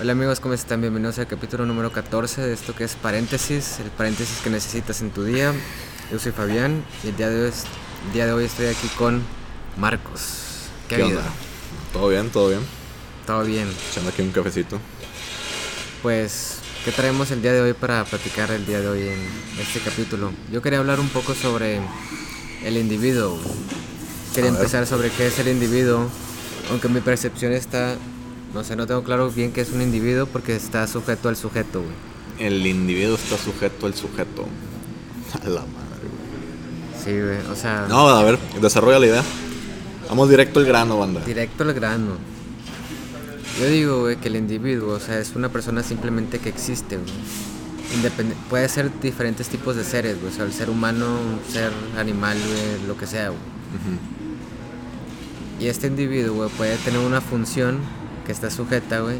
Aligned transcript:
Hola 0.00 0.12
amigos, 0.12 0.40
¿cómo 0.40 0.54
están? 0.54 0.80
Bienvenidos 0.80 1.18
al 1.18 1.26
capítulo 1.26 1.66
número 1.66 1.92
14 1.92 2.40
de 2.40 2.54
esto 2.54 2.74
que 2.74 2.84
es 2.84 2.94
paréntesis, 2.94 3.80
el 3.80 3.90
paréntesis 3.90 4.38
que 4.42 4.48
necesitas 4.48 5.02
en 5.02 5.10
tu 5.10 5.24
día. 5.24 5.52
Yo 6.10 6.18
soy 6.18 6.32
Fabián 6.32 6.82
y 7.04 7.08
el 7.08 7.16
día 7.18 7.28
de 7.28 7.44
hoy, 7.44 7.52
el 8.06 8.12
día 8.14 8.24
de 8.24 8.32
hoy 8.32 8.44
estoy 8.46 8.68
aquí 8.68 8.88
con 8.96 9.20
Marcos. 9.76 10.68
¿Qué, 10.88 10.96
¿Qué 10.96 11.02
onda? 11.02 11.22
¿Todo 11.92 12.08
bien? 12.08 12.30
¿Todo 12.30 12.48
bien? 12.48 12.60
Todo 13.26 13.44
bien. 13.44 13.68
Echando 13.90 14.08
aquí 14.08 14.22
un 14.22 14.30
cafecito. 14.30 14.78
Pues, 16.00 16.60
¿qué 16.82 16.92
traemos 16.92 17.30
el 17.30 17.42
día 17.42 17.52
de 17.52 17.60
hoy 17.60 17.74
para 17.74 18.02
platicar 18.06 18.50
el 18.52 18.64
día 18.64 18.80
de 18.80 18.88
hoy 18.88 19.02
en 19.02 19.18
este 19.60 19.80
capítulo? 19.80 20.32
Yo 20.50 20.62
quería 20.62 20.78
hablar 20.78 20.98
un 20.98 21.10
poco 21.10 21.34
sobre 21.34 21.78
el 22.64 22.76
individuo. 22.78 23.38
Quería 24.34 24.48
empezar 24.48 24.86
sobre 24.86 25.10
qué 25.10 25.26
es 25.26 25.38
el 25.40 25.48
individuo, 25.48 26.08
aunque 26.70 26.88
mi 26.88 27.00
percepción 27.00 27.52
está 27.52 27.98
no 28.54 28.64
sé, 28.64 28.74
no 28.76 28.86
tengo 28.86 29.02
claro 29.04 29.30
bien 29.30 29.52
qué 29.52 29.60
es 29.60 29.70
un 29.70 29.80
individuo 29.80 30.26
porque 30.26 30.56
está 30.56 30.86
sujeto 30.86 31.28
al 31.28 31.36
sujeto, 31.36 31.80
güey. 31.80 31.92
El 32.38 32.66
individuo 32.66 33.14
está 33.16 33.36
sujeto 33.36 33.86
al 33.86 33.94
sujeto. 33.94 34.46
A 35.44 35.48
la 35.48 35.60
madre, 35.60 36.02
güey. 36.02 37.04
Sí, 37.04 37.10
güey, 37.12 37.52
o 37.52 37.56
sea. 37.56 37.86
No, 37.88 38.08
a 38.08 38.22
ver, 38.24 38.38
desarrolla 38.60 38.98
la 38.98 39.06
idea. 39.06 39.22
Vamos 40.08 40.28
directo 40.28 40.58
al 40.58 40.66
grano, 40.66 40.98
banda. 40.98 41.20
Directo 41.24 41.62
al 41.62 41.72
grano. 41.72 42.16
Yo 43.60 43.66
digo, 43.66 44.00
güey, 44.00 44.16
que 44.16 44.28
el 44.28 44.36
individuo, 44.36 44.94
o 44.96 45.00
sea, 45.00 45.20
es 45.20 45.36
una 45.36 45.50
persona 45.50 45.82
simplemente 45.84 46.40
que 46.40 46.48
existe, 46.48 46.96
güey. 46.96 48.32
puede 48.48 48.68
ser 48.68 48.90
diferentes 49.00 49.48
tipos 49.48 49.76
de 49.76 49.84
seres, 49.84 50.20
güey. 50.20 50.32
O 50.32 50.34
sea, 50.34 50.44
el 50.44 50.52
ser 50.52 50.68
humano, 50.68 51.06
un 51.06 51.52
ser 51.52 51.70
animal, 51.96 52.36
güey, 52.38 52.88
lo 52.88 52.96
que 52.96 53.06
sea, 53.06 53.28
güey. 53.28 53.40
Y 55.60 55.66
este 55.68 55.86
individuo, 55.86 56.34
güey, 56.34 56.50
puede 56.50 56.76
tener 56.78 57.00
una 57.00 57.20
función 57.20 57.78
está 58.30 58.50
sujeta, 58.50 59.00
güey, 59.00 59.18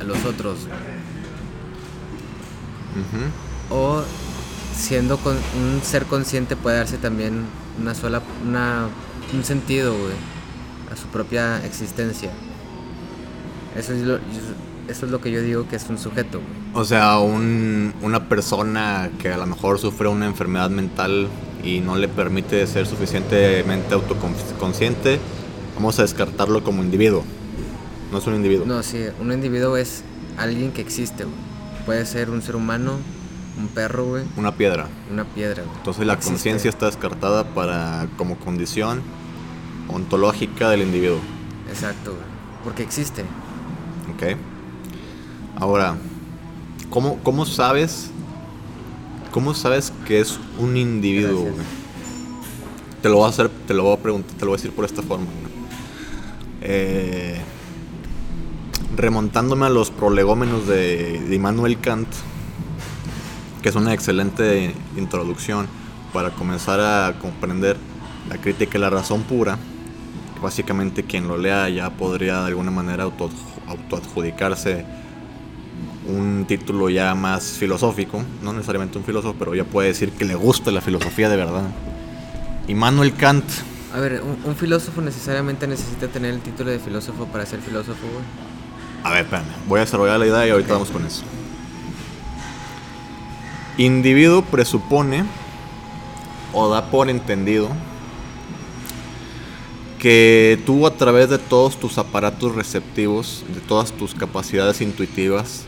a 0.00 0.04
los 0.04 0.24
otros. 0.24 0.66
O 3.70 4.02
siendo 4.76 5.18
con, 5.18 5.34
un 5.34 5.80
ser 5.82 6.04
consciente 6.06 6.56
puede 6.56 6.78
darse 6.78 6.98
también 6.98 7.44
una 7.80 7.94
sola, 7.94 8.22
una, 8.46 8.88
un 9.32 9.44
sentido, 9.44 9.92
güey, 9.92 10.14
a 10.92 10.96
su 10.96 11.06
propia 11.08 11.64
existencia. 11.64 12.30
Eso 13.76 13.94
es 13.94 14.02
lo, 14.02 14.18
eso 14.88 15.06
es 15.06 15.12
lo 15.12 15.20
que 15.20 15.30
yo 15.30 15.40
digo 15.42 15.68
que 15.68 15.76
es 15.76 15.88
un 15.88 15.98
sujeto. 15.98 16.40
O 16.74 16.84
sea, 16.84 17.18
un, 17.18 17.94
una 18.02 18.28
persona 18.28 19.10
que 19.18 19.30
a 19.30 19.36
lo 19.36 19.46
mejor 19.46 19.78
sufre 19.78 20.08
una 20.08 20.26
enfermedad 20.26 20.70
mental 20.70 21.28
y 21.62 21.80
no 21.80 21.96
le 21.96 22.08
permite 22.08 22.66
ser 22.66 22.86
suficientemente 22.86 23.94
autoconsciente, 23.94 25.18
vamos 25.74 25.98
a 25.98 26.02
descartarlo 26.02 26.62
como 26.64 26.82
individuo. 26.82 27.24
No 28.12 28.18
es 28.18 28.26
un 28.26 28.34
individuo. 28.34 28.66
No, 28.66 28.82
sí, 28.82 29.06
un 29.20 29.32
individuo 29.32 29.76
es 29.78 30.04
alguien 30.36 30.70
que 30.72 30.82
existe, 30.82 31.24
Puede 31.86 32.06
ser 32.06 32.30
un 32.30 32.42
ser 32.42 32.54
humano, 32.54 32.92
un 33.58 33.66
perro, 33.68 34.04
güey. 34.04 34.24
Una 34.36 34.54
piedra. 34.54 34.86
Una 35.10 35.24
piedra, 35.24 35.64
güey. 35.64 35.76
Entonces 35.78 36.06
la 36.06 36.16
conciencia 36.20 36.68
está 36.68 36.86
descartada 36.86 37.42
para 37.42 38.06
como 38.16 38.36
condición 38.36 39.02
ontológica 39.88 40.70
del 40.70 40.82
individuo. 40.82 41.18
Exacto, 41.68 42.12
güey. 42.12 42.24
Porque 42.62 42.84
existe. 42.84 43.22
Ok. 44.14 44.36
Ahora, 45.56 45.96
¿cómo, 46.88 47.18
cómo 47.24 47.46
sabes? 47.46 48.10
¿Cómo 49.32 49.54
sabes 49.54 49.92
que 50.06 50.20
es 50.20 50.38
un 50.60 50.76
individuo? 50.76 51.48
Te 53.00 53.08
lo 53.08 53.16
voy 53.16 53.26
a 53.26 53.30
hacer, 53.30 53.48
te 53.66 53.74
lo 53.74 53.84
voy 53.84 53.94
a 53.94 53.96
preguntar, 53.96 54.36
te 54.36 54.44
lo 54.44 54.50
voy 54.52 54.54
a 54.54 54.58
decir 54.58 54.72
por 54.72 54.84
esta 54.84 55.02
forma. 55.02 55.26
Eh, 56.60 57.40
remontándome 58.96 59.66
a 59.66 59.70
los 59.70 59.90
prolegómenos 59.90 60.66
de, 60.66 61.28
Immanuel 61.30 61.80
Kant, 61.80 62.08
que 63.62 63.68
es 63.68 63.74
una 63.74 63.94
excelente 63.94 64.74
introducción 64.96 65.66
para 66.12 66.30
comenzar 66.30 66.80
a 66.80 67.18
comprender 67.18 67.76
la 68.28 68.38
crítica 68.38 68.78
y 68.78 68.80
la 68.80 68.90
razón 68.90 69.22
pura, 69.22 69.58
básicamente 70.42 71.04
quien 71.04 71.28
lo 71.28 71.38
lea 71.38 71.68
ya 71.68 71.90
podría 71.90 72.40
de 72.40 72.48
alguna 72.48 72.70
manera 72.70 73.04
auto, 73.04 73.30
autoadjudicarse 73.66 74.84
un 76.06 76.44
título 76.46 76.88
ya 76.90 77.14
más 77.14 77.44
filosófico, 77.58 78.22
no 78.42 78.52
necesariamente 78.52 78.98
un 78.98 79.04
filósofo, 79.04 79.36
pero 79.38 79.54
ya 79.54 79.64
puede 79.64 79.88
decir 79.88 80.10
que 80.10 80.24
le 80.24 80.34
gusta 80.34 80.70
la 80.70 80.80
filosofía 80.80 81.28
de 81.28 81.36
verdad. 81.36 81.64
Immanuel 82.68 83.14
Kant. 83.14 83.44
A 83.94 84.00
ver, 84.00 84.22
¿un, 84.22 84.56
filósofo 84.56 85.00
necesariamente 85.00 85.66
necesita 85.66 86.08
tener 86.08 86.32
el 86.32 86.40
título 86.40 86.70
de 86.70 86.78
filósofo 86.78 87.26
para 87.26 87.44
ser 87.46 87.60
filósofo? 87.60 88.06
A 89.02 89.10
ver, 89.10 89.22
espérame. 89.22 89.46
Voy 89.66 89.78
a 89.78 89.80
desarrollar 89.80 90.18
la 90.18 90.26
idea 90.26 90.46
y 90.46 90.50
ahorita 90.50 90.72
vamos 90.74 90.90
con 90.90 91.04
eso. 91.04 91.22
Individuo 93.78 94.42
presupone 94.42 95.24
o 96.52 96.68
da 96.68 96.90
por 96.90 97.08
entendido 97.08 97.68
que 99.98 100.60
tú 100.66 100.86
a 100.86 100.94
través 100.94 101.30
de 101.30 101.38
todos 101.38 101.78
tus 101.78 101.96
aparatos 101.96 102.54
receptivos, 102.54 103.44
de 103.54 103.60
todas 103.60 103.92
tus 103.92 104.14
capacidades 104.14 104.80
intuitivas, 104.80 105.64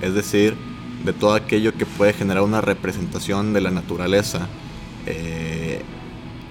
es 0.00 0.14
decir, 0.14 0.56
de 1.04 1.12
todo 1.12 1.34
aquello 1.34 1.74
que 1.74 1.84
puede 1.84 2.14
generar 2.14 2.42
una 2.42 2.62
representación 2.62 3.52
de 3.52 3.60
la 3.60 3.70
naturaleza 3.70 4.48
eh, 5.06 5.82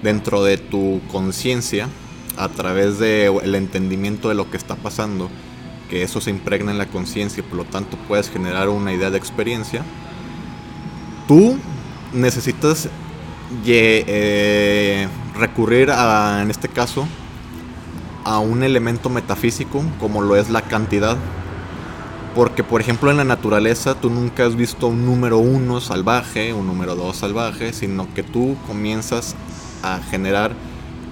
dentro 0.02 0.44
de 0.44 0.58
tu 0.58 1.00
conciencia, 1.10 1.88
a 2.36 2.48
través 2.48 2.98
del 2.98 3.54
entendimiento 3.54 4.28
de 4.28 4.34
lo 4.34 4.50
que 4.50 4.56
está 4.56 4.76
pasando, 4.76 5.28
que 5.88 6.02
eso 6.02 6.20
se 6.20 6.30
impregna 6.30 6.70
en 6.72 6.78
la 6.78 6.86
conciencia 6.86 7.40
y 7.40 7.42
por 7.42 7.58
lo 7.58 7.64
tanto 7.64 7.96
puedes 8.08 8.30
generar 8.30 8.68
una 8.68 8.92
idea 8.92 9.10
de 9.10 9.18
experiencia, 9.18 9.84
tú 11.28 11.56
necesitas 12.12 12.88
eh, 13.66 15.08
recurrir 15.36 15.90
a, 15.90 16.42
en 16.42 16.50
este 16.50 16.68
caso, 16.68 17.06
a 18.24 18.38
un 18.38 18.62
elemento 18.62 19.10
metafísico 19.10 19.82
como 20.00 20.22
lo 20.22 20.36
es 20.36 20.50
la 20.50 20.62
cantidad. 20.62 21.16
Porque, 22.34 22.64
por 22.64 22.80
ejemplo, 22.80 23.10
en 23.12 23.16
la 23.16 23.24
naturaleza 23.24 23.94
tú 23.94 24.10
nunca 24.10 24.44
has 24.44 24.56
visto 24.56 24.88
un 24.88 25.06
número 25.06 25.38
uno 25.38 25.80
salvaje, 25.80 26.52
un 26.52 26.66
número 26.66 26.96
dos 26.96 27.16
salvaje, 27.16 27.72
sino 27.72 28.12
que 28.12 28.24
tú 28.24 28.56
comienzas 28.66 29.36
a 29.84 30.00
generar 30.10 30.52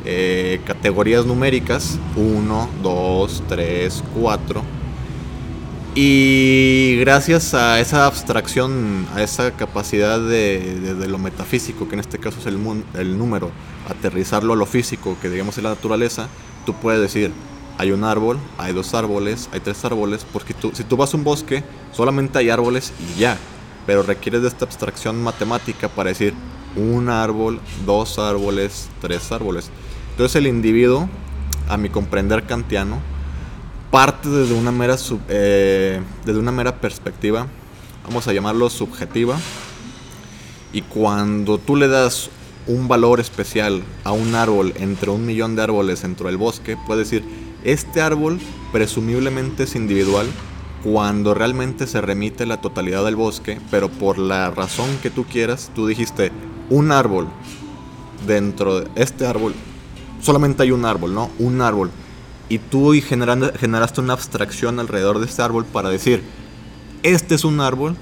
eh, 0.04 0.60
categorías 0.64 1.26
numéricas 1.26 1.98
1, 2.16 2.68
2, 2.82 3.42
3, 3.48 4.04
4 4.20 4.62
y 5.94 6.96
gracias 7.00 7.52
a 7.52 7.78
esa 7.78 8.06
abstracción, 8.06 9.06
a 9.14 9.22
esa 9.22 9.50
capacidad 9.52 10.18
de, 10.18 10.94
lo 11.06 11.18
metafísico, 11.18 11.86
que 11.86 11.94
en 11.94 12.00
este 12.00 12.18
caso 12.18 12.40
es 12.40 12.46
el, 12.46 12.58
el 12.94 13.18
número, 13.18 13.50
aterrizarlo 13.90 14.54
a 14.54 14.56
lo 14.56 14.64
físico, 14.64 15.18
que 15.20 15.28
digamos 15.28 15.58
es 15.58 15.64
la 15.64 15.70
naturaleza, 15.70 16.28
tú 16.64 16.72
puedes 16.72 16.98
decir, 16.98 17.30
hay 17.76 17.92
un 17.92 18.04
árbol, 18.04 18.38
hay 18.56 18.72
dos 18.72 18.94
árboles, 18.94 19.50
hay 19.52 19.60
tres 19.60 19.84
árboles, 19.84 20.24
porque 20.32 20.54
tú, 20.54 20.72
si 20.72 20.82
tú 20.82 20.96
vas 20.96 21.12
a 21.12 21.16
un 21.18 21.24
bosque, 21.24 21.62
solamente 21.92 22.38
hay 22.38 22.48
árboles 22.48 22.94
y 22.98 23.20
ya, 23.20 23.36
pero 23.86 24.02
requieres 24.02 24.40
de 24.40 24.48
esta 24.48 24.64
abstracción 24.64 25.22
matemática 25.22 25.88
para 25.90 26.08
decir 26.08 26.32
un 26.76 27.08
árbol, 27.08 27.60
dos 27.86 28.18
árboles, 28.18 28.88
tres 29.00 29.32
árboles. 29.32 29.70
Entonces 30.10 30.36
el 30.36 30.46
individuo, 30.46 31.08
a 31.68 31.76
mi 31.76 31.88
comprender 31.88 32.44
kantiano, 32.44 33.00
parte 33.90 34.28
desde 34.28 34.54
una 34.54 34.72
mera, 34.72 34.96
eh, 35.28 36.00
desde 36.24 36.38
una 36.38 36.52
mera 36.52 36.80
perspectiva, 36.80 37.46
vamos 38.04 38.26
a 38.28 38.32
llamarlo 38.32 38.68
subjetiva, 38.70 39.38
y 40.72 40.82
cuando 40.82 41.58
tú 41.58 41.76
le 41.76 41.88
das 41.88 42.30
un 42.66 42.88
valor 42.88 43.20
especial 43.20 43.82
a 44.04 44.12
un 44.12 44.34
árbol 44.34 44.72
entre 44.76 45.10
un 45.10 45.26
millón 45.26 45.56
de 45.56 45.62
árboles 45.62 46.02
dentro 46.02 46.28
del 46.28 46.36
bosque, 46.36 46.76
puedes 46.86 47.10
decir, 47.10 47.28
este 47.64 48.00
árbol 48.00 48.38
presumiblemente 48.72 49.64
es 49.64 49.74
individual 49.74 50.26
cuando 50.82 51.34
realmente 51.34 51.86
se 51.86 52.00
remite 52.00 52.46
la 52.46 52.60
totalidad 52.60 53.04
del 53.04 53.16
bosque, 53.16 53.60
pero 53.70 53.88
por 53.88 54.18
la 54.18 54.50
razón 54.50 54.88
que 55.02 55.10
tú 55.10 55.24
quieras, 55.24 55.70
tú 55.74 55.86
dijiste, 55.86 56.32
un 56.72 56.90
árbol 56.90 57.28
dentro 58.26 58.80
de 58.80 58.88
este 58.96 59.26
árbol 59.26 59.54
solamente 60.22 60.62
hay 60.62 60.70
un 60.70 60.84
árbol, 60.86 61.14
¿no? 61.14 61.30
Un 61.38 61.60
árbol. 61.60 61.90
Y 62.48 62.58
tú 62.58 62.92
generaste 62.92 64.00
una 64.00 64.12
abstracción 64.14 64.80
alrededor 64.80 65.18
de 65.18 65.26
este 65.26 65.42
árbol 65.42 65.64
para 65.64 65.90
decir, 65.90 66.22
este 67.02 67.34
es 67.34 67.44
un 67.44 67.60
árbol 67.60 67.96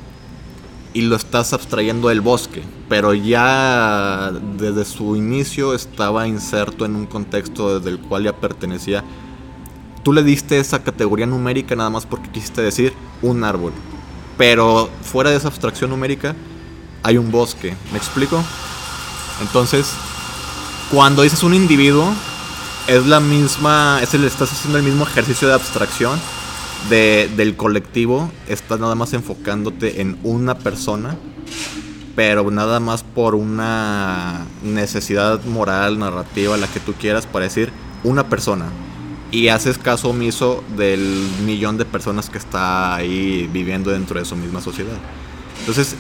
y 0.93 1.03
lo 1.03 1.17
estás 1.17 1.53
abstrayendo 1.53 2.09
del 2.09 2.21
bosque, 2.21 2.63
pero 2.89 3.15
ya 3.15 4.33
desde 4.59 4.85
su 4.85 5.17
inicio 5.17 5.75
estaba 5.75 6.27
inserto 6.27 6.85
en 6.85 6.97
un 6.97 7.07
contexto 7.07 7.79
desde 7.79 7.91
el 7.91 8.01
cual 8.01 8.25
ya 8.25 8.37
pertenecía. 8.37 9.05
Tú 10.03 10.13
le 10.13 10.25
diste 10.25 10.59
esa 10.59 10.83
categoría 10.83 11.27
numérica 11.27 11.77
nada 11.77 11.91
más 11.91 12.07
porque 12.07 12.31
quisiste 12.31 12.63
decir 12.63 12.93
un 13.23 13.45
árbol, 13.45 13.73
pero 14.37 14.89
fuera 15.03 15.31
de 15.31 15.37
esa 15.37 15.49
abstracción 15.49 15.91
numérica 15.91 16.35
hay 17.03 17.19
un 17.19 17.31
bosque, 17.31 17.75
¿me 17.93 17.99
explico? 17.99 18.43
Entonces, 19.41 19.93
cuando 20.91 21.23
dices 21.23 21.43
un 21.43 21.55
individuo, 21.55 22.13
es 22.87 23.07
la 23.07 23.21
misma, 23.21 24.01
es 24.03 24.15
el, 24.15 24.25
estás 24.25 24.53
haciendo 24.53 24.79
el 24.79 24.85
mismo 24.85 25.05
ejercicio 25.05 25.49
de 25.49 25.55
abstracción 25.55 26.19
de, 26.89 27.31
del 27.37 27.57
colectivo, 27.57 28.31
estás 28.49 28.81
nada 28.81 28.95
más 28.95 29.13
enfocándote 29.13 30.01
en 30.01 30.19
una 30.23 30.59
persona, 30.59 31.17
pero 32.17 32.51
nada 32.51 32.81
más 32.81 33.03
por 33.03 33.35
una 33.35 34.45
necesidad 34.63 35.45
moral, 35.45 35.99
narrativa, 35.99 36.57
la 36.57 36.67
que 36.67 36.81
tú 36.81 36.95
quieras, 36.95 37.27
para 37.27 37.45
decir 37.45 37.73
una 38.03 38.29
persona. 38.29 38.67
Y 39.31 39.49
haces 39.49 39.79
caso 39.79 40.09
omiso 40.11 40.65
del 40.77 41.29
millón 41.47 41.79
de 41.79 41.85
personas 41.85 42.29
que 42.29 42.39
está 42.39 42.97
ahí 42.97 43.49
viviendo 43.53 43.93
dentro 43.93 44.19
de 44.19 44.27
su 44.27 44.35
misma 44.35 44.61
sociedad. 44.61 44.99
Entonces, 45.61 45.95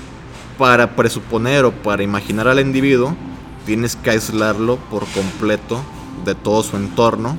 para 0.61 0.95
presuponer 0.95 1.65
o 1.65 1.73
para 1.73 2.03
imaginar 2.03 2.47
al 2.47 2.61
individuo, 2.61 3.17
tienes 3.65 3.97
que 3.97 4.11
aislarlo 4.11 4.77
por 4.77 5.07
completo 5.07 5.81
de 6.27 6.35
todo 6.35 6.62
su 6.62 6.77
entorno, 6.77 7.39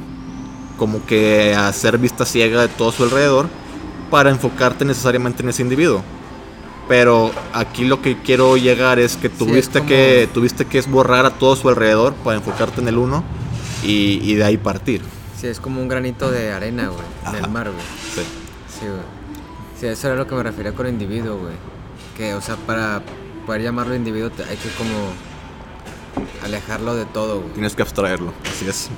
como 0.75 1.05
que 1.05 1.53
hacer 1.53 1.99
vista 1.99 2.25
ciega 2.25 2.61
de 2.61 2.67
todo 2.67 2.91
su 2.91 3.03
alrededor, 3.03 3.47
para 4.09 4.31
enfocarte 4.31 4.85
necesariamente 4.85 5.43
en 5.43 5.49
ese 5.49 5.61
individuo. 5.61 6.01
Pero 6.87 7.29
aquí 7.53 7.85
lo 7.85 8.01
que 8.01 8.19
quiero 8.23 8.57
llegar 8.57 8.97
es 8.97 9.17
que 9.17 9.29
tuviste, 9.29 9.83
que 9.83 10.27
tuviste 10.33 10.65
que 10.65 10.81
borrar 10.81 11.27
a 11.27 11.29
todo 11.29 11.55
su 11.55 11.69
alrededor 11.69 12.15
para 12.23 12.37
enfocarte 12.37 12.81
en 12.81 12.87
el 12.87 12.97
uno 12.97 13.23
y, 13.83 14.33
de 14.33 14.43
ahí 14.43 14.57
partir. 14.57 15.03
Sí, 15.39 15.45
es 15.45 15.59
como 15.59 15.79
un 15.79 15.87
granito 15.87 16.31
de 16.31 16.53
arena, 16.53 16.87
güey, 16.87 17.37
en 17.37 17.45
el 17.45 17.51
mar, 17.51 17.69
güey. 17.69 17.85
Sí. 18.15 18.21
Sí, 18.79 18.87
güey. 18.87 19.21
Sí, 19.79 19.85
eso 19.85 20.07
era 20.07 20.15
lo 20.15 20.25
que 20.25 20.33
me 20.33 20.41
refería 20.41 20.73
con 20.73 20.87
individuo, 20.87 21.37
güey. 21.37 21.80
Que, 22.17 22.33
o 22.33 22.41
sea, 22.41 22.55
para 22.55 23.01
poder 23.45 23.63
llamarlo 23.63 23.95
individuo 23.95 24.31
hay 24.49 24.57
que 24.57 24.69
como 24.77 24.93
alejarlo 26.43 26.95
de 26.95 27.05
todo, 27.05 27.41
güey. 27.41 27.53
Tienes 27.53 27.75
que 27.75 27.81
abstraerlo, 27.81 28.33
así 28.49 28.67
es. 28.67 28.89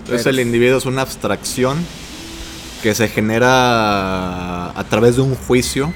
Entonces 0.00 0.26
el 0.26 0.40
individuo 0.40 0.78
es 0.78 0.86
una 0.86 1.02
abstracción 1.02 1.78
que 2.82 2.94
se 2.94 3.08
genera 3.08 4.78
a 4.78 4.84
través 4.84 5.16
de 5.16 5.22
un 5.22 5.34
juicio, 5.34 5.92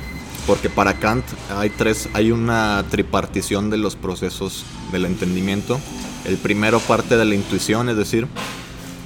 porque 0.47 0.69
para 0.69 0.95
Kant 0.95 1.25
hay 1.51 1.71
tres, 1.71 2.09
hay 2.15 2.33
una 2.33 2.85
tripartición 2.91 3.71
de 3.71 3.77
los 3.77 3.95
procesos 3.95 4.65
del 4.91 5.05
entendimiento. 5.05 5.79
El 6.25 6.37
primero 6.39 6.81
parte 6.81 7.17
de 7.17 7.25
la 7.25 7.35
intuición, 7.35 7.89
es 7.89 7.97
decir, 7.97 8.27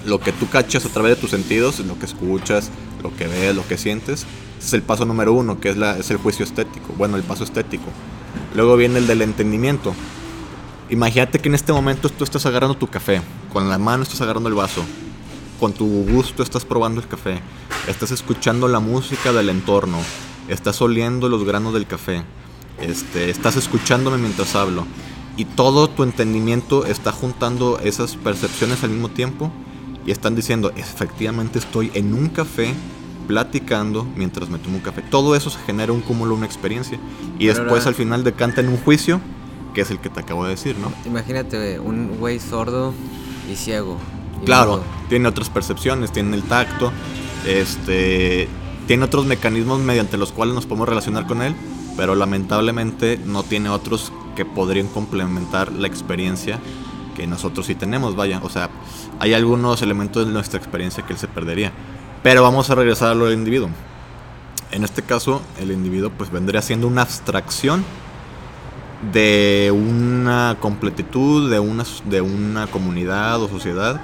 lo 0.07 0.21
que 0.21 0.33
tú 0.33 0.49
cachas 0.49 0.87
a 0.87 0.89
través 0.89 1.17
de 1.17 1.21
tus 1.21 1.31
sentidos, 1.31 1.81
lo 1.81 1.99
que 1.99 2.07
escuchas, 2.07 2.71
lo 3.03 3.15
que 3.15 3.27
ves, 3.27 3.55
lo 3.55 3.67
que 3.69 3.77
sientes. 3.77 4.25
Ese 4.65 4.69
es 4.69 4.73
el 4.81 4.83
paso 4.83 5.05
número 5.05 5.35
uno, 5.35 5.61
que 5.61 5.69
es, 5.69 5.77
la, 5.77 5.99
es 5.99 6.11
el 6.11 6.17
juicio 6.17 6.43
estético, 6.43 6.95
bueno, 6.97 7.19
el 7.19 7.23
paso 7.23 7.45
estético. 7.45 7.85
Luego 8.55 8.79
viene 8.79 8.99
el 8.99 9.07
del 9.07 9.21
entendimiento, 9.21 9.95
Imagínate 10.91 11.39
que 11.39 11.49
en 11.49 11.55
este 11.55 11.73
momento 11.73 12.11
tú 12.11 12.25
estás 12.25 12.45
agarrando 12.45 12.77
tu 12.77 12.87
café, 12.87 13.23
con 13.53 13.71
la 13.71 13.79
mano 13.79 14.03
estás 14.03 14.21
agarrando 14.21 14.51
el 14.51 14.55
vaso, 14.55 14.85
con 15.59 15.73
tu 15.73 15.87
gusto 15.87 16.43
estás 16.43 16.67
probando 16.67 17.01
el 17.01 17.09
café, 17.09 17.41
estás 17.89 18.11
escuchando 18.11 18.69
la 18.69 18.81
música 18.81 19.33
del 19.33 19.49
entorno, 19.49 19.99
estás 20.47 20.83
oliendo 20.83 21.31
los 21.31 21.45
granos 21.45 21.73
del 21.73 21.87
café, 21.87 22.23
este, 22.81 23.31
estás 23.31 23.57
escuchándome 23.57 24.19
mientras 24.19 24.55
hablo 24.55 24.87
y 25.39 25.47
todo 25.47 25.89
tu 25.89 26.03
entendimiento 26.03 26.85
está 26.85 27.13
juntando 27.13 27.79
esas 27.79 28.17
percepciones 28.17 28.85
al 28.85 28.91
mismo 28.91 29.09
tiempo 29.09 29.51
y 30.05 30.11
están 30.11 30.37
diciendo, 30.37 30.71
efectivamente 30.77 31.59
estoy 31.59 31.91
en 31.95 32.13
un 32.13 32.29
café 32.29 32.75
platicando 33.27 34.07
mientras 34.17 34.49
me 34.49 34.59
tomo 34.59 34.77
un 34.77 34.83
café. 34.83 35.03
Todo 35.03 35.35
eso 35.37 35.51
se 35.51 35.59
genera 35.61 35.93
un 35.93 36.01
cúmulo, 36.01 36.35
una 36.35 36.47
experiencia 36.47 36.99
y 37.39 37.47
después 37.47 37.87
al 37.87 37.95
final 37.95 38.25
decanta 38.25 38.61
en 38.61 38.69
un 38.69 38.77
juicio 38.79 39.21
que 39.75 39.83
es 39.83 39.91
el 39.91 39.99
que 39.99 40.09
te 40.09 40.21
acabo 40.21 40.45
de 40.45 40.51
decir, 40.51 40.77
¿no? 40.79 40.93
Imagínate, 41.05 41.81
un 41.81 42.17
güey 42.19 42.39
sordo 42.39 42.95
y 43.51 43.57
ciego. 43.57 43.99
claro, 44.45 44.83
tiene 45.09 45.29
otras 45.29 45.51
percepciones, 45.51 46.13
tiene 46.13 46.37
el 46.37 46.45
tacto, 46.45 46.93
este, 47.47 48.49
tiene 48.87 49.05
otros 49.05 49.27
mecanismos 49.27 49.81
mediante 49.81 50.17
los 50.17 50.33
cuales 50.33 50.55
nos 50.55 50.65
podemos 50.67 50.89
relacionar 50.89 51.27
con 51.27 51.43
él, 51.43 51.55
pero 51.97 52.15
lamentablemente 52.15 53.19
no 53.25 53.43
tiene 53.43 53.69
otros 53.69 54.13
que 54.37 54.45
podrían 54.45 54.87
complementar 54.87 55.73
la 55.73 55.87
experiencia 55.87 56.61
que 57.15 57.27
nosotros 57.27 57.67
sí 57.67 57.75
tenemos, 57.75 58.17
vaya, 58.17 58.41
o 58.43 58.49
sea, 58.49 58.71
hay 59.21 59.35
algunos 59.35 59.83
elementos 59.83 60.27
de 60.27 60.33
nuestra 60.33 60.59
experiencia 60.59 61.05
que 61.07 61.13
él 61.13 61.19
se 61.19 61.29
perdería. 61.29 61.73
Pero 62.25 62.43
vamos 62.43 62.71
a 62.71 62.75
regresar 62.75 63.11
a 63.11 63.15
lo 63.15 63.27
del 63.27 63.35
individuo. 63.35 63.69
En 64.71 64.83
este 64.83 65.03
caso, 65.03 65.43
el 65.61 65.71
individuo 65.71 66.11
pues 66.11 66.31
vendría 66.31 66.63
siendo 66.63 66.89
una 66.89 67.03
abstracción 67.03 67.85
de 69.13 69.71
una 69.71 70.57
completitud, 70.59 71.51
de 71.51 71.61
una, 71.61 71.85
de 72.07 72.23
una 72.23 72.67
comunidad 72.67 73.43
o 73.43 73.49
sociedad, 73.51 74.01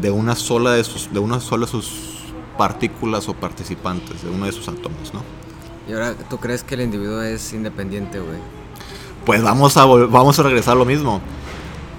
de 0.00 0.10
una 0.10 0.34
sola 0.34 0.72
de 0.72 0.82
sus, 0.82 1.12
de 1.12 1.20
una 1.20 1.38
sola 1.38 1.68
sus 1.68 2.32
partículas 2.58 3.28
o 3.28 3.34
participantes, 3.34 4.24
de 4.24 4.30
uno 4.30 4.46
de 4.46 4.52
sus 4.52 4.66
átomos, 4.66 5.14
¿no? 5.14 5.22
Y 5.88 5.92
ahora, 5.92 6.14
¿tú 6.28 6.38
crees 6.38 6.64
que 6.64 6.74
el 6.74 6.80
individuo 6.80 7.22
es 7.22 7.52
independiente, 7.52 8.18
güey? 8.18 8.38
Pues 9.24 9.40
vamos 9.40 9.76
a, 9.76 9.84
vamos 9.84 10.36
a 10.36 10.42
regresar 10.42 10.72
a 10.72 10.78
lo 10.78 10.84
mismo. 10.84 11.20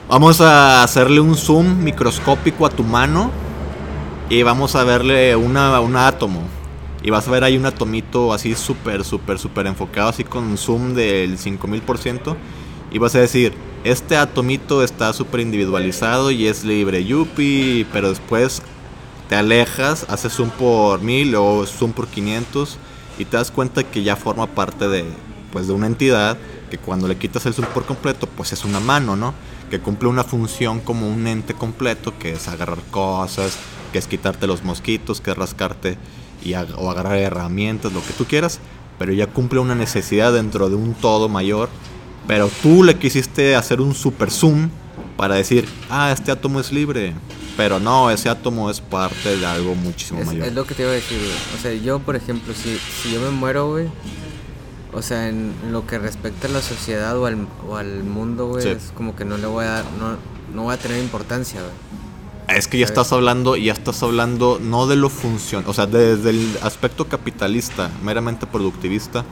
Vamos 0.10 0.42
a 0.42 0.84
hacerle 0.84 1.22
un 1.22 1.38
zoom 1.38 1.86
microscópico 1.86 2.66
a 2.66 2.70
tu 2.70 2.84
mano 2.84 3.32
y 4.34 4.42
vamos 4.42 4.76
a 4.76 4.84
verle 4.84 5.36
una, 5.36 5.80
un 5.80 5.96
átomo. 5.96 6.42
Y 7.04 7.12
vas 7.12 7.28
a 7.28 7.32
ver 7.32 7.44
ahí 7.44 7.56
un 7.56 7.68
atomito 7.68 8.34
así 8.34 8.56
súper, 8.56 9.04
súper, 9.04 9.38
súper 9.38 9.68
enfocado, 9.68 10.10
así 10.10 10.24
con 10.24 10.58
zoom 10.58 10.96
del 10.96 11.38
5000%. 11.38 12.36
Y 12.92 12.98
vas 12.98 13.14
a 13.14 13.20
decir, 13.20 13.54
este 13.84 14.18
atomito 14.18 14.82
está 14.82 15.14
súper 15.14 15.42
individualizado 15.42 16.32
y 16.32 16.48
es 16.48 16.64
libre, 16.64 17.06
yupi. 17.06 17.86
Pero 17.94 18.10
después 18.10 18.64
te 19.30 19.36
alejas, 19.36 20.08
haces 20.10 20.34
zoom 20.34 20.50
por 20.50 21.02
1000 21.02 21.36
o 21.36 21.68
zoom 21.68 21.92
por 21.92 22.08
500 22.08 22.78
y 23.20 23.26
te 23.26 23.38
das 23.38 23.52
cuenta 23.52 23.84
que 23.84 24.02
ya 24.02 24.16
forma 24.16 24.48
parte 24.48 24.88
de, 24.88 25.06
pues, 25.52 25.68
de 25.68 25.74
una 25.74 25.86
entidad 25.86 26.40
que 26.72 26.80
cuando 26.80 27.08
le 27.08 27.18
quitas 27.18 27.46
el 27.46 27.54
zoom 27.54 27.68
por 27.68 27.86
completo, 27.86 28.28
pues 28.36 28.52
es 28.52 28.66
una 28.66 28.80
mano, 28.80 29.16
¿no? 29.16 29.36
Que 29.70 29.80
cumple 29.80 30.10
una 30.10 30.24
función 30.24 30.80
como 30.80 31.08
un 31.08 31.28
ente 31.28 31.54
completo, 31.54 32.18
que 32.18 32.32
es 32.32 32.48
agarrar 32.48 32.80
cosas, 32.90 33.60
que 33.94 34.00
es 34.00 34.08
quitarte 34.08 34.48
los 34.48 34.64
mosquitos, 34.64 35.22
que 35.22 35.32
es 35.32 35.38
rascarte 35.38 35.98
y 36.44 36.54
o 36.56 36.92
agarrar 36.92 37.18
herramientas, 37.18 37.94
lo 37.94 38.02
que 38.02 38.12
tú 38.12 38.26
quieras, 38.26 38.60
pero 39.00 39.14
ya 39.14 39.28
cumple 39.28 39.60
una 39.60 39.76
necesidad 39.76 40.34
dentro 40.34 40.70
de 40.70 40.76
un 40.76 40.94
todo 40.96 41.30
mayor. 41.30 41.70
Pero 42.28 42.50
tú 42.62 42.84
le 42.84 42.96
quisiste 42.96 43.56
hacer 43.56 43.80
un 43.82 43.94
super 43.94 44.32
zoom 44.32 44.70
para 45.18 45.36
decir, 45.36 45.68
ah, 45.90 46.12
este 46.12 46.32
átomo 46.32 46.60
es 46.60 46.72
libre. 46.72 47.14
Pero 47.56 47.80
no, 47.80 48.10
ese 48.10 48.30
átomo 48.30 48.70
es 48.72 48.82
parte 48.82 49.38
de 49.38 49.46
algo 49.46 49.76
muchísimo 49.76 50.24
mayor. 50.24 50.48
Es 50.48 50.54
lo 50.54 50.66
que 50.66 50.74
te 50.74 50.84
iba 50.84 50.92
a 50.92 50.96
decir, 50.96 51.20
O 51.58 51.62
sea, 51.62 51.74
yo, 51.74 52.00
por 52.00 52.16
ejemplo, 52.16 52.54
si, 52.54 52.78
si 53.02 53.14
yo 53.14 53.22
me 53.22 53.30
muero, 53.30 53.70
güey, 53.70 53.88
o 54.94 55.02
sea, 55.02 55.30
en 55.30 55.54
lo 55.72 55.86
que 55.86 56.00
respecta 56.00 56.48
a 56.48 56.52
la 56.52 56.62
sociedad 56.62 57.18
o 57.18 57.26
al, 57.26 57.48
o 57.68 57.76
al 57.76 58.04
mundo, 58.04 58.48
güey, 58.48 58.68
es 58.68 58.92
como 58.96 59.16
que 59.16 59.26
no 59.26 59.38
le 59.38 59.48
voy 59.48 59.66
a 59.66 59.70
dar, 59.70 59.86
no, 60.00 60.18
no 60.54 60.64
voy 60.64 60.74
a 60.74 60.78
tener 60.78 61.02
importancia, 61.02 61.62
güey. 61.62 62.03
Es 62.48 62.68
que 62.68 62.78
ya 62.78 62.86
estás 62.86 63.12
hablando, 63.14 63.56
ya 63.56 63.74
estás 63.74 64.04
hablando 64.04 64.60
no 64.62 64.86
de 64.88 64.96
lo 64.96 65.10
función, 65.10 65.64
o 65.66 65.74
sea, 65.74 65.86
desde 65.86 66.32
el 66.32 66.58
aspecto 66.62 67.08
capitalista, 67.08 67.90
meramente 68.04 68.46
productivista, 68.46 69.26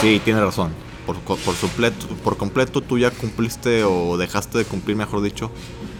sí, 0.00 0.20
tiene 0.24 0.40
razón. 0.40 0.72
Por, 1.06 1.16
por, 1.18 1.38
por 2.24 2.36
completo 2.36 2.80
tú 2.80 2.98
ya 2.98 3.12
cumpliste 3.12 3.84
o 3.84 4.16
dejaste 4.16 4.58
de 4.58 4.64
cumplir, 4.64 4.96
mejor 4.96 5.22
dicho, 5.22 5.52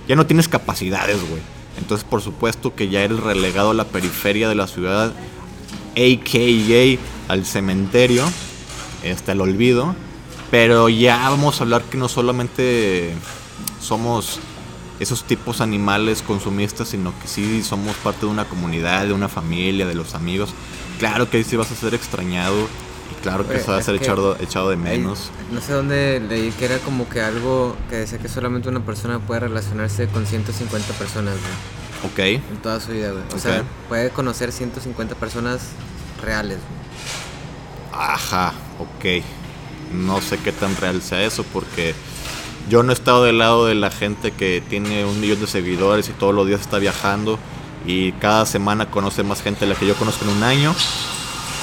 ya 0.08 0.16
no 0.16 0.26
tienes 0.26 0.48
capacidades, 0.48 1.18
güey. 1.28 1.40
Entonces, 1.78 2.06
por 2.08 2.22
supuesto 2.22 2.74
que 2.74 2.88
ya 2.88 3.02
eres 3.02 3.20
relegado 3.20 3.70
a 3.70 3.74
la 3.74 3.84
periferia 3.84 4.48
de 4.48 4.54
la 4.54 4.66
ciudad, 4.66 5.12
a.k.a. 5.96 7.32
al 7.32 7.44
cementerio, 7.44 8.24
este, 9.02 9.32
al 9.32 9.40
olvido. 9.40 9.94
Pero 10.50 10.88
ya 10.88 11.28
vamos 11.28 11.60
a 11.60 11.64
hablar 11.64 11.82
que 11.82 11.98
no 11.98 12.08
solamente 12.08 13.12
somos 13.80 14.38
esos 15.00 15.24
tipos 15.24 15.60
animales 15.60 16.22
consumistas, 16.22 16.88
sino 16.88 17.12
que 17.20 17.28
sí 17.28 17.62
somos 17.62 17.96
parte 17.96 18.20
de 18.20 18.26
una 18.26 18.44
comunidad, 18.44 19.06
de 19.06 19.12
una 19.12 19.28
familia, 19.28 19.86
de 19.86 19.94
los 19.94 20.14
amigos. 20.14 20.50
Claro 20.98 21.28
que 21.28 21.38
ahí 21.38 21.44
sí 21.44 21.56
vas 21.56 21.70
a 21.70 21.74
ser 21.74 21.94
extrañado 21.94 22.56
y 23.10 23.22
claro 23.22 23.46
que 23.46 23.58
se 23.60 23.70
va 23.70 23.78
a 23.78 23.82
ser 23.82 23.96
echado, 23.96 24.36
echado 24.40 24.70
de 24.70 24.76
menos. 24.76 25.30
no 25.52 25.60
sé 25.60 25.72
dónde 25.72 26.20
leí 26.20 26.50
que 26.52 26.64
era 26.64 26.78
como 26.78 27.08
que 27.08 27.20
algo 27.20 27.76
que 27.88 27.96
decía 27.96 28.18
que 28.18 28.28
solamente 28.28 28.68
una 28.68 28.80
persona 28.80 29.18
puede 29.18 29.40
relacionarse 29.40 30.08
con 30.08 30.26
150 30.26 30.92
personas, 30.94 31.34
güey. 31.34 32.02
Ok. 32.12 32.42
En 32.50 32.56
toda 32.62 32.80
su 32.80 32.92
vida, 32.92 33.10
güey. 33.12 33.24
O 33.34 33.38
sea, 33.38 33.64
puede 33.88 34.10
conocer 34.10 34.52
150 34.52 35.14
personas 35.16 35.60
reales, 36.22 36.58
Ajá, 37.98 38.52
ok. 38.78 39.22
No 39.92 40.20
sé 40.20 40.38
qué 40.38 40.52
tan 40.52 40.76
real 40.76 41.00
sea 41.00 41.22
eso 41.22 41.44
porque 41.44 41.94
yo 42.68 42.82
no 42.82 42.90
he 42.90 42.94
estado 42.94 43.24
del 43.24 43.38
lado 43.38 43.66
de 43.66 43.74
la 43.74 43.90
gente 43.90 44.32
que 44.32 44.62
tiene 44.68 45.04
un 45.04 45.20
millón 45.20 45.40
de 45.40 45.46
seguidores 45.46 46.08
y 46.08 46.12
todos 46.12 46.34
los 46.34 46.46
días 46.46 46.60
está 46.60 46.78
viajando 46.78 47.38
y 47.86 48.12
cada 48.12 48.46
semana 48.46 48.90
conoce 48.90 49.22
más 49.22 49.42
gente 49.42 49.60
de 49.66 49.72
la 49.72 49.78
que 49.78 49.86
yo 49.86 49.94
conozco 49.94 50.24
en 50.24 50.32
un 50.32 50.42
año. 50.42 50.74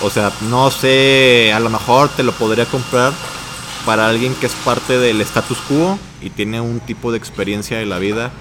O 0.02 0.10
sea, 0.10 0.32
no 0.50 0.72
sé, 0.72 1.52
a 1.54 1.60
lo 1.60 1.70
mejor 1.70 2.10
te 2.10 2.24
lo 2.24 2.32
podría 2.34 2.66
comprar 2.66 3.12
para 3.86 4.08
alguien 4.08 4.34
que 4.36 4.46
es 4.46 4.54
parte 4.66 4.98
del 4.98 5.20
status 5.22 5.58
quo 5.68 5.98
y 6.22 6.30
tiene 6.30 6.62
un 6.62 6.80
tipo 6.80 7.12
de 7.12 7.18
experiencia 7.18 7.78
de 7.78 7.86
la 7.86 8.00
vida 8.00 8.32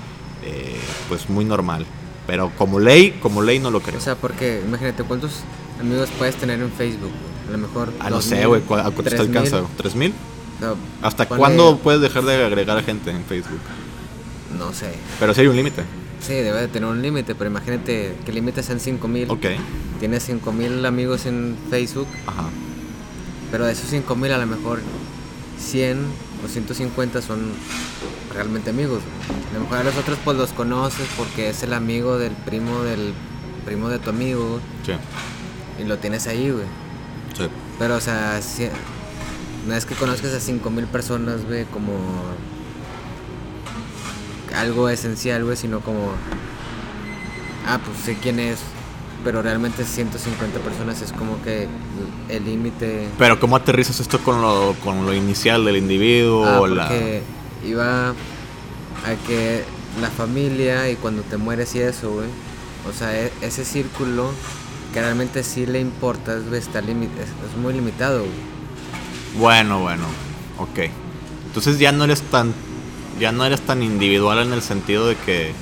eh, 0.44 0.76
pues 1.08 1.28
muy 1.28 1.44
normal. 1.44 1.84
Pero 2.26 2.52
como 2.56 2.78
ley, 2.78 3.18
como 3.20 3.42
ley 3.42 3.58
no 3.58 3.70
lo 3.72 3.80
creo. 3.80 3.98
O 3.98 4.00
sea, 4.00 4.14
porque 4.14 4.62
imagínate 4.64 5.02
cuántos 5.02 5.40
amigos 5.80 6.08
puedes 6.18 6.36
tener 6.36 6.60
en 6.60 6.70
Facebook? 6.70 7.10
A 7.48 7.52
lo 7.52 7.58
mejor. 7.58 7.92
Ah, 7.98 8.04
no 8.10 8.16
2000, 8.16 8.38
sé, 8.38 8.46
güey. 8.46 8.60
¿cu- 8.62 8.74
¿A 8.74 8.82
cuánto 8.84 9.02
te 9.02 9.10
3000. 9.10 9.36
alcanza? 9.36 9.66
¿Tres 9.76 9.94
mil? 9.96 10.14
No, 10.62 10.76
¿Hasta 11.02 11.26
cuándo 11.26 11.78
puedes 11.78 12.00
dejar 12.00 12.22
de 12.24 12.44
agregar 12.44 12.78
a 12.78 12.82
gente 12.82 13.10
en 13.10 13.24
Facebook? 13.24 13.60
No 14.58 14.72
sé. 14.72 14.92
Pero 15.20 15.34
sí 15.34 15.40
hay 15.42 15.48
un 15.48 15.56
límite. 15.56 15.82
Sí, 16.20 16.34
debe 16.34 16.60
de 16.60 16.68
tener 16.68 16.88
un 16.88 17.02
límite, 17.02 17.34
pero 17.34 17.50
imagínate 17.50 18.14
que 18.24 18.30
el 18.30 18.36
límite 18.36 18.62
sean 18.62 18.78
5000. 18.78 19.30
Ok. 19.30 19.46
Tienes 19.98 20.22
5000 20.22 20.86
amigos 20.86 21.26
en 21.26 21.56
Facebook, 21.68 22.06
Ajá. 22.26 22.44
pero 23.50 23.66
de 23.66 23.72
esos 23.72 23.90
5000 23.90 24.32
a 24.32 24.38
lo 24.38 24.46
mejor 24.46 24.80
100 25.58 25.98
o 26.44 26.48
150 26.48 27.22
son 27.22 27.40
realmente 28.32 28.70
amigos. 28.70 29.00
A 29.50 29.54
lo 29.54 29.60
mejor 29.60 29.78
a 29.78 29.84
los 29.84 29.96
otros 29.96 30.16
pues 30.24 30.36
los 30.36 30.50
conoces 30.50 31.06
porque 31.16 31.48
es 31.50 31.62
el 31.64 31.72
amigo 31.74 32.18
del 32.18 32.32
primo 32.32 32.82
del 32.82 33.12
primo 33.66 33.88
de 33.88 33.98
tu 33.98 34.10
amigo 34.10 34.60
Sí. 34.86 34.92
y 35.82 35.84
lo 35.86 35.98
tienes 35.98 36.26
ahí, 36.28 36.50
güey. 36.50 36.66
Sí. 37.36 37.48
Pero 37.78 37.96
o 37.96 38.00
sea, 38.00 38.40
si- 38.42 38.68
no 39.66 39.74
es 39.74 39.84
que 39.86 39.94
conozcas 39.94 40.32
a 40.34 40.40
5000 40.40 40.86
personas, 40.86 41.44
güey, 41.44 41.64
como 41.66 41.92
algo 44.56 44.88
esencial, 44.88 45.44
güey, 45.44 45.56
sino 45.56 45.80
como 45.80 46.12
ah, 47.66 47.78
pues 47.84 47.98
sé 47.98 48.16
quién 48.20 48.38
es, 48.38 48.58
pero 49.24 49.42
realmente 49.42 49.84
150 49.84 50.58
personas 50.60 51.00
es 51.00 51.12
como 51.12 51.40
que 51.42 51.68
el 52.28 52.44
límite 52.44 53.08
Pero 53.18 53.38
¿cómo 53.40 53.56
aterrizas 53.56 54.00
esto 54.00 54.18
con 54.18 54.40
lo, 54.42 54.74
con 54.84 55.06
lo 55.06 55.14
inicial 55.14 55.64
del 55.64 55.76
individuo? 55.76 56.44
Ah, 56.46 56.60
o 56.60 56.66
la... 56.66 56.88
porque 56.88 57.22
iba 57.64 58.10
a 58.10 59.26
que 59.26 59.64
la 60.00 60.08
familia 60.10 60.90
y 60.90 60.96
cuando 60.96 61.22
te 61.22 61.36
mueres 61.36 61.74
y 61.74 61.80
eso, 61.80 62.12
güey. 62.12 62.28
O 62.88 62.92
sea, 62.92 63.16
e- 63.16 63.32
ese 63.42 63.64
círculo 63.64 64.30
que 64.92 65.00
realmente 65.00 65.42
sí 65.42 65.66
le 65.66 65.80
importa, 65.80 66.36
güey, 66.48 66.60
está 66.60 66.80
es 66.80 67.56
muy 67.60 67.72
limitado, 67.74 68.20
güey. 68.20 68.52
Bueno, 69.36 69.80
bueno. 69.80 70.04
Ok. 70.58 70.90
Entonces 71.46 71.78
ya 71.78 71.92
no 71.92 72.04
eres 72.04 72.22
tan... 72.22 72.52
Ya 73.20 73.30
no 73.30 73.44
eres 73.44 73.60
tan 73.60 73.82
individual 73.82 74.38
en 74.38 74.52
el 74.52 74.62
sentido 74.62 75.06
de 75.06 75.16
que... 75.16 75.52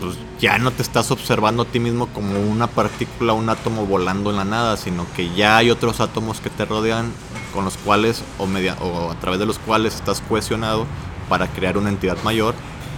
Pues 0.00 0.16
ya 0.40 0.58
no 0.58 0.72
te 0.72 0.82
estás 0.82 1.12
observando 1.12 1.62
a 1.62 1.66
ti 1.66 1.78
mismo 1.78 2.08
como 2.08 2.40
una 2.40 2.66
partícula, 2.66 3.32
un 3.32 3.48
átomo 3.48 3.86
volando 3.86 4.30
en 4.30 4.36
la 4.36 4.44
nada, 4.44 4.76
sino 4.76 5.06
que 5.14 5.32
ya 5.34 5.56
hay 5.56 5.70
otros 5.70 6.00
átomos 6.00 6.40
que 6.40 6.50
te 6.50 6.64
rodean 6.64 7.12
con 7.54 7.64
los 7.64 7.76
cuales 7.76 8.24
o, 8.38 8.46
media, 8.46 8.76
o 8.80 9.12
a 9.12 9.14
través 9.20 9.38
de 9.38 9.46
los 9.46 9.60
cuales 9.60 9.94
estás 9.94 10.20
cohesionado 10.20 10.86
para 11.28 11.46
crear 11.46 11.78
una 11.78 11.90
entidad 11.90 12.16
mayor. 12.24 12.56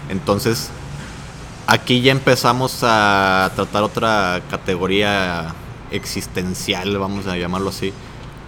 Entonces, 0.09 0.71
aquí 1.67 2.01
ya 2.01 2.13
empezamos 2.13 2.79
a 2.83 3.53
tratar 3.55 3.83
otra 3.83 4.41
categoría 4.49 5.55
existencial, 5.91 6.97
vamos 6.99 7.27
a 7.27 7.37
llamarlo 7.37 7.69
así, 7.69 7.93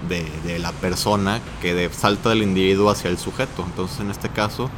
de, 0.08 0.24
de 0.44 0.58
la 0.58 0.72
persona 0.72 1.40
que 1.62 1.74
de- 1.74 1.90
salta 1.92 2.30
del 2.30 2.42
individuo 2.42 2.90
hacia 2.90 3.10
el 3.10 3.18
sujeto. 3.18 3.64
Entonces, 3.66 4.00
en 4.00 4.10
este 4.10 4.28
caso, 4.28 4.70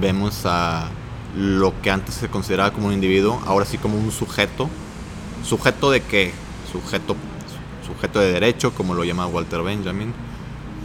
vemos 0.00 0.42
a 0.44 0.88
lo 1.36 1.72
que 1.82 1.90
antes 1.90 2.14
se 2.14 2.28
consideraba 2.28 2.72
como 2.72 2.88
un 2.88 2.92
individuo, 2.92 3.40
ahora 3.46 3.64
sí 3.64 3.78
como 3.78 3.96
un 3.98 4.12
sujeto. 4.12 4.68
¿Sujeto 5.44 5.90
de 5.90 6.02
qué? 6.02 6.32
Sujeto, 6.70 7.16
sujeto 7.86 8.20
de 8.20 8.32
derecho, 8.32 8.72
como 8.74 8.94
lo 8.94 9.04
llama 9.04 9.26
Walter 9.26 9.62
Benjamin, 9.62 10.12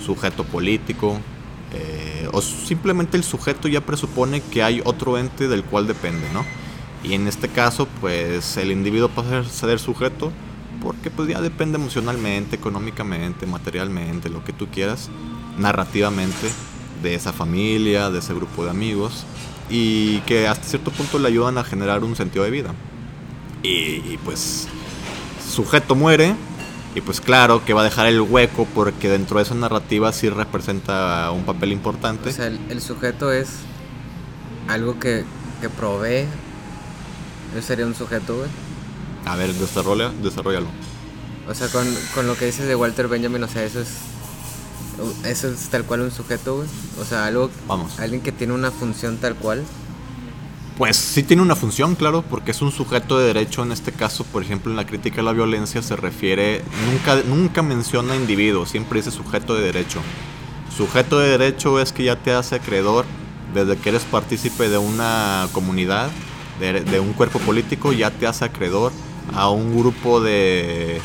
sujeto 0.03 0.43
político, 0.43 1.19
eh, 1.73 2.27
o 2.31 2.41
simplemente 2.41 3.17
el 3.17 3.23
sujeto 3.23 3.67
ya 3.67 3.81
presupone 3.81 4.41
que 4.41 4.63
hay 4.63 4.81
otro 4.85 5.17
ente 5.17 5.47
del 5.47 5.63
cual 5.63 5.85
depende, 5.85 6.27
¿no? 6.33 6.45
Y 7.03 7.13
en 7.13 7.27
este 7.27 7.49
caso, 7.49 7.87
pues 8.01 8.57
el 8.57 8.71
individuo 8.71 9.09
pasa 9.09 9.39
a 9.39 9.43
ser 9.43 9.79
sujeto 9.79 10.31
porque 10.81 11.11
pues 11.11 11.29
ya 11.29 11.41
depende 11.41 11.77
emocionalmente, 11.77 12.55
económicamente, 12.55 13.45
materialmente, 13.45 14.29
lo 14.29 14.43
que 14.43 14.53
tú 14.53 14.67
quieras, 14.67 15.09
narrativamente, 15.57 16.47
de 17.01 17.15
esa 17.15 17.33
familia, 17.33 18.09
de 18.09 18.19
ese 18.19 18.33
grupo 18.33 18.63
de 18.63 18.71
amigos, 18.71 19.25
y 19.69 20.19
que 20.21 20.47
hasta 20.47 20.67
cierto 20.67 20.91
punto 20.91 21.19
le 21.19 21.27
ayudan 21.27 21.57
a 21.57 21.63
generar 21.63 22.03
un 22.03 22.15
sentido 22.15 22.43
de 22.43 22.51
vida. 22.51 22.73
Y, 23.63 24.17
pues 24.23 24.67
sujeto 25.45 25.95
muere 25.95 26.35
y 26.93 27.01
pues 27.01 27.19
claro 27.19 27.65
que 27.65 27.73
va 27.73 27.81
a 27.81 27.83
dejar 27.83 28.07
el 28.07 28.21
hueco 28.21 28.67
porque 28.75 29.09
dentro 29.09 29.37
de 29.37 29.43
esa 29.43 29.55
narrativa 29.55 30.13
sí 30.13 30.29
representa 30.29 31.31
un 31.31 31.43
papel 31.43 31.71
importante. 31.71 32.29
O 32.29 32.31
sea, 32.31 32.47
el, 32.47 32.81
sujeto 32.81 33.31
es 33.31 33.49
algo 34.67 34.99
que, 34.99 35.25
que 35.59 35.69
provee. 35.69 36.25
Eso 37.55 37.67
sería 37.67 37.85
un 37.85 37.95
sujeto, 37.95 38.37
güey. 38.37 38.49
A 39.27 39.35
ver, 39.35 39.53
desarrolla, 39.53 40.09
desarrollalo. 40.21 40.67
O 41.49 41.53
sea, 41.53 41.67
con, 41.69 41.87
con 42.13 42.27
lo 42.27 42.37
que 42.37 42.45
dices 42.45 42.67
de 42.67 42.75
Walter 42.75 43.07
Benjamin, 43.07 43.43
o 43.43 43.47
sea, 43.47 43.63
eso 43.63 43.81
es. 43.81 43.89
Eso 45.25 45.49
es 45.49 45.69
tal 45.69 45.83
cual 45.83 46.01
un 46.01 46.11
sujeto, 46.11 46.57
güey. 46.57 46.67
O 46.99 47.05
sea, 47.05 47.25
algo. 47.25 47.49
Vamos. 47.67 47.99
Alguien 47.99 48.21
que 48.21 48.31
tiene 48.31 48.53
una 48.53 48.71
función 48.71 49.17
tal 49.17 49.35
cual. 49.35 49.63
Pues 50.77 50.95
sí 50.95 51.23
tiene 51.23 51.41
una 51.41 51.55
función, 51.55 51.95
claro, 51.95 52.23
porque 52.29 52.51
es 52.51 52.61
un 52.61 52.71
sujeto 52.71 53.17
de 53.17 53.27
derecho. 53.27 53.63
En 53.63 53.71
este 53.71 53.91
caso, 53.91 54.23
por 54.25 54.43
ejemplo, 54.43 54.71
en 54.71 54.77
la 54.77 54.85
crítica 54.85 55.21
a 55.21 55.23
la 55.23 55.33
violencia 55.33 55.81
se 55.81 55.95
refiere, 55.95 56.63
nunca, 56.85 57.21
nunca 57.27 57.61
menciona 57.63 58.15
individuo, 58.15 58.65
siempre 58.65 58.99
dice 58.99 59.09
sujeto 59.09 59.55
de 59.55 59.61
derecho. 59.61 60.01
Sujeto 60.75 61.17
de 61.17 61.29
derecho 61.29 61.79
es 61.79 61.91
que 61.91 62.03
ya 62.03 62.15
te 62.15 62.31
hace 62.31 62.55
acreedor 62.55 63.05
desde 63.55 63.77
que 63.77 63.89
eres 63.89 64.03
partícipe 64.03 64.69
de 64.69 64.77
una 64.77 65.47
comunidad, 65.51 66.11
de, 66.59 66.81
de 66.81 66.99
un 66.99 67.13
cuerpo 67.13 67.39
político, 67.39 67.91
ya 67.91 68.11
te 68.11 68.27
hace 68.27 68.45
acreedor 68.45 68.91
a 69.33 69.49
un 69.49 69.77
grupo 69.77 70.21
de, 70.21 70.99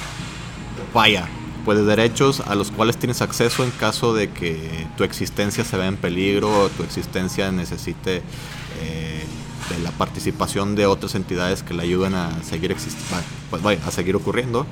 vaya, 0.92 1.28
pues 1.64 1.78
de 1.78 1.84
derechos 1.84 2.40
a 2.40 2.54
los 2.54 2.70
cuales 2.70 2.96
tienes 2.96 3.22
acceso 3.22 3.64
en 3.64 3.70
caso 3.70 4.14
de 4.14 4.30
que 4.30 4.86
tu 4.96 5.04
existencia 5.04 5.64
se 5.64 5.76
vea 5.76 5.86
en 5.86 5.96
peligro 5.96 6.64
o 6.64 6.68
tu 6.68 6.82
existencia 6.82 7.50
necesite 7.52 8.22
eh, 8.80 9.24
de 9.70 9.78
la 9.82 9.90
participación 9.92 10.74
de 10.74 10.86
otras 10.86 11.14
entidades 11.14 11.62
que 11.62 11.74
le 11.74 11.82
ayuden 11.82 12.14
a 12.14 12.42
seguir 12.42 12.76
pues 13.50 13.80
a 13.86 13.90
seguir 13.90 14.16
ocurriendo. 14.16 14.66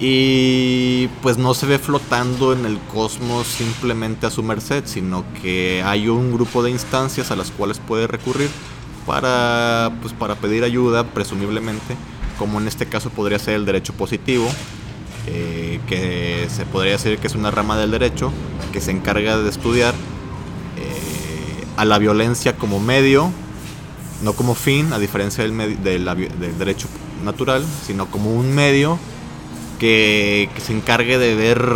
Y 0.00 1.08
pues 1.22 1.38
no 1.38 1.54
se 1.54 1.66
ve 1.66 1.78
flotando 1.78 2.52
en 2.52 2.64
el 2.66 2.78
cosmos 2.78 3.48
simplemente 3.48 4.26
a 4.26 4.30
su 4.30 4.44
merced, 4.44 4.84
sino 4.86 5.24
que 5.42 5.82
hay 5.84 6.08
un 6.08 6.32
grupo 6.32 6.62
de 6.62 6.70
instancias 6.70 7.32
a 7.32 7.36
las 7.36 7.50
cuales 7.50 7.80
puede 7.80 8.06
recurrir 8.06 8.48
para, 9.06 9.90
pues, 10.00 10.12
para 10.12 10.36
pedir 10.36 10.62
ayuda, 10.62 11.02
presumiblemente, 11.02 11.96
como 12.38 12.60
en 12.60 12.68
este 12.68 12.86
caso 12.86 13.10
podría 13.10 13.38
ser 13.38 13.54
el 13.54 13.66
derecho 13.66 13.92
positivo, 13.92 14.48
eh, 15.26 15.80
que 15.86 16.46
se 16.48 16.64
podría 16.64 16.92
decir 16.92 17.18
que 17.18 17.26
es 17.26 17.34
una 17.34 17.50
rama 17.50 17.76
del 17.76 17.90
derecho 17.90 18.32
que 18.72 18.80
se 18.80 18.90
encarga 18.90 19.36
de 19.36 19.50
estudiar 19.50 19.94
eh, 20.76 21.64
a 21.76 21.84
la 21.84 21.98
violencia 21.98 22.56
como 22.56 22.80
medio, 22.80 23.30
no 24.22 24.32
como 24.32 24.54
fin, 24.54 24.92
a 24.92 24.98
diferencia 24.98 25.44
del, 25.44 25.56
derecho 26.58 26.88
natural, 27.24 27.64
sino 27.86 28.06
como 28.06 28.32
un 28.32 28.54
medio 28.54 28.98
que, 29.78 30.48
que 30.54 30.60
se 30.60 30.72
encargue 30.72 31.18
de 31.18 31.34
ver 31.34 31.68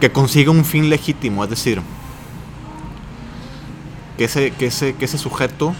que 0.00 0.12
consiga 0.12 0.50
un 0.50 0.64
fin 0.64 0.90
legítimo, 0.90 1.42
es 1.42 1.50
decir, 1.50 1.82
que 4.16 4.24
ese, 4.24 4.50
que 4.52 4.66
ese, 4.66 4.94
que 4.94 5.04
ese 5.06 5.18
sujeto 5.18 5.74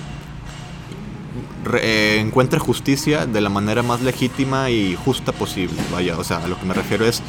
re- 1.64 1.80
eh, 1.82 2.20
encuentre 2.20 2.58
justicia 2.58 3.26
de 3.26 3.40
la 3.40 3.48
manera 3.48 3.82
más 3.82 4.00
legítima 4.02 4.70
y 4.70 4.96
justa 4.96 5.32
posible. 5.32 5.76
Vaya, 5.92 6.18
o 6.18 6.24
sea, 6.24 6.38
a 6.38 6.48
lo 6.48 6.58
que 6.58 6.66
me 6.66 6.74
refiero 6.74 7.04
es 7.06 7.22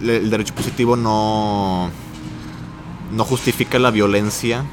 el 0.00 0.30
derecho 0.30 0.54
positivo 0.54 0.96
no 0.96 1.90
no 3.12 3.24
justifica 3.24 3.78
la 3.78 3.90
violencia, 3.90 4.64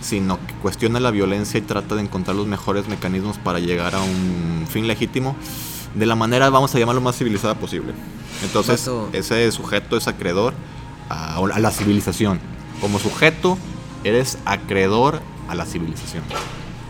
sino 0.00 0.38
que 0.46 0.52
cuestiona 0.54 0.98
la 1.00 1.10
violencia 1.10 1.58
y 1.58 1.62
trata 1.62 1.94
de 1.94 2.02
encontrar 2.02 2.36
los 2.36 2.46
mejores 2.46 2.88
mecanismos 2.88 3.38
para 3.38 3.60
llegar 3.60 3.94
a 3.94 4.00
un 4.02 4.66
fin 4.68 4.86
legítimo 4.88 5.36
de 5.94 6.06
la 6.06 6.16
manera, 6.16 6.50
vamos 6.50 6.74
a 6.74 6.78
llamarlo, 6.78 7.00
más 7.00 7.16
civilizada 7.16 7.54
posible. 7.54 7.92
Entonces, 8.42 8.80
ese 9.12 9.50
sujeto 9.52 9.96
es 9.96 10.08
acreedor 10.08 10.52
a, 11.08 11.36
a 11.36 11.58
la 11.60 11.70
civilización. 11.70 12.38
Como 12.80 12.98
sujeto, 12.98 13.56
eres 14.04 14.38
acreedor 14.44 15.20
a 15.48 15.54
la 15.54 15.64
civilización. 15.64 16.24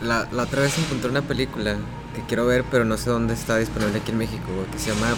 La, 0.06 0.28
la 0.30 0.44
otra 0.44 0.62
vez 0.62 0.78
encontré 0.78 1.10
una 1.10 1.22
película 1.22 1.76
que 2.14 2.22
quiero 2.22 2.46
ver, 2.46 2.64
pero 2.70 2.84
no 2.84 2.96
sé 2.96 3.10
dónde 3.10 3.34
está 3.34 3.58
disponible 3.58 3.98
aquí 3.98 4.12
en 4.12 4.18
México, 4.18 4.44
güey, 4.54 4.66
que 4.70 4.78
se 4.78 4.90
llama 4.90 5.08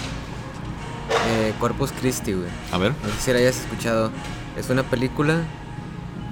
eh, 1.28 1.52
Corpus 1.60 1.92
Christi, 1.92 2.32
güey. 2.32 2.48
A 2.72 2.78
ver. 2.78 2.92
No 3.02 3.08
sé 3.10 3.20
si 3.20 3.32
la 3.32 3.38
hayas 3.38 3.60
escuchado. 3.60 4.10
Es 4.56 4.70
una 4.70 4.82
película 4.82 5.42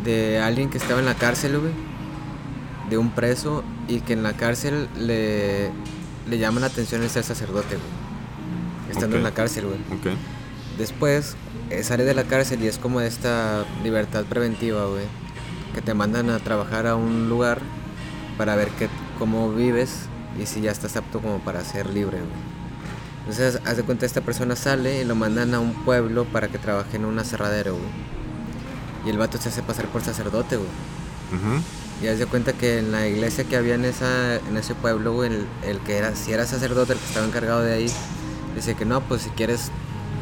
de 0.04 0.40
alguien 0.40 0.70
que 0.70 0.78
estaba 0.78 1.00
en 1.00 1.06
la 1.06 1.14
cárcel, 1.14 1.58
güey. 1.58 1.72
De 2.90 2.98
un 2.98 3.10
preso 3.10 3.62
y 3.88 4.00
que 4.00 4.14
en 4.14 4.22
la 4.22 4.32
cárcel 4.32 4.88
le, 4.96 5.70
le 6.28 6.38
llama 6.38 6.60
la 6.60 6.66
atención 6.66 7.02
el 7.02 7.10
ser 7.10 7.24
sacerdote, 7.24 7.76
güey. 7.76 8.90
Estando 8.90 9.16
en 9.16 9.22
la 9.22 9.32
cárcel, 9.32 9.66
güey. 9.66 9.78
Después 10.78 11.36
eh, 11.70 11.82
sale 11.82 12.04
de 12.04 12.14
la 12.14 12.24
cárcel 12.24 12.62
y 12.62 12.68
es 12.68 12.78
como 12.78 13.00
esta 13.00 13.64
libertad 13.82 14.24
preventiva, 14.24 14.86
güey. 14.86 15.04
Que 15.74 15.82
te 15.82 15.94
mandan 15.94 16.30
a 16.30 16.38
trabajar 16.38 16.86
a 16.86 16.96
un 16.96 17.28
lugar 17.28 17.60
para 18.36 18.56
ver 18.56 18.68
qué, 18.78 18.88
cómo 19.18 19.52
vives 19.52 20.06
y 20.40 20.46
si 20.46 20.60
ya 20.60 20.70
estás 20.70 20.96
apto 20.96 21.20
como 21.20 21.38
para 21.38 21.64
ser 21.64 21.88
libre, 21.88 22.18
güey. 22.18 22.56
Entonces, 23.20 23.60
haz 23.64 23.76
de 23.76 23.82
cuenta, 23.82 24.06
esta 24.06 24.20
persona 24.20 24.54
sale 24.54 25.02
y 25.02 25.04
lo 25.04 25.16
mandan 25.16 25.52
a 25.54 25.58
un 25.58 25.72
pueblo 25.84 26.24
para 26.26 26.48
que 26.48 26.58
trabaje 26.58 26.96
en 26.96 27.04
un 27.04 27.18
aserradero, 27.18 27.72
güey. 27.72 27.88
Y 29.04 29.10
el 29.10 29.18
vato 29.18 29.38
se 29.38 29.48
hace 29.48 29.62
pasar 29.62 29.86
por 29.86 30.02
sacerdote, 30.02 30.56
güey. 30.56 30.68
Y 32.02 32.06
haz 32.08 32.18
de 32.18 32.26
cuenta 32.26 32.52
que 32.52 32.78
en 32.78 32.92
la 32.92 33.08
iglesia 33.08 33.44
que 33.44 33.56
había 33.56 33.74
en, 33.74 33.84
esa, 33.84 34.36
en 34.36 34.56
ese 34.56 34.74
pueblo, 34.74 35.12
güey, 35.12 35.32
el, 35.32 35.46
el, 35.64 35.80
que 35.80 35.96
era, 35.96 36.14
si 36.14 36.32
era 36.32 36.46
sacerdote, 36.46 36.92
el 36.92 36.98
que 36.98 37.06
estaba 37.06 37.26
encargado 37.26 37.62
de 37.62 37.72
ahí, 37.72 37.90
dice 38.54 38.74
que 38.74 38.84
no, 38.84 39.00
pues 39.00 39.22
si 39.22 39.30
quieres, 39.30 39.70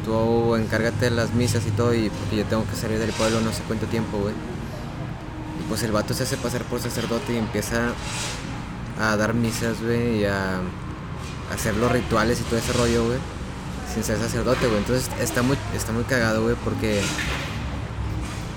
tú 0.03 0.55
encárgate 0.55 1.05
de 1.05 1.11
las 1.11 1.33
misas 1.33 1.65
y 1.67 1.71
todo, 1.71 1.93
y 1.93 2.09
porque 2.09 2.37
yo 2.37 2.45
tengo 2.45 2.65
que 2.67 2.75
salir 2.75 2.97
del 2.97 3.11
pueblo 3.11 3.41
no 3.41 3.51
sé 3.51 3.61
cuánto 3.67 3.85
tiempo, 3.85 4.17
güey. 4.17 4.33
Pues 5.69 5.83
el 5.83 5.91
vato 5.91 6.13
se 6.13 6.23
hace 6.23 6.37
pasar 6.37 6.63
por 6.63 6.79
sacerdote 6.79 7.33
y 7.33 7.37
empieza 7.37 7.89
a 8.99 9.15
dar 9.17 9.33
misas, 9.33 9.81
güey, 9.81 10.21
y 10.21 10.25
a 10.25 10.59
hacer 11.53 11.75
los 11.75 11.91
rituales 11.91 12.39
y 12.39 12.43
todo 12.43 12.57
ese 12.57 12.73
rollo, 12.73 13.05
güey, 13.05 13.17
sin 13.93 14.03
ser 14.03 14.17
sacerdote, 14.17 14.67
güey. 14.67 14.77
Entonces 14.77 15.09
está 15.19 15.41
muy, 15.41 15.57
está 15.75 15.91
muy 15.91 16.03
cagado, 16.03 16.43
güey, 16.43 16.55
porque 16.63 17.01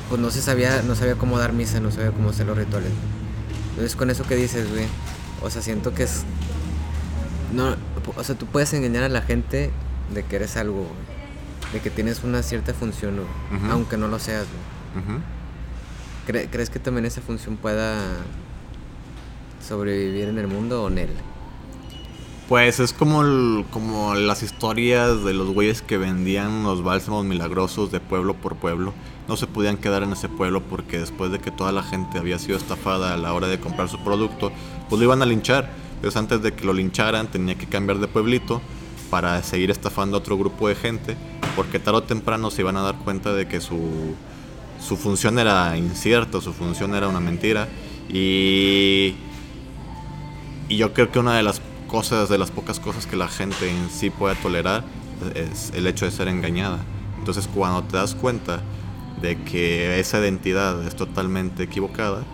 pues 0.09 0.21
no 0.21 0.31
se 0.31 0.43
sabía, 0.43 0.83
no 0.83 0.95
sabía 0.95 1.17
cómo 1.17 1.39
dar 1.39 1.53
misa, 1.53 1.81
no 1.81 1.91
sabía 1.91 2.11
cómo 2.13 2.31
hacer 2.31 2.47
los 2.47 2.57
rituales. 2.57 2.91
Entonces 3.71 3.97
con 3.97 4.11
eso 4.11 4.25
que 4.25 4.37
dices, 4.37 4.71
güey, 4.71 4.87
o 5.43 5.51
sea, 5.51 5.63
siento 5.63 5.95
que 5.95 6.05
es 6.05 6.25
no, 7.55 7.77
o 8.17 8.25
sea, 8.25 8.35
tú 8.35 8.47
puedes 8.47 8.73
engañar 8.75 9.05
a 9.05 9.09
la 9.09 9.23
gente 9.23 9.71
de 10.15 10.23
que 10.23 10.37
eres 10.37 10.57
algo, 10.57 10.81
güey. 10.81 11.19
De 11.73 11.81
que 11.81 11.91
tienes 11.91 12.25
una 12.25 12.43
cierta 12.43 12.75
función, 12.75 13.17
güey, 13.17 13.71
aunque 13.71 13.97
no 13.97 14.09
lo 14.09 14.19
seas, 14.19 14.47
güey. 14.95 15.05
¿Crees 16.29 16.69
que 16.69 16.79
también 16.79 17.07
esa 17.07 17.23
función 17.23 17.57
pueda 17.57 17.97
sobrevivir 19.67 20.29
en 20.29 20.37
el 20.37 20.47
mundo 20.47 20.85
o 20.85 20.89
en 20.89 20.99
él? 20.99 21.09
Pues 22.51 22.81
es 22.81 22.93
como, 22.93 23.65
como 23.71 24.15
las 24.15 24.43
historias 24.43 25.25
de 25.25 25.33
los 25.33 25.49
güeyes 25.49 25.81
que 25.81 25.97
vendían 25.97 26.65
los 26.65 26.83
bálsamos 26.83 27.25
milagrosos 27.25 27.91
de 27.91 28.01
pueblo 28.01 28.35
por 28.35 28.57
pueblo. 28.57 28.93
No 29.27 29.39
se 29.39 29.47
podían 29.47 29.79
quedar 29.79 30.03
en 30.03 30.13
ese 30.13 30.29
pueblo 30.29 30.63
porque 30.63 30.99
después 30.99 31.33
de 31.33 31.39
que 31.39 31.51
toda 31.51 31.73
la 31.73 31.83
gente 31.83 32.19
había 32.19 32.39
sido 32.39 32.59
estafada 32.59 33.15
a 33.15 33.17
la 33.17 33.33
hora 33.33 33.49
de 33.49 33.59
comprar 33.59 33.89
su 33.89 33.99
producto, 34.05 34.53
pues 34.91 34.99
lo 34.99 35.05
iban 35.05 35.23
a 35.23 35.27
linchar. 35.27 35.71
Entonces 35.97 36.17
antes 36.19 36.43
de 36.43 36.53
que 36.53 36.67
lo 36.67 36.75
lincharan 36.75 37.29
tenía 37.29 37.57
que 37.57 37.67
cambiar 37.67 38.01
de 38.01 38.09
pueblito 38.09 38.61
para 39.11 39.43
seguir 39.43 39.71
estafando 39.71 40.19
a 40.19 40.21
otro 40.21 40.37
grupo 40.37 40.69
de 40.69 40.75
gente 40.75 41.17
porque 41.57 41.81
tarde 41.81 41.99
o 41.99 42.03
temprano 42.05 42.53
se 42.53 42.63
iban 42.63 42.77
a 42.77 42.83
dar 42.83 42.97
cuenta 42.99 43.33
de 43.33 43.49
que 43.49 43.61
su, 43.61 44.15
su 44.81 44.97
función 44.97 45.39
era 45.39 45.77
incierta, 45.77 46.41
su 46.41 46.53
función 46.53 46.95
era 46.95 47.09
una 47.09 47.21
mentira. 47.21 47.69
Y, 48.09 49.15
y 50.69 50.77
yo 50.77 50.93
creo 50.93 51.11
que 51.11 51.19
una 51.19 51.37
de 51.37 51.43
las 51.43 51.61
cosas, 51.87 52.29
de 52.29 52.39
las 52.39 52.51
pocas 52.51 52.81
cosas 52.81 53.07
que 53.07 53.17
la 53.17 53.29
gente 53.29 53.71
en 53.71 53.91
sí 53.91 54.11
puede 54.11 54.35
tolerar, 54.37 54.85
es 55.35 55.73
el 55.75 55.87
hecho 55.87 56.05
de 56.05 56.11
ser 56.11 56.29
engañada. 56.29 56.79
Entonces 57.19 57.49
cuando 57.53 57.83
te 57.85 57.97
das 57.97 58.15
cuenta 58.15 58.63
de 59.21 59.37
que 59.43 59.99
esa 59.99 60.21
identidad 60.21 60.87
es 60.87 60.95
totalmente 60.95 61.65
equivocada, 61.65 62.25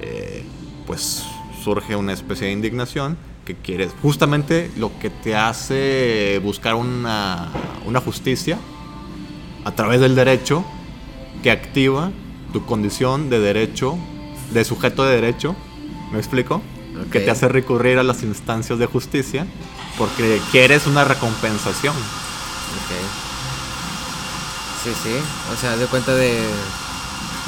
eh, 0.00 0.44
pues 0.86 1.24
surge 1.62 1.94
una 1.94 2.12
especie 2.12 2.48
de 2.48 2.52
indignación 2.52 3.16
que 3.44 3.54
quieres, 3.56 3.92
justamente 4.02 4.70
lo 4.76 4.96
que 4.98 5.10
te 5.10 5.34
hace 5.34 6.40
buscar 6.42 6.74
una, 6.74 7.48
una 7.86 8.00
justicia 8.00 8.58
a 9.64 9.72
través 9.72 10.00
del 10.00 10.14
derecho 10.14 10.64
que 11.42 11.50
activa 11.50 12.10
tu 12.52 12.64
condición 12.66 13.30
de 13.30 13.40
derecho, 13.40 13.98
de 14.52 14.64
sujeto 14.64 15.04
de 15.04 15.16
derecho, 15.16 15.56
¿me 16.12 16.18
explico? 16.18 16.62
que 17.10 17.20
te 17.20 17.30
hace 17.30 17.48
recurrir 17.48 17.98
a 17.98 18.02
las 18.02 18.22
instancias 18.22 18.78
de 18.78 18.86
justicia 18.86 19.46
porque 19.98 20.40
quieres 20.50 20.86
una 20.86 21.04
recompensación. 21.04 21.94
Ok. 21.94 22.92
Sí, 24.84 24.90
sí. 25.02 25.14
O 25.52 25.56
sea, 25.56 25.76
de 25.76 25.86
cuenta 25.86 26.14
de. 26.14 26.38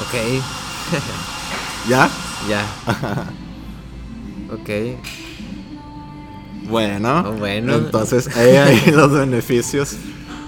Ok. 0.01 0.41
¿Ya? 1.89 2.09
Ya. 2.49 2.65
ok. 4.53 4.69
Bueno, 6.69 7.25
oh, 7.27 7.31
bueno. 7.33 7.75
Entonces, 7.75 8.35
hay 8.35 8.55
ahí 8.55 8.91
los 8.91 9.11
beneficios 9.11 9.95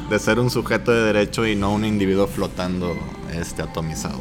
de 0.10 0.20
ser 0.20 0.40
un 0.40 0.50
sujeto 0.50 0.92
de 0.92 1.02
derecho 1.02 1.46
y 1.46 1.56
no 1.56 1.74
un 1.74 1.86
individuo 1.86 2.28
flotando 2.28 2.96
este 3.34 3.62
atomizado. 3.62 4.20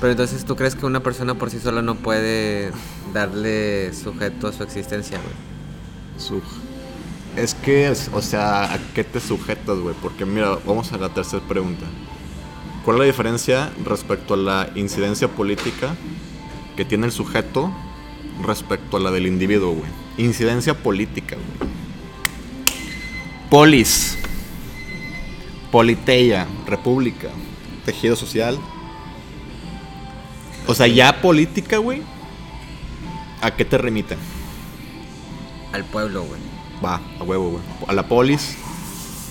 Pero 0.00 0.10
entonces, 0.12 0.44
¿tú 0.44 0.56
crees 0.56 0.74
que 0.74 0.84
una 0.84 1.00
persona 1.00 1.34
por 1.34 1.50
sí 1.50 1.58
sola 1.58 1.80
no 1.80 1.94
puede 1.94 2.70
darle 3.14 3.94
sujeto 3.94 4.48
a 4.48 4.52
su 4.52 4.62
existencia, 4.62 5.18
güey? 5.18 6.40
Es 7.36 7.54
que, 7.54 7.92
o 8.12 8.22
sea, 8.22 8.72
¿a 8.72 8.78
qué 8.94 9.04
te 9.04 9.20
sujetas, 9.20 9.78
güey? 9.78 9.94
Porque 10.02 10.24
mira, 10.24 10.58
vamos 10.66 10.92
a 10.92 10.98
la 10.98 11.08
tercera 11.10 11.42
pregunta. 11.46 11.86
¿Cuál 12.84 12.96
es 12.96 13.00
la 13.00 13.06
diferencia 13.06 13.70
respecto 13.84 14.34
a 14.34 14.36
la 14.36 14.70
incidencia 14.74 15.28
política 15.28 15.94
que 16.76 16.84
tiene 16.84 17.06
el 17.06 17.12
sujeto 17.12 17.72
respecto 18.44 18.96
a 18.96 19.00
la 19.00 19.10
del 19.10 19.26
individuo, 19.26 19.72
güey? 19.72 19.90
Incidencia 20.18 20.74
política, 20.74 21.36
güey. 21.36 21.70
Polis. 23.50 24.18
Politeia. 25.70 26.46
República. 26.66 27.28
Tejido 27.86 28.16
social 28.16 28.58
o 30.66 30.74
sea, 30.74 30.86
ya 30.88 31.20
política, 31.20 31.78
güey. 31.78 32.02
¿A 33.40 33.54
qué 33.54 33.64
te 33.64 33.78
remiten? 33.78 34.18
Al 35.72 35.84
pueblo, 35.84 36.24
güey. 36.24 36.40
Va, 36.84 37.00
a 37.20 37.22
huevo, 37.22 37.50
güey. 37.50 37.62
A 37.86 37.92
la 37.92 38.08
polis, 38.08 38.56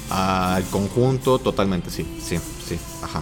al 0.10 0.64
conjunto, 0.66 1.40
totalmente, 1.40 1.90
sí, 1.90 2.06
sí, 2.22 2.38
sí, 2.66 2.80
ajá. 3.04 3.22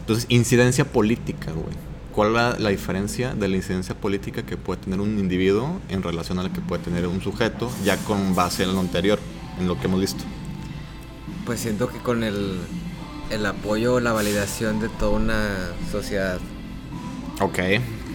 Entonces, 0.00 0.26
incidencia 0.28 0.84
política, 0.84 1.52
güey. 1.52 1.74
¿Cuál 2.12 2.28
es 2.36 2.60
la, 2.60 2.70
diferencia 2.70 3.34
de 3.34 3.48
la 3.48 3.56
incidencia 3.56 3.94
política 3.94 4.44
que 4.44 4.56
puede 4.56 4.80
tener 4.80 5.00
un 5.00 5.18
individuo 5.18 5.80
en 5.88 6.02
relación 6.02 6.38
a 6.40 6.42
la 6.42 6.52
que 6.52 6.60
puede 6.60 6.82
tener 6.82 7.06
un 7.06 7.22
sujeto, 7.22 7.70
ya 7.84 7.96
con 7.98 8.34
base 8.34 8.64
en 8.64 8.74
lo 8.74 8.80
anterior, 8.80 9.18
en 9.58 9.68
lo 9.68 9.78
que 9.78 9.86
hemos 9.86 10.00
visto? 10.00 10.24
Pues 11.46 11.60
siento 11.60 11.88
que 11.88 11.98
con 11.98 12.24
el, 12.24 12.58
el 13.30 13.46
apoyo 13.46 13.94
o 13.94 14.00
la 14.00 14.12
validación 14.12 14.80
de 14.80 14.88
toda 14.88 15.12
una 15.12 15.70
sociedad 15.90 16.40
Ok. 17.40 17.58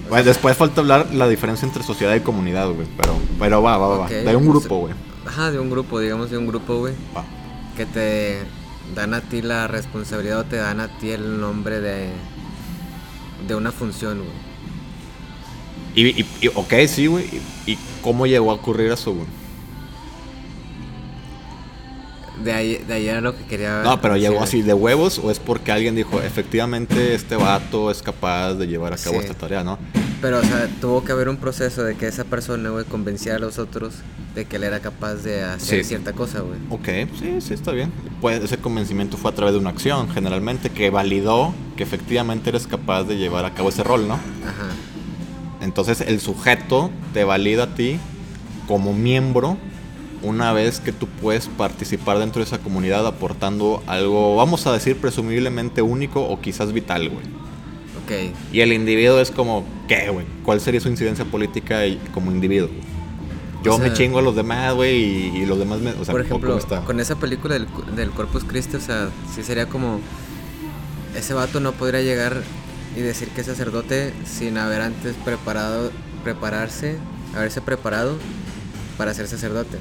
Bueno, 0.08 0.24
después 0.24 0.56
falta 0.56 0.82
hablar 0.82 1.14
la 1.14 1.28
diferencia 1.28 1.66
entre 1.66 1.84
sociedad 1.84 2.16
y 2.16 2.20
comunidad, 2.20 2.70
güey. 2.70 2.88
Pero, 2.96 3.18
pero 3.40 3.62
va, 3.62 3.78
va, 3.78 3.98
va. 3.98 4.08
De 4.08 4.36
un 4.36 4.48
grupo, 4.48 4.78
güey. 4.78 4.94
Ajá, 5.26 5.52
de 5.52 5.60
un 5.60 5.70
grupo, 5.70 6.00
digamos, 6.00 6.30
de 6.30 6.38
un 6.38 6.46
grupo, 6.46 6.78
güey. 6.78 6.94
Que 7.76 7.88
te 7.88 8.44
dan 8.94 9.16
a 9.16 9.22
ti 9.22 9.42
la 9.42 9.68
responsabilidad 9.68 10.40
o 10.40 10.44
te 10.44 10.58
dan 10.58 10.80
a 10.80 11.00
ti 11.00 11.10
el 11.10 11.42
nombre 11.42 11.82
de, 11.82 12.10
de 13.48 13.56
una 13.56 13.72
función, 13.72 14.20
güey. 14.20 14.46
Y, 15.96 16.22
y, 16.42 16.48
ok, 16.54 16.74
sí, 16.88 17.08
güey. 17.08 17.26
¿Y 17.66 17.78
cómo 18.04 18.28
llegó 18.28 18.52
a 18.52 18.56
ocurrir 18.56 18.92
eso, 18.92 19.12
güey? 19.12 19.26
De 22.44 22.52
ahí, 22.52 22.84
de 22.88 22.94
ahí 22.94 23.08
era 23.08 23.22
lo 23.22 23.36
que 23.36 23.44
quería. 23.46 23.82
No, 23.84 24.02
pero 24.02 24.18
llegó 24.18 24.42
así 24.44 24.62
de 24.62 24.74
huevos 24.74 25.20
o 25.20 25.32
es 25.32 25.40
porque 25.40 25.72
alguien 25.72 25.96
dijo, 25.96 26.22
efectivamente, 26.22 27.16
este 27.16 27.36
vato 27.36 27.90
es 27.90 28.02
capaz 28.02 28.54
de 28.56 28.68
llevar 28.68 28.94
a 28.94 28.98
cabo 28.98 29.20
esta 29.20 29.34
tarea, 29.34 29.64
¿no? 29.64 29.80
Pero, 30.22 30.40
o 30.40 30.44
sea, 30.44 30.68
tuvo 30.82 31.04
que 31.04 31.12
haber 31.12 31.30
un 31.30 31.38
proceso 31.38 31.84
de 31.84 31.96
que 31.96 32.08
esa 32.08 32.24
persona, 32.24 32.70
güey, 32.70 32.86
convenciera 32.86 33.38
a 33.38 33.40
los 33.40 33.60
otros 33.60 33.96
de 34.34 34.46
que 34.46 34.58
él 34.58 34.64
era 34.64 34.80
capaz 34.80 35.16
de 35.16 35.44
hacer 35.44 35.84
cierta 35.86 36.14
cosa, 36.14 36.42
güey. 36.42 36.60
Ok, 36.70 37.10
sí, 37.20 37.42
sí, 37.42 37.54
está 37.54 37.72
bien. 37.72 37.92
Pues 38.22 38.44
ese 38.44 38.58
convencimiento 38.58 39.18
fue 39.18 39.32
a 39.32 39.36
través 39.36 39.54
de 39.54 39.60
una 39.60 39.70
acción, 39.70 40.10
generalmente, 40.10 40.70
que 40.70 40.90
validó 40.90 41.54
que 41.78 41.84
efectivamente 41.84 42.50
eres 42.50 42.68
capaz 42.68 43.04
de 43.04 43.18
llevar 43.18 43.46
a 43.46 43.54
cabo 43.54 43.70
ese 43.70 43.84
rol, 43.84 44.08
¿no? 44.08 44.16
Ajá. 44.16 44.70
Entonces 45.62 46.02
el 46.02 46.20
sujeto 46.20 46.92
te 47.14 47.24
valida 47.24 47.64
a 47.64 47.76
ti 47.76 47.98
como 48.68 48.94
miembro 48.94 49.58
una 50.22 50.54
vez 50.54 50.80
que 50.80 50.92
tú 50.92 51.08
puedes 51.08 51.48
participar 51.48 52.20
dentro 52.20 52.40
de 52.40 52.46
esa 52.46 52.60
comunidad 52.60 53.06
aportando 53.06 53.84
algo, 53.88 54.36
vamos 54.36 54.66
a 54.68 54.74
decir, 54.74 54.98
presumiblemente 54.98 55.82
único 55.82 56.22
o 56.22 56.42
quizás 56.42 56.74
vital, 56.74 57.10
güey. 57.10 57.26
Ok. 58.04 58.36
Y 58.52 58.62
el 58.62 58.74
individuo 58.74 59.20
es 59.20 59.32
como, 59.32 59.66
¿qué, 59.88 60.10
güey? 60.10 60.26
¿Cuál 60.44 60.62
sería 60.62 60.80
su 60.80 60.90
incidencia 60.90 61.26
política 61.26 61.82
como 62.14 62.32
individuo? 62.32 62.70
Yo 63.64 63.80
me 63.80 63.92
chingo 63.94 64.20
a 64.20 64.22
los 64.22 64.36
demás, 64.36 64.76
güey, 64.76 64.96
y, 65.36 65.46
los 65.48 65.58
demás 65.58 65.80
me... 65.80 65.92
O 65.92 66.06
sea, 66.06 66.12
por 66.12 66.22
ejemplo, 66.22 66.60
con 66.86 67.00
esa 67.00 67.16
película 67.16 67.56
del, 67.56 67.68
del 67.96 68.12
Corpus 68.12 68.44
Christi, 68.44 68.78
o 68.78 68.82
sea, 68.82 69.10
sí 69.34 69.42
sería 69.42 69.68
como... 69.68 70.00
Ese 71.16 71.34
vato 71.34 71.60
no 71.60 71.72
podría 71.72 72.02
llegar 72.02 72.44
y 72.96 73.02
decir 73.02 73.30
que 73.30 73.42
es 73.42 73.48
sacerdote 73.48 74.14
sin 74.26 74.58
haber 74.58 74.82
antes 74.82 75.16
preparado, 75.26 75.92
prepararse, 76.24 76.98
haberse 77.36 77.62
preparado 77.62 78.18
para 78.98 79.14
ser 79.14 79.28
sacerdote. 79.28 79.78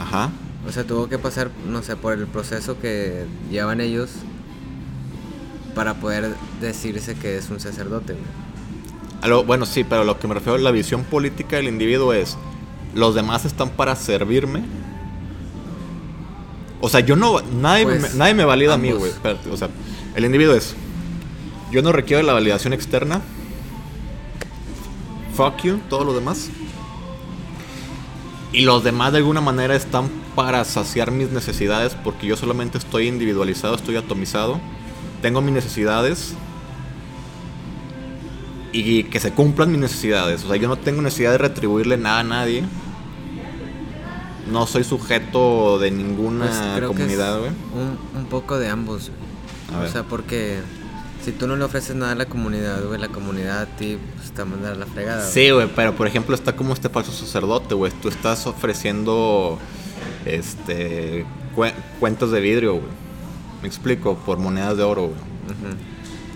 Ajá. 0.00 0.30
O 0.66 0.72
sea, 0.72 0.84
tuvo 0.84 1.08
que 1.08 1.18
pasar, 1.18 1.50
no 1.68 1.82
sé, 1.82 1.96
por 1.96 2.14
el 2.14 2.26
proceso 2.26 2.78
que 2.80 3.26
llevan 3.50 3.80
ellos 3.80 4.10
para 5.74 5.94
poder 5.94 6.34
decirse 6.60 7.14
que 7.14 7.36
es 7.36 7.50
un 7.50 7.60
sacerdote. 7.60 8.16
bueno, 9.46 9.66
sí, 9.66 9.84
pero 9.84 10.04
lo 10.04 10.18
que 10.18 10.26
me 10.26 10.34
refiero 10.34 10.56
a 10.56 10.60
la 10.60 10.70
visión 10.70 11.04
política 11.04 11.56
del 11.56 11.68
individuo 11.68 12.12
es, 12.12 12.36
los 12.94 13.14
demás 13.14 13.44
están 13.44 13.70
para 13.70 13.94
servirme. 13.94 14.62
O 16.80 16.88
sea, 16.88 17.00
yo 17.00 17.14
no. 17.14 17.40
Nadie, 17.40 17.84
Pues, 17.84 18.12
me, 18.12 18.18
nadie 18.18 18.34
me 18.34 18.44
valida 18.44 18.74
a 18.74 18.78
mí, 18.78 18.90
güey. 18.90 19.10
Espérate, 19.12 19.50
O 19.50 19.56
sea, 19.56 19.68
el 20.14 20.24
individuo 20.24 20.54
es. 20.54 20.74
Yo 21.70 21.82
no 21.82 21.92
requiero 21.92 22.22
la 22.22 22.32
validación 22.32 22.72
externa. 22.72 23.20
Fuck 25.36 25.62
you, 25.62 25.80
todo 25.88 26.04
lo 26.04 26.14
demás. 26.14 26.50
Y 28.52 28.62
los 28.62 28.82
demás 28.82 29.12
de 29.12 29.18
alguna 29.18 29.40
manera 29.40 29.76
están 29.76 30.08
para 30.34 30.64
saciar 30.64 31.10
mis 31.12 31.30
necesidades 31.30 31.94
porque 32.02 32.26
yo 32.26 32.36
solamente 32.36 32.78
estoy 32.78 33.06
individualizado, 33.06 33.74
estoy 33.76 33.96
atomizado. 33.96 34.60
Tengo 35.22 35.40
mis 35.40 35.54
necesidades. 35.54 36.34
Y 38.72 39.04
que 39.04 39.20
se 39.20 39.32
cumplan 39.32 39.70
mis 39.70 39.80
necesidades. 39.80 40.44
O 40.44 40.48
sea, 40.48 40.56
yo 40.56 40.68
no 40.68 40.76
tengo 40.76 41.02
necesidad 41.02 41.32
de 41.32 41.38
retribuirle 41.38 41.96
nada 41.96 42.20
a 42.20 42.24
nadie. 42.24 42.64
No 44.50 44.66
soy 44.66 44.82
sujeto 44.84 45.78
de 45.78 45.90
ninguna 45.90 46.46
Pues 46.46 46.58
creo 46.76 46.88
comunidad, 46.88 47.38
güey. 47.38 47.50
un, 47.74 47.98
un 48.20 48.26
poco 48.26 48.58
de 48.58 48.68
ambos. 48.68 49.10
A 49.72 49.78
O 49.78 49.80
ver. 49.82 49.90
sea, 49.90 50.02
porque 50.04 50.58
si 51.30 51.38
tú 51.38 51.46
no 51.46 51.56
le 51.56 51.64
ofreces 51.64 51.94
nada 51.94 52.12
a 52.12 52.14
la 52.14 52.26
comunidad, 52.26 52.84
güey, 52.84 53.00
la 53.00 53.08
comunidad 53.08 53.62
a 53.62 53.66
ti 53.66 53.98
pues, 54.16 54.32
te 54.32 54.42
a 54.42 54.74
la 54.74 54.86
fregada. 54.86 55.22
güey. 55.22 55.32
Sí, 55.32 55.50
güey, 55.50 55.68
pero 55.74 55.94
por 55.94 56.06
ejemplo 56.06 56.34
está 56.34 56.56
como 56.56 56.72
este 56.74 56.88
falso 56.88 57.12
sacerdote, 57.12 57.74
güey. 57.74 57.92
Tú 58.02 58.08
estás 58.08 58.46
ofreciendo 58.46 59.58
este 60.24 61.24
cue- 61.56 61.74
cuentos 61.98 62.30
de 62.32 62.40
vidrio, 62.40 62.74
güey. 62.74 62.92
Me 63.62 63.68
explico, 63.68 64.16
por 64.16 64.38
monedas 64.38 64.76
de 64.76 64.82
oro, 64.82 65.08
güey. 65.08 65.20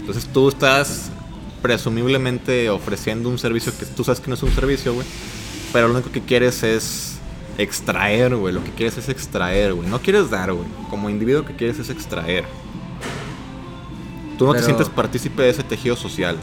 Entonces 0.00 0.26
tú 0.32 0.48
estás 0.48 1.10
presumiblemente 1.62 2.68
ofreciendo 2.70 3.28
un 3.30 3.38
servicio 3.38 3.72
que 3.78 3.86
tú 3.86 4.04
sabes 4.04 4.20
que 4.20 4.28
no 4.28 4.34
es 4.34 4.42
un 4.42 4.52
servicio, 4.52 4.94
güey. 4.94 5.06
Pero 5.72 5.88
lo 5.88 5.94
único 5.94 6.12
que 6.12 6.20
quieres 6.20 6.62
es 6.62 7.14
extraer, 7.58 8.36
güey. 8.36 8.52
Lo 8.54 8.62
que 8.62 8.70
quieres 8.70 8.98
es 8.98 9.08
extraer, 9.08 9.72
güey. 9.74 9.88
No 9.88 10.00
quieres 10.00 10.30
dar, 10.30 10.52
güey. 10.52 10.66
Como 10.90 11.08
individuo 11.10 11.44
que 11.44 11.54
quieres 11.56 11.78
es 11.78 11.88
extraer. 11.90 12.44
Tú 14.38 14.46
no 14.46 14.54
te 14.54 14.62
sientes 14.62 14.88
partícipe 14.88 15.42
de 15.42 15.50
ese 15.50 15.62
tejido 15.62 15.96
social. 15.96 16.36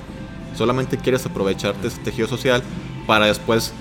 Solamente 0.58 0.98
quieres 0.98 1.26
aprovecharte 1.26 1.82
de 1.82 1.88
ese 1.88 2.00
tejido 2.00 2.28
social 2.28 2.64
para 3.08 3.26
después 3.26 3.74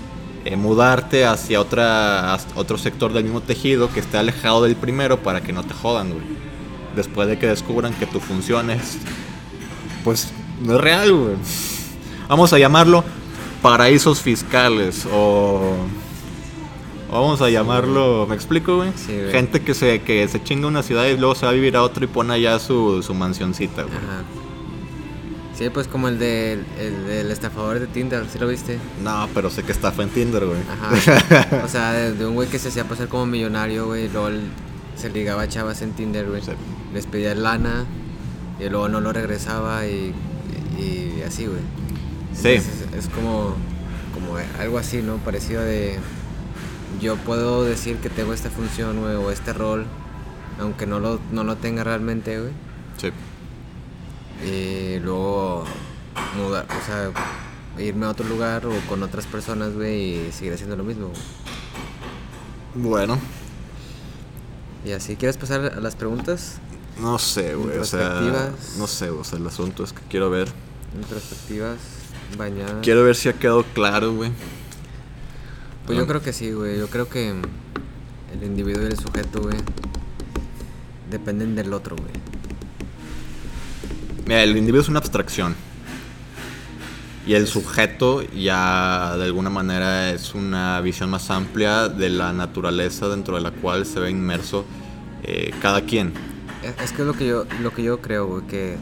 eh, 0.45 0.57
mudarte 0.57 1.27
hacia 1.27 1.61
otra, 1.61 2.33
hacia 2.33 2.51
otro 2.55 2.79
sector 2.79 3.13
del 3.13 3.25
mismo 3.25 3.41
tejido 3.41 3.93
que 3.93 4.01
esté 4.01 4.19
alejado 4.19 4.63
del 4.63 4.77
primero 4.77 5.19
para 5.19 5.43
que 5.43 5.53
no 5.53 5.63
te 5.63 5.75
jodan, 5.75 6.11
güey. 6.11 6.25
Después 6.97 7.29
de 7.29 7.39
que 7.39 7.47
descubran 7.47 7.93
que 7.95 8.07
tu 8.07 8.21
función 8.21 8.71
es, 8.71 8.99
pues, 10.03 10.33
no 10.63 10.75
es 10.75 10.81
real, 10.81 11.13
güey. 11.13 11.37
Vamos 12.29 12.53
a 12.53 12.59
llamarlo 12.59 13.05
paraísos 13.63 14.21
fiscales 14.21 15.07
o... 15.13 15.77
Vamos 17.11 17.43
a 17.43 17.51
llamarlo, 17.51 18.27
¿me 18.29 18.35
explico, 18.37 18.77
güey? 18.77 18.93
Sí, 18.95 19.13
güey. 19.17 19.33
Gente 19.33 19.61
que 19.61 19.75
se, 19.75 20.01
que 20.03 20.27
se 20.29 20.43
chinga 20.43 20.69
una 20.69 20.83
ciudad 20.83 21.07
y 21.07 21.17
luego 21.17 21.35
se 21.35 21.45
va 21.45 21.53
a 21.53 21.55
vivir 21.55 21.77
a 21.77 21.83
otra 21.83 22.05
y 22.05 22.07
pone 22.07 22.35
allá 22.35 22.59
su, 22.59 23.03
su 23.03 23.15
mansioncita, 23.15 23.83
güey. 23.83 23.97
Ajá. 23.97 24.23
Sí, 25.55 25.69
pues 25.69 25.89
como 25.89 26.09
el, 26.09 26.19
del 26.19 26.65
el 26.79 27.07
del 27.07 27.31
estafador 27.31 27.81
de 27.81 27.87
Tinder, 27.87 28.25
¿sí 28.33 28.39
lo 28.39 28.49
viste? 28.49 28.79
No, 29.03 29.29
pero 29.35 29.51
sé 29.51 29.63
que 29.63 29.73
estafa 29.73 30.03
en 30.03 30.09
Tinder, 30.11 30.47
güey. 30.47 30.61
Ajá. 30.71 31.63
o 31.65 31.69
sea, 31.69 31.93
de, 31.93 32.15
de 32.15 32.27
un 32.27 32.35
güey 32.35 32.49
que 32.49 32.59
se 32.59 32.69
hacía 32.69 32.85
pasar 32.85 33.09
como 33.09 33.27
millonario, 33.27 33.87
güey, 33.87 34.07
y 34.07 34.09
luego 34.09 34.31
se 34.97 35.11
ligaba 35.11 35.43
a 35.43 35.49
chavas 35.49 35.83
en 35.83 35.93
Tinder, 35.93 36.29
güey. 36.29 36.43
Sí. 36.43 36.53
Les 36.95 37.07
pedía 37.07 37.35
lana 37.35 37.85
y 38.59 38.69
luego 38.69 38.89
no 38.89 39.01
lo 39.01 39.13
regresaba 39.13 39.87
y, 39.87 40.15
y 40.79 41.23
así, 41.27 41.47
güey. 41.47 41.61
Sí. 42.35 42.49
Entonces, 42.49 42.87
es 42.97 43.09
como, 43.09 43.55
como 44.15 44.37
algo 44.61 44.79
así, 44.79 45.03
¿no? 45.03 45.17
Parecido 45.17 45.63
de. 45.63 45.99
Yo 47.01 47.17
puedo 47.17 47.65
decir 47.65 47.97
que 47.97 48.11
tengo 48.11 48.33
esta 48.35 48.51
función, 48.51 49.01
güey, 49.01 49.15
o 49.15 49.31
este 49.31 49.53
rol, 49.53 49.87
aunque 50.61 50.87
no 50.87 51.01
lo, 51.01 51.19
no 51.33 51.45
lo 51.45 51.57
tenga 51.57 51.83
realmente, 51.85 52.39
güey. 52.39 52.53
Sí. 52.99 53.11
Y 54.47 54.99
luego 55.01 55.65
mudar, 56.37 56.67
o 56.69 56.87
sea, 56.87 57.11
irme 57.83 58.07
a 58.07 58.11
otro 58.11 58.27
lugar 58.29 58.67
o 58.67 58.73
con 58.89 59.03
otras 59.03 59.27
personas, 59.27 59.75
güey, 59.75 60.29
y 60.29 60.33
seguir 60.33 60.53
haciendo 60.55 60.77
lo 60.77 60.85
mismo. 60.85 61.11
Bueno, 62.75 63.19
Y 64.85 64.93
así, 64.93 65.17
¿quieres 65.17 65.37
pasar 65.37 65.61
a 65.77 65.81
las 65.81 65.97
preguntas? 65.97 66.59
no 67.01 67.19
sé, 67.19 67.55
güey. 67.55 67.79
O 67.79 67.85
sea, 67.85 68.21
no 68.77 68.87
sé, 68.87 69.09
o 69.11 69.25
sea, 69.25 69.39
el 69.39 69.47
asunto 69.47 69.85
es 69.85 69.93
que 69.93 70.03
quiero 70.09 70.29
ver. 70.31 70.49
Introspectivas, 70.95 71.79
bañadas. 72.37 72.77
Quiero 72.83 73.05
ver 73.05 73.17
si 73.17 73.29
ha 73.29 73.33
quedado 73.33 73.65
claro, 73.75 74.13
güey. 74.13 74.31
Pues 75.87 75.99
yo 75.99 76.07
creo 76.07 76.23
que 76.23 76.33
sí, 76.33 76.53
güey. 76.53 76.79
Yo 76.79 76.89
creo 76.89 77.09
que 77.09 77.31
el 77.31 78.43
individuo 78.45 78.83
y 78.83 78.87
el 78.87 78.99
sujeto, 78.99 79.43
güey, 79.43 79.57
dependen 81.11 81.55
del 81.57 81.73
otro, 81.73 81.97
güey. 81.97 82.13
Mira, 84.27 84.43
el 84.43 84.57
individuo 84.57 84.83
es 84.83 84.89
una 84.89 85.01
abstracción. 85.01 85.57
Y 87.27 87.35
el 87.35 87.47
sujeto 87.47 88.23
ya 88.33 89.17
de 89.17 89.25
alguna 89.25 89.51
manera 89.51 90.11
es 90.11 90.35
una 90.35 90.81
visión 90.81 91.11
más 91.11 91.31
amplia 91.31 91.89
de 91.89 92.09
la 92.09 92.33
naturaleza 92.33 93.09
dentro 93.09 93.37
de 93.37 93.43
la 93.43 93.51
cual 93.51 93.85
se 93.87 94.01
ve 94.01 94.11
inmerso 94.11 94.65
eh, 95.23 95.53
cada 95.61 95.83
quien. 95.83 96.13
Es, 96.63 96.75
es 96.83 96.93
que 96.93 97.03
es 97.03 97.07
lo 97.07 97.15
que 97.15 97.27
yo, 97.27 97.47
lo 97.63 97.73
que 97.75 97.83
yo 97.83 98.01
creo, 98.01 98.27
güey, 98.27 98.47
que, 98.47 98.77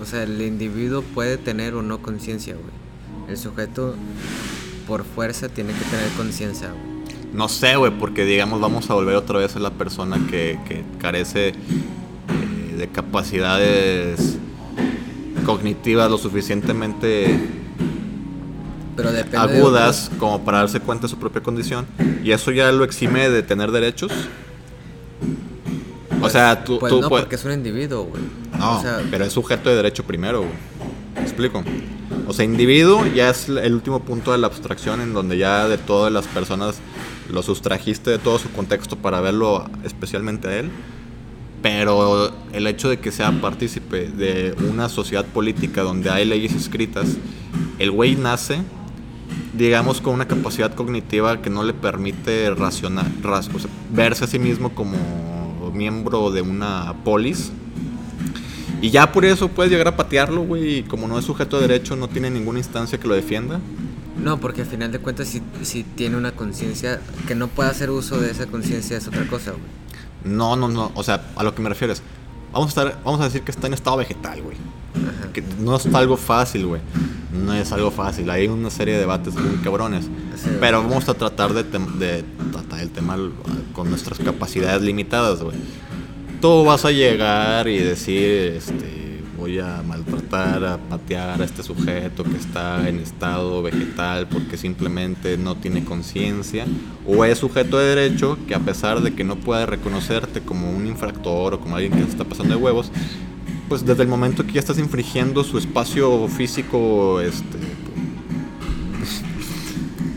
o 0.00 0.06
sea, 0.06 0.22
el 0.22 0.40
individuo 0.40 1.02
puede 1.02 1.36
tener 1.36 1.74
o 1.74 1.82
no 1.82 2.00
conciencia, 2.00 2.54
güey. 2.54 3.28
El 3.28 3.36
sujeto, 3.36 3.94
por 4.86 5.04
fuerza, 5.04 5.48
tiene 5.48 5.72
que 5.72 5.84
tener 5.84 6.08
conciencia. 6.16 6.70
No 7.32 7.48
sé, 7.48 7.76
güey, 7.76 7.90
porque 7.98 8.24
digamos 8.24 8.60
vamos 8.60 8.90
a 8.90 8.94
volver 8.94 9.16
otra 9.16 9.38
vez 9.38 9.56
a 9.56 9.58
la 9.58 9.70
persona 9.70 10.18
que, 10.30 10.58
que 10.68 10.84
carece 10.98 11.48
eh, 11.48 11.54
de 12.76 12.88
capacidades 12.88 14.36
cognitivas 15.46 16.10
lo 16.10 16.18
suficientemente 16.18 17.38
Pero 18.96 19.10
depende 19.12 19.46
de 19.48 19.58
agudas 19.58 20.10
como 20.18 20.44
para 20.44 20.58
darse 20.58 20.80
cuenta 20.80 21.06
de 21.06 21.08
su 21.08 21.18
propia 21.18 21.42
condición 21.42 21.86
y 22.22 22.32
eso 22.32 22.50
ya 22.50 22.70
lo 22.70 22.84
exime 22.84 23.30
de 23.30 23.42
tener 23.42 23.70
derechos. 23.72 24.12
O 26.20 26.28
sea, 26.28 26.62
tú, 26.64 26.78
Pues 26.78 26.92
tú 26.92 27.00
no, 27.00 27.08
puedes- 27.08 27.24
porque 27.24 27.36
es 27.36 27.44
un 27.44 27.52
individuo, 27.52 28.04
güey. 28.04 28.22
No, 28.58 28.78
o 28.78 28.82
sea, 28.82 29.00
pero 29.10 29.24
es 29.24 29.32
sujeto 29.32 29.70
de 29.70 29.76
derecho 29.76 30.04
primero, 30.04 30.40
güey. 30.40 30.52
¿Me 31.16 31.22
explico? 31.22 31.64
O 32.32 32.34
sea, 32.34 32.46
individuo 32.46 33.04
ya 33.14 33.28
es 33.28 33.50
el 33.50 33.74
último 33.74 34.00
punto 34.00 34.32
de 34.32 34.38
la 34.38 34.46
abstracción 34.46 35.02
en 35.02 35.12
donde 35.12 35.36
ya 35.36 35.68
de 35.68 35.76
todas 35.76 36.10
las 36.10 36.26
personas 36.26 36.80
lo 37.30 37.42
sustrajiste 37.42 38.10
de 38.10 38.18
todo 38.18 38.38
su 38.38 38.50
contexto 38.52 38.96
para 38.96 39.20
verlo 39.20 39.66
especialmente 39.84 40.48
a 40.48 40.58
él. 40.60 40.70
Pero 41.60 42.32
el 42.54 42.66
hecho 42.68 42.88
de 42.88 43.00
que 43.00 43.12
sea 43.12 43.32
partícipe 43.42 44.08
de 44.08 44.54
una 44.66 44.88
sociedad 44.88 45.26
política 45.26 45.82
donde 45.82 46.08
hay 46.08 46.24
leyes 46.24 46.54
escritas, 46.54 47.18
el 47.78 47.90
güey 47.90 48.16
nace, 48.16 48.62
digamos, 49.52 50.00
con 50.00 50.14
una 50.14 50.26
capacidad 50.26 50.74
cognitiva 50.74 51.42
que 51.42 51.50
no 51.50 51.62
le 51.64 51.74
permite 51.74 52.48
racionar, 52.54 53.10
ras- 53.22 53.48
o 53.48 53.58
verse 53.94 54.24
a 54.24 54.26
sí 54.26 54.38
mismo 54.38 54.74
como 54.74 54.96
miembro 55.74 56.30
de 56.30 56.40
una 56.40 56.94
polis. 57.04 57.52
Y 58.82 58.90
ya 58.90 59.12
por 59.12 59.24
eso 59.24 59.46
puedes 59.48 59.70
llegar 59.70 59.86
a 59.86 59.96
patearlo, 59.96 60.42
güey, 60.42 60.78
y 60.78 60.82
como 60.82 61.06
no 61.06 61.16
es 61.16 61.24
sujeto 61.24 61.60
de 61.60 61.68
derecho, 61.68 61.94
no 61.94 62.08
tiene 62.08 62.30
ninguna 62.30 62.58
instancia 62.58 62.98
que 62.98 63.06
lo 63.06 63.14
defienda. 63.14 63.60
no, 64.22 64.38
porque 64.40 64.62
al 64.62 64.66
final 64.66 64.90
de 64.90 64.98
cuentas, 64.98 65.28
si, 65.28 65.40
si 65.62 65.84
tiene 65.84 66.16
una 66.16 66.32
conciencia, 66.32 67.00
que 67.28 67.36
no 67.36 67.46
pueda 67.46 67.70
hacer 67.70 67.90
uso 67.90 68.20
de 68.20 68.30
esa 68.32 68.46
conciencia 68.46 68.96
es 68.96 69.06
otra 69.06 69.24
cosa, 69.28 69.52
güey. 69.52 69.62
No, 70.24 70.56
no, 70.56 70.66
no, 70.68 70.90
o 70.94 71.02
sea, 71.04 71.30
a 71.36 71.44
lo 71.44 71.54
que 71.54 71.62
me 71.62 71.68
refiero 71.68 71.92
es, 71.92 72.02
vamos 72.52 72.76
a, 72.76 72.82
estar, 72.82 73.00
vamos 73.04 73.20
a 73.20 73.24
decir 73.24 73.42
que 73.42 73.52
está 73.52 73.68
en 73.68 73.74
estado 73.74 73.96
vegetal, 73.96 74.42
güey. 74.42 74.56
Que 75.32 75.42
no 75.60 75.76
es 75.76 75.86
algo 75.94 76.16
fácil, 76.16 76.66
güey. 76.66 76.80
No 77.32 77.54
es 77.54 77.72
algo 77.72 77.90
fácil. 77.90 78.28
Hay 78.30 78.48
una 78.48 78.68
serie 78.68 78.94
de 78.94 79.00
debates 79.00 79.34
muy 79.34 79.56
cabrones. 79.64 80.04
Sí, 80.36 80.50
Pero 80.60 80.82
vamos 80.82 81.08
a 81.08 81.14
tratar 81.14 81.54
de, 81.54 81.62
de 81.64 82.24
tratar 82.52 82.80
el 82.80 82.90
tema 82.90 83.16
con 83.72 83.88
nuestras 83.88 84.18
capacidades 84.18 84.82
limitadas, 84.82 85.42
güey. 85.42 85.56
Tú 86.42 86.64
vas 86.64 86.84
a 86.84 86.90
llegar 86.90 87.68
y 87.68 87.78
decir, 87.78 88.54
este, 88.56 89.22
voy 89.38 89.60
a 89.60 89.80
maltratar, 89.86 90.64
a 90.64 90.76
patear 90.76 91.40
a 91.40 91.44
este 91.44 91.62
sujeto 91.62 92.24
que 92.24 92.36
está 92.36 92.88
en 92.88 92.98
estado 92.98 93.62
vegetal 93.62 94.26
porque 94.26 94.56
simplemente 94.56 95.38
no 95.38 95.54
tiene 95.54 95.84
conciencia. 95.84 96.66
O 97.06 97.24
es 97.24 97.38
sujeto 97.38 97.78
de 97.78 97.94
derecho 97.94 98.36
que 98.48 98.56
a 98.56 98.58
pesar 98.58 99.02
de 99.02 99.14
que 99.14 99.22
no 99.22 99.36
puede 99.36 99.66
reconocerte 99.66 100.40
como 100.40 100.68
un 100.68 100.88
infractor 100.88 101.54
o 101.54 101.60
como 101.60 101.76
alguien 101.76 101.92
que 101.92 102.02
se 102.06 102.10
está 102.10 102.24
pasando 102.24 102.56
de 102.56 102.60
huevos, 102.60 102.90
pues 103.68 103.86
desde 103.86 104.02
el 104.02 104.08
momento 104.08 104.44
que 104.44 104.54
ya 104.54 104.60
estás 104.60 104.80
infringiendo 104.80 105.44
su 105.44 105.58
espacio 105.58 106.26
físico, 106.26 107.20
este, 107.20 107.58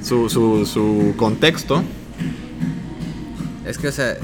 su, 0.01 0.27
su, 0.27 0.65
su 0.65 1.13
contexto, 1.17 1.83
Es 3.63 3.77
que, 3.79 3.87
o 3.87 3.91
sea, 3.91 4.17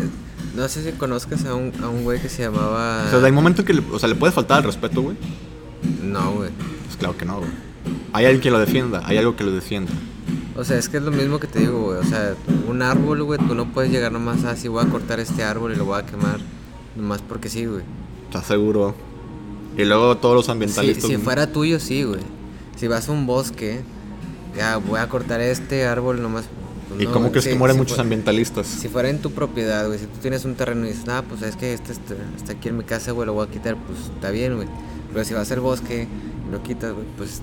no 0.56 0.68
sé 0.68 0.84
si 0.84 0.92
conozcas 0.98 1.46
a 1.46 1.56
un, 1.56 1.72
a 1.84 1.88
un 1.90 2.04
güey 2.04 2.22
que 2.22 2.30
se 2.30 2.44
llamaba... 2.44 3.06
o 3.08 3.10
sea, 3.10 3.26
el 3.28 3.34
momento 3.34 3.64
que 3.64 3.74
le, 3.74 3.84
o 3.92 4.00
sea, 4.00 4.10
le 4.10 4.16
puede 4.16 4.32
faltar 4.34 4.60
el 4.60 4.66
respeto, 4.66 5.02
güey, 5.02 5.18
No, 6.04 6.34
güey. 6.34 6.50
pues 6.86 6.98
claro 6.98 7.18
que 7.18 7.26
no, 7.26 7.38
güey. 7.40 7.50
Hay 8.14 8.26
alguien 8.26 8.42
que 8.42 8.52
lo 8.52 8.60
defienda, 8.60 9.02
hay 9.06 9.18
algo 9.18 9.36
que 9.36 9.44
lo 9.44 9.52
defienda. 9.52 9.92
O 10.56 10.64
sea, 10.64 10.78
es 10.78 10.90
que 10.90 10.98
es 10.98 11.04
lo 11.04 11.12
mismo 11.12 11.40
que 11.40 11.48
te 11.48 11.60
digo, 11.60 11.82
güey. 11.82 11.98
O 12.00 12.04
sea, 12.04 12.36
un 12.68 12.82
árbol, 12.82 13.24
güey, 13.24 13.40
tú 13.40 13.56
no 13.56 13.72
puedes 13.72 13.92
llegar 13.92 14.12
nomás 14.12 14.44
así, 14.44 14.68
voy 14.68 14.84
a 14.86 14.90
cortar 14.90 15.20
este 15.20 15.44
árbol 15.44 15.72
y 15.74 15.76
lo 15.78 15.86
voy 15.86 16.00
a 16.00 16.06
quemar. 16.06 16.40
Nomás 16.96 17.22
porque 17.22 17.48
sí, 17.50 17.66
güey. 17.66 17.84
¿Estás 18.26 18.46
seguro? 18.48 18.94
Y 19.78 19.86
luego 19.86 20.18
todos 20.18 20.36
los 20.36 20.50
ambientalistas. 20.50 21.06
Si, 21.10 21.16
si 21.16 21.18
fuera 21.18 21.48
tuyo, 21.52 21.80
sí, 21.80 22.04
güey. 22.04 22.20
Si 22.76 22.88
vas 22.88 23.08
a 23.08 23.14
un 23.14 23.26
bosque, 23.26 23.82
ya 24.56 24.78
voy 24.78 25.00
a 25.00 25.08
cortar 25.08 25.40
este 25.40 25.86
árbol 25.88 26.22
nomás. 26.22 26.46
¿Y 27.00 27.06
cómo 27.08 27.32
crees 27.32 27.48
que 27.48 27.56
mueren 27.56 27.78
muchos 27.78 28.00
ambientalistas? 28.00 28.68
Si 28.68 28.88
fuera 28.88 29.10
en 29.10 29.20
tu 29.20 29.32
propiedad, 29.32 29.88
güey, 29.88 30.00
si 30.00 30.06
tú 30.06 30.20
tienes 30.22 30.46
un 30.46 30.56
terreno 30.56 30.86
y 30.86 30.90
dices, 30.90 31.08
ah, 31.10 31.24
pues 31.28 31.42
es 31.42 31.56
que 31.56 31.74
este, 31.74 31.92
este 31.92 32.16
está 32.38 32.54
aquí 32.54 32.70
en 32.70 32.78
mi 32.78 32.84
casa, 32.84 33.12
güey, 33.12 33.26
lo 33.26 33.34
voy 33.34 33.48
a 33.48 33.52
quitar, 33.52 33.76
pues 33.76 34.00
está 34.14 34.30
bien, 34.32 34.56
güey. 34.56 34.68
Pero 35.12 35.26
si 35.26 35.34
vas 35.34 35.52
al 35.52 35.60
bosque 35.60 36.08
y 36.48 36.52
lo 36.52 36.62
quitas, 36.64 36.94
güey, 36.94 37.06
pues 37.18 37.42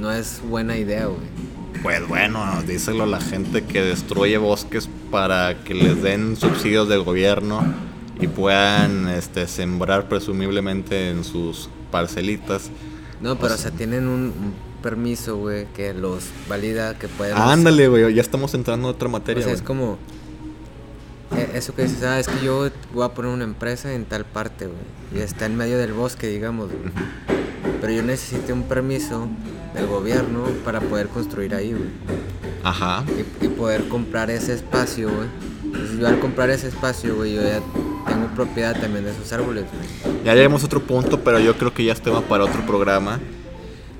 no 0.00 0.12
es 0.12 0.40
buena 0.48 0.76
idea, 0.76 1.06
güey. 1.06 1.20
Pues 1.82 2.06
bueno, 2.08 2.44
díselo 2.66 3.04
a 3.04 3.06
la 3.06 3.20
gente 3.20 3.64
que 3.64 3.82
destruye 3.82 4.36
bosques 4.38 4.88
para 5.10 5.62
que 5.64 5.74
les 5.74 6.02
den 6.02 6.36
subsidios 6.36 6.88
del 6.88 7.02
gobierno 7.02 7.62
y 8.20 8.26
puedan 8.26 9.08
este, 9.08 9.46
sembrar 9.46 10.08
presumiblemente 10.08 11.10
en 11.10 11.24
sus 11.24 11.68
parcelitas. 11.90 12.70
No, 13.20 13.38
pero 13.38 13.54
o 13.54 13.56
sea, 13.56 13.70
tienen 13.70 14.08
un, 14.08 14.32
permiso, 14.78 15.36
güey, 15.36 15.66
que 15.74 15.92
los 15.94 16.24
valida, 16.48 16.98
que 16.98 17.08
pueden... 17.08 17.36
Ándale, 17.36 17.88
güey, 17.88 18.14
ya 18.14 18.22
estamos 18.22 18.54
entrando 18.54 18.88
en 18.88 18.94
otra 18.94 19.08
materia. 19.08 19.42
O 19.42 19.44
sea, 19.44 19.52
es 19.54 19.62
como... 19.62 19.98
eh, 21.36 21.50
Eso 21.54 21.74
que 21.74 21.82
dices, 21.82 22.02
ah, 22.04 22.18
es 22.18 22.28
que 22.28 22.44
yo 22.44 22.70
voy 22.94 23.04
a 23.04 23.10
poner 23.10 23.32
una 23.32 23.44
empresa 23.44 23.92
en 23.92 24.04
tal 24.04 24.24
parte, 24.24 24.66
güey. 24.66 24.78
Y 25.14 25.24
está 25.24 25.46
en 25.46 25.56
medio 25.56 25.78
del 25.78 25.92
bosque, 25.92 26.26
digamos. 26.28 26.70
Pero 27.80 27.92
yo 27.92 28.02
necesité 28.02 28.52
un 28.52 28.64
permiso 28.64 29.28
del 29.74 29.86
gobierno 29.86 30.44
para 30.64 30.80
poder 30.80 31.08
construir 31.08 31.54
ahí, 31.54 31.72
güey. 31.72 31.90
Ajá. 32.64 33.04
Y, 33.40 33.44
y 33.44 33.48
poder 33.48 33.88
comprar 33.88 34.30
ese 34.30 34.54
espacio, 34.54 35.08
güey. 35.10 35.28
Entonces 35.64 35.98
yo 35.98 36.08
al 36.08 36.18
comprar 36.18 36.50
ese 36.50 36.68
espacio, 36.68 37.14
güey, 37.14 37.34
yo 37.34 37.42
ya 37.42 37.60
tengo 38.06 38.26
propiedad 38.34 38.78
también 38.80 39.04
de 39.04 39.10
esos 39.10 39.30
árboles, 39.32 39.64
güey. 39.64 40.24
Ya 40.24 40.34
lleguemos 40.34 40.62
a 40.62 40.66
otro 40.66 40.82
punto, 40.82 41.20
pero 41.20 41.38
yo 41.40 41.56
creo 41.56 41.72
que 41.74 41.84
ya 41.84 41.92
es 41.92 42.00
tema 42.00 42.22
para 42.22 42.44
otro 42.44 42.64
programa. 42.66 43.20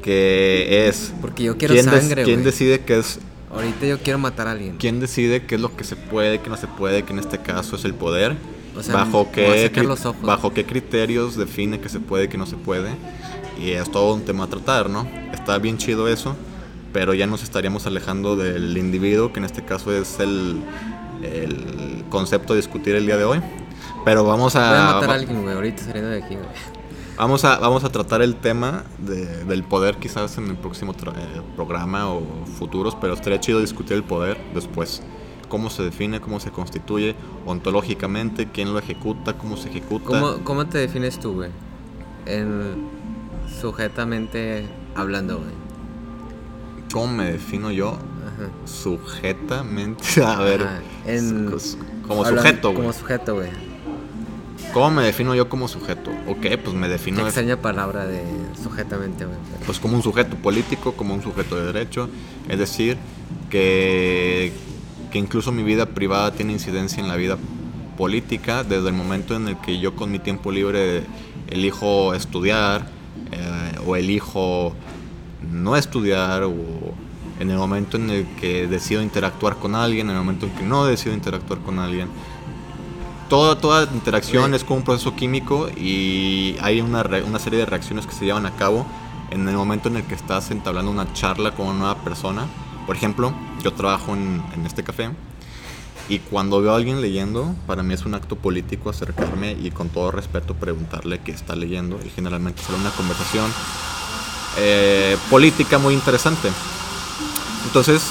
Que 0.09 0.88
es. 0.88 1.12
Porque 1.21 1.42
yo 1.44 1.59
quiero 1.59 1.75
¿Quién, 1.75 1.85
sangre, 1.85 2.25
¿quién 2.25 2.42
decide 2.42 2.81
qué 2.81 2.99
es 2.99 3.18
Ahorita 3.53 3.85
yo 3.85 3.99
quiero 3.99 4.18
matar 4.18 4.49
a 4.49 4.53
alguien. 4.53 4.79
¿Quién 4.79 5.01
decide 5.01 5.44
qué 5.44 5.57
es 5.57 5.61
lo 5.61 5.77
que 5.77 5.85
se 5.85 5.97
puede, 5.97 6.40
qué 6.40 6.49
no 6.49 6.57
se 6.57 6.66
puede, 6.66 7.03
que 7.03 7.12
en 7.12 7.18
este 7.18 7.37
caso 7.37 7.77
es 7.77 7.85
el 7.85 7.92
poder? 7.92 8.35
O 8.75 8.83
sea, 8.83 8.94
bajo, 8.94 9.31
qué, 9.31 9.71
los 9.83 10.07
ojos. 10.07 10.23
bajo 10.23 10.55
qué 10.55 10.64
criterios 10.64 11.37
define 11.37 11.79
que 11.79 11.90
se 11.90 12.01
puede 12.01 12.31
que 12.31 12.38
no 12.38 12.47
se 12.47 12.57
puede. 12.57 12.88
Y 13.62 13.73
es 13.73 13.90
todo 13.90 14.14
un 14.14 14.23
tema 14.23 14.44
a 14.44 14.47
tratar, 14.47 14.88
¿no? 14.88 15.07
Está 15.35 15.59
bien 15.59 15.77
chido 15.77 16.09
eso, 16.09 16.35
pero 16.94 17.12
ya 17.12 17.27
nos 17.27 17.42
estaríamos 17.42 17.87
alejando 17.87 18.35
del 18.35 18.79
individuo, 18.79 19.31
que 19.31 19.40
en 19.40 19.44
este 19.44 19.62
caso 19.62 19.94
es 19.94 20.21
el, 20.21 20.62
el 21.23 22.03
concepto 22.09 22.55
a 22.55 22.57
discutir 22.57 22.94
el 22.94 23.05
día 23.05 23.18
de 23.18 23.25
hoy. 23.25 23.40
Pero 24.07 24.25
vamos 24.25 24.57
a, 24.57 24.71
Voy 24.71 24.79
a 24.79 24.94
matar 24.94 25.11
a 25.11 25.14
alguien, 25.16 25.42
güey, 25.42 25.55
ahorita 25.55 25.83
saliendo 25.83 26.09
de 26.09 26.23
aquí, 26.23 26.35
güey. 26.35 26.79
Vamos 27.18 27.44
a, 27.44 27.59
vamos 27.59 27.83
a 27.85 27.88
tratar 27.90 28.22
el 28.22 28.37
tema 28.37 28.85
de- 28.98 29.44
del 29.44 29.64
poder 29.64 29.96
quizás 29.96 30.38
en 30.38 30.46
el 30.48 30.57
próximo 30.57 30.94
tra- 30.94 31.12
eh, 31.16 31.42
programa 31.57 32.09
o 32.09 32.22
futuros, 32.59 32.94
pero 32.94 33.14
estaría 33.14 33.40
chido 33.40 33.61
discutir 33.61 33.94
el 33.96 34.04
poder 34.04 34.38
después. 34.54 35.02
Cómo 35.48 35.68
se 35.70 35.83
define, 35.83 36.20
cómo 36.20 36.38
se 36.40 36.50
constituye 36.52 37.16
ontológicamente, 37.46 38.48
quién 38.52 38.72
lo 38.72 38.78
ejecuta, 38.78 39.37
cómo 39.37 39.57
se 39.57 39.68
ejecuta. 39.70 40.04
¿Cómo, 40.07 40.44
¿Cómo 40.44 40.66
te 40.66 40.78
defines 40.78 41.18
tú, 41.18 41.35
güey? 41.35 41.50
En 42.26 42.87
sujetamente 43.61 44.68
hablando, 44.94 45.38
güey. 45.38 45.50
¿Cómo 46.92 47.09
me 47.14 47.33
defino 47.33 47.70
yo? 47.72 47.88
Ajá. 47.94 48.50
Sujetamente. 48.64 50.04
A 50.24 50.37
ver, 50.40 50.66
como 52.07 52.24
sujeto, 52.24 52.68
güey. 52.68 52.76
Como 52.81 52.92
sujeto, 52.92 53.35
güey. 53.35 53.50
¿Cómo 54.73 54.90
me 54.90 55.03
defino 55.03 55.35
yo 55.35 55.49
como 55.49 55.66
sujeto? 55.68 56.11
Ok, 56.27 56.47
pues 56.62 56.75
me 56.75 56.87
Qué 56.87 56.92
defino 56.92 57.25
extraña 57.25 57.57
palabra 57.61 58.07
de 58.07 58.23
sujetamente, 58.62 59.25
güey. 59.25 59.38
pues 59.64 59.79
como 59.79 59.97
un 59.97 60.03
sujeto 60.03 60.37
político, 60.37 60.92
como 60.92 61.14
un 61.14 61.23
sujeto 61.23 61.57
de 61.57 61.73
derecho, 61.73 62.09
es 62.49 62.59
decir, 62.59 62.97
que, 63.51 64.53
que 65.11 65.18
incluso 65.18 65.53
mi 65.53 65.62
vida 65.62 65.87
privada 65.87 66.33
tiene 66.33 66.53
incidencia 66.53 67.01
en 67.03 67.09
la 67.09 67.16
vida 67.16 67.38
política 67.97 68.62
desde 68.62 68.88
el 68.88 68.94
momento 68.94 69.35
en 69.35 69.49
el 69.49 69.57
que 69.59 69.81
yo 69.81 69.97
con 69.97 70.11
mi 70.11 70.18
tiempo 70.18 70.53
libre 70.53 71.03
elijo 71.49 72.14
estudiar 72.14 72.87
eh, 73.33 73.79
o 73.87 73.97
elijo 73.97 74.75
no 75.51 75.77
estudiar 75.77 76.44
o 76.44 76.53
en 77.40 77.51
el 77.51 77.57
momento 77.57 77.97
en 77.97 78.11
el 78.11 78.27
que 78.40 78.66
decido 78.66 79.03
interactuar 79.03 79.57
con 79.57 79.75
alguien, 79.75 80.11
en 80.11 80.16
el 80.16 80.23
momento 80.23 80.47
en 80.47 80.53
que 80.53 80.64
no 80.64 80.85
decido 80.85 81.14
interactuar 81.14 81.61
con 81.61 81.79
alguien. 81.79 82.09
Toda, 83.29 83.59
toda 83.59 83.85
interacción 83.93 84.55
es 84.55 84.64
como 84.64 84.79
un 84.79 84.85
proceso 84.85 85.14
químico 85.14 85.69
y 85.77 86.57
hay 86.61 86.81
una, 86.81 87.03
una 87.27 87.38
serie 87.38 87.59
de 87.59 87.67
reacciones 87.67 88.07
que 88.07 88.12
se 88.12 88.25
llevan 88.25 88.47
a 88.47 88.57
cabo 88.57 88.87
en 89.31 89.47
el 89.47 89.55
momento 89.55 89.88
en 89.88 89.97
el 89.97 90.05
que 90.05 90.14
estás 90.14 90.51
entablando 90.51 90.91
una 90.91 91.12
charla 91.12 91.51
con 91.53 91.67
una 91.67 91.79
nueva 91.79 91.95
persona. 91.97 92.47
Por 92.87 92.97
ejemplo, 92.97 93.35
yo 93.62 93.73
trabajo 93.75 94.14
en, 94.14 94.43
en 94.55 94.64
este 94.64 94.83
café 94.83 95.11
y 96.09 96.21
cuando 96.21 96.62
veo 96.62 96.73
a 96.73 96.77
alguien 96.77 97.03
leyendo, 97.03 97.55
para 97.67 97.83
mí 97.83 97.93
es 97.93 98.07
un 98.07 98.14
acto 98.14 98.37
político 98.37 98.88
acercarme 98.88 99.53
y 99.53 99.71
con 99.71 99.91
todo 99.91 100.11
respeto 100.11 100.55
preguntarle 100.55 101.21
qué 101.21 101.33
está 101.33 101.55
leyendo 101.55 102.01
y 102.03 102.09
generalmente 102.09 102.62
sale 102.62 102.79
una 102.79 102.91
conversación 102.93 103.53
eh, 104.57 105.19
política 105.29 105.79
muy 105.79 105.93
interesante. 105.93 106.49
Entonces, 107.67 108.03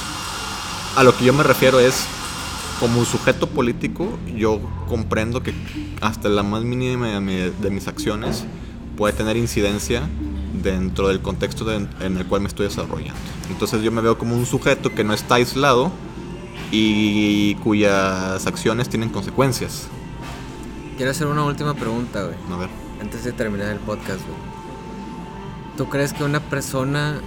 a 0.96 1.04
lo 1.04 1.18
que 1.18 1.26
yo 1.26 1.34
me 1.34 1.44
refiero 1.44 1.80
es, 1.80 2.06
como 2.80 3.00
un 3.00 3.06
sujeto 3.06 3.48
político, 3.48 4.18
yo 4.36 4.60
comprendo 4.88 5.42
que 5.44 5.54
hasta 6.02 6.30
la 6.30 6.44
más 6.44 6.64
mínima 6.64 7.08
de 7.20 7.70
mis 7.70 7.88
acciones 7.88 8.46
puede 8.96 9.14
tener 9.14 9.38
incidencia 9.38 10.04
dentro 10.64 11.08
del 11.08 11.22
contexto 11.22 11.66
de- 11.66 11.88
en 12.02 12.18
el 12.18 12.26
cual 12.26 12.42
me 12.42 12.48
estoy 12.48 12.68
desarrollando. 12.68 13.20
Entonces 13.50 13.82
yo 13.84 13.92
me 13.92 14.02
veo 14.02 14.18
como 14.18 14.36
un 14.36 14.46
sujeto 14.46 14.94
que 14.94 15.04
no 15.04 15.14
está 15.14 15.36
aislado 15.36 15.92
y 16.72 17.56
cuyas 17.56 18.46
acciones 18.46 18.90
tienen 18.90 19.10
consecuencias. 19.10 19.88
Quiero 20.98 21.12
hacer 21.12 21.28
una 21.28 21.44
última 21.46 21.74
pregunta, 21.76 22.24
güey. 22.24 22.36
A 22.52 22.58
ver. 22.58 22.70
Antes 23.02 23.24
de 23.24 23.32
terminar 23.32 23.68
el 23.72 23.80
podcast, 23.80 24.20
güey. 24.22 24.38
¿Tú 25.78 25.88
crees 25.90 26.14
que 26.14 26.24
una 26.24 26.40
persona... 26.40 27.20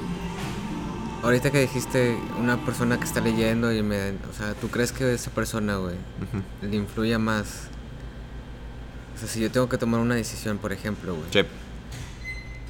Ahorita 1.23 1.51
que 1.51 1.61
dijiste 1.61 2.17
una 2.41 2.65
persona 2.65 2.99
que 2.99 3.05
está 3.05 3.21
leyendo 3.21 3.73
y 3.73 3.83
me... 3.83 4.11
O 4.11 4.37
sea, 4.37 4.55
¿tú 4.55 4.69
crees 4.69 4.91
que 4.93 5.13
esa 5.13 5.31
persona, 5.31 5.77
güey, 5.77 5.97
le 6.63 6.77
influya 6.77 7.19
más? 7.19 7.69
O 9.15 9.19
sea, 9.19 9.29
si 9.29 9.41
yo 9.41 9.51
tengo 9.51 9.69
que 9.69 9.77
tomar 9.77 10.01
una 10.01 10.15
decisión, 10.15 10.57
por 10.59 10.73
ejemplo, 10.73 11.15
güey. 11.15 11.31
Che, 11.31 11.47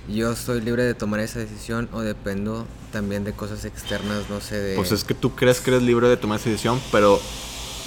¿Yo 0.09 0.35
soy 0.35 0.61
libre 0.61 0.83
de 0.83 0.95
tomar 0.95 1.21
esa 1.21 1.39
decisión 1.39 1.89
o 1.93 2.01
dependo 2.01 2.67
también 2.91 3.23
de 3.23 3.33
cosas 3.33 3.65
externas, 3.65 4.29
no 4.29 4.41
sé, 4.41 4.59
de... 4.59 4.75
Pues 4.75 4.91
es 4.91 5.05
que 5.05 5.15
tú 5.15 5.37
crees 5.37 5.61
que 5.61 5.71
eres 5.71 5.83
libre 5.83 6.09
de 6.09 6.17
tomar 6.17 6.41
esa 6.41 6.51
decisión, 6.51 6.81
pero 6.91 7.21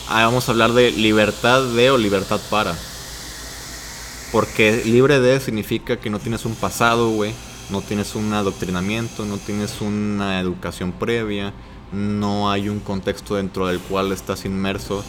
ah, 0.08 0.24
vamos 0.26 0.48
a 0.48 0.54
hablar 0.54 0.72
de 0.72 0.92
libertad 0.92 1.62
de 1.74 1.92
o 1.92 1.98
libertad 1.98 2.40
para. 2.50 2.74
Porque 4.32 4.84
libre 4.86 5.20
de 5.20 5.42
significa 5.42 5.98
que 5.98 6.10
no 6.10 6.20
tienes 6.20 6.46
un 6.46 6.56
pasado, 6.56 7.10
güey. 7.10 7.34
No 7.70 7.82
tienes 7.82 8.16
un 8.16 8.34
adoctrinamiento, 8.34 9.26
no 9.26 9.38
tienes 9.38 9.82
una 9.82 10.40
educación 10.40 10.92
previa, 10.92 11.54
no 11.92 12.52
hay 12.52 12.70
un 12.70 12.80
contexto 12.80 13.36
dentro 13.36 13.68
del 13.68 13.80
cual 13.80 14.12
estás 14.12 14.46
inmerso 14.46 15.04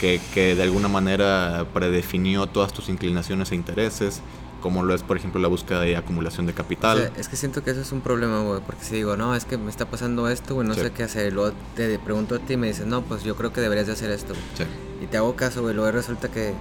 que, 0.00 0.20
que 0.32 0.54
de 0.54 0.62
alguna 0.62 0.88
manera 0.88 1.66
predefinió 1.74 2.46
todas 2.46 2.72
tus 2.72 2.88
inclinaciones 2.88 3.52
e 3.52 3.54
intereses, 3.54 4.22
como 4.62 4.82
lo 4.82 4.94
es, 4.94 5.02
por 5.02 5.16
ejemplo, 5.16 5.40
la 5.40 5.48
búsqueda 5.48 5.80
de 5.80 5.96
acumulación 5.96 6.46
de 6.46 6.52
O 6.52 6.54
capital. 6.54 6.98
sea, 6.98 7.12
es 7.16 7.28
que 7.28 7.36
siento 7.36 7.62
que 7.62 7.70
eso 7.70 7.80
es 7.80 7.92
un 7.92 8.00
problema, 8.00 8.40
güey, 8.42 8.60
porque 8.64 8.84
si 8.84 8.94
digo, 8.96 9.16
no, 9.16 9.34
es 9.34 9.44
que 9.44 9.56
me 9.58 9.70
está 9.70 9.86
pasando 9.86 10.28
esto, 10.28 10.54
güey, 10.54 10.66
no 10.66 10.74
Sí. 10.74 10.80
sé 10.80 10.90
qué 10.92 11.02
hacer, 11.02 11.28
y 11.28 11.34
luego 11.34 11.54
te 11.76 11.98
pregunto 11.98 12.34
a 12.34 12.38
ti 12.38 12.54
y 12.54 12.56
me 12.56 12.66
dices, 12.68 12.86
no, 12.86 13.02
pues 13.02 13.22
yo 13.24 13.36
creo 13.36 13.52
que 13.52 13.60
deberías 13.60 13.86
de 13.86 13.92
hacer 13.94 14.10
esto. 14.10 14.34
Sí. 14.56 14.64
Y 15.02 15.06
te 15.06 15.16
hago 15.16 15.34
caso, 15.36 15.62
güey, 15.62 15.74
luego 15.74 15.90
resulta 15.92 16.28
que, 16.30 16.52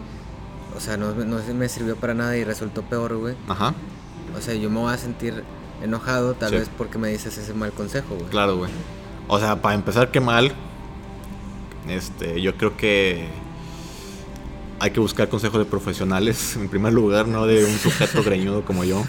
o 0.75 0.79
sea, 0.79 0.97
no, 0.97 1.13
no 1.13 1.39
me 1.55 1.69
sirvió 1.69 1.95
para 1.95 2.13
nada 2.13 2.35
y 2.37 2.43
resultó 2.43 2.81
peor, 2.83 3.15
güey. 3.17 3.35
Ajá, 3.49 3.73
O 4.39 4.41
sea, 4.41 4.55
yo 4.55 4.69
me 4.69 4.79
voy 4.79 4.93
a 4.93 4.97
sentir 4.97 5.43
enojado 5.83 6.33
tal 6.33 6.49
Sí. 6.51 6.55
vez 6.55 6.69
porque 6.77 6.97
me 6.97 7.09
dices 7.09 7.37
ese 7.37 7.53
mal 7.53 7.71
consejo, 7.71 8.15
güey. 8.15 8.29
Claro, 8.29 8.57
güey. 8.57 8.71
O 9.27 9.37
sea, 9.39 9.61
para 9.61 9.75
empezar, 9.75 10.09
qué 10.11 10.19
mal. 10.19 10.53
Este, 11.87 12.41
yo 12.41 12.55
creo 12.55 12.75
que 12.77 13.27
hay 14.79 14.91
que 14.91 14.99
buscar 14.99 15.27
consejos 15.29 15.59
de 15.59 15.65
profesionales, 15.65 16.55
en 16.59 16.69
primer 16.69 16.93
lugar, 16.93 17.27
no 17.27 17.45
de 17.45 17.65
un 17.65 17.77
sujeto 17.77 18.23
greñudo 18.23 18.63
como 18.63 18.83
yo. 18.83 19.03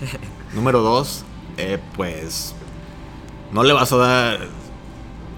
Número 0.54 0.80
dos, 0.82 1.24
eh, 1.56 1.78
pues 1.96 2.54
no 3.52 3.62
le 3.62 3.72
vas 3.72 3.92
a 3.92 3.96
dar. 3.96 4.48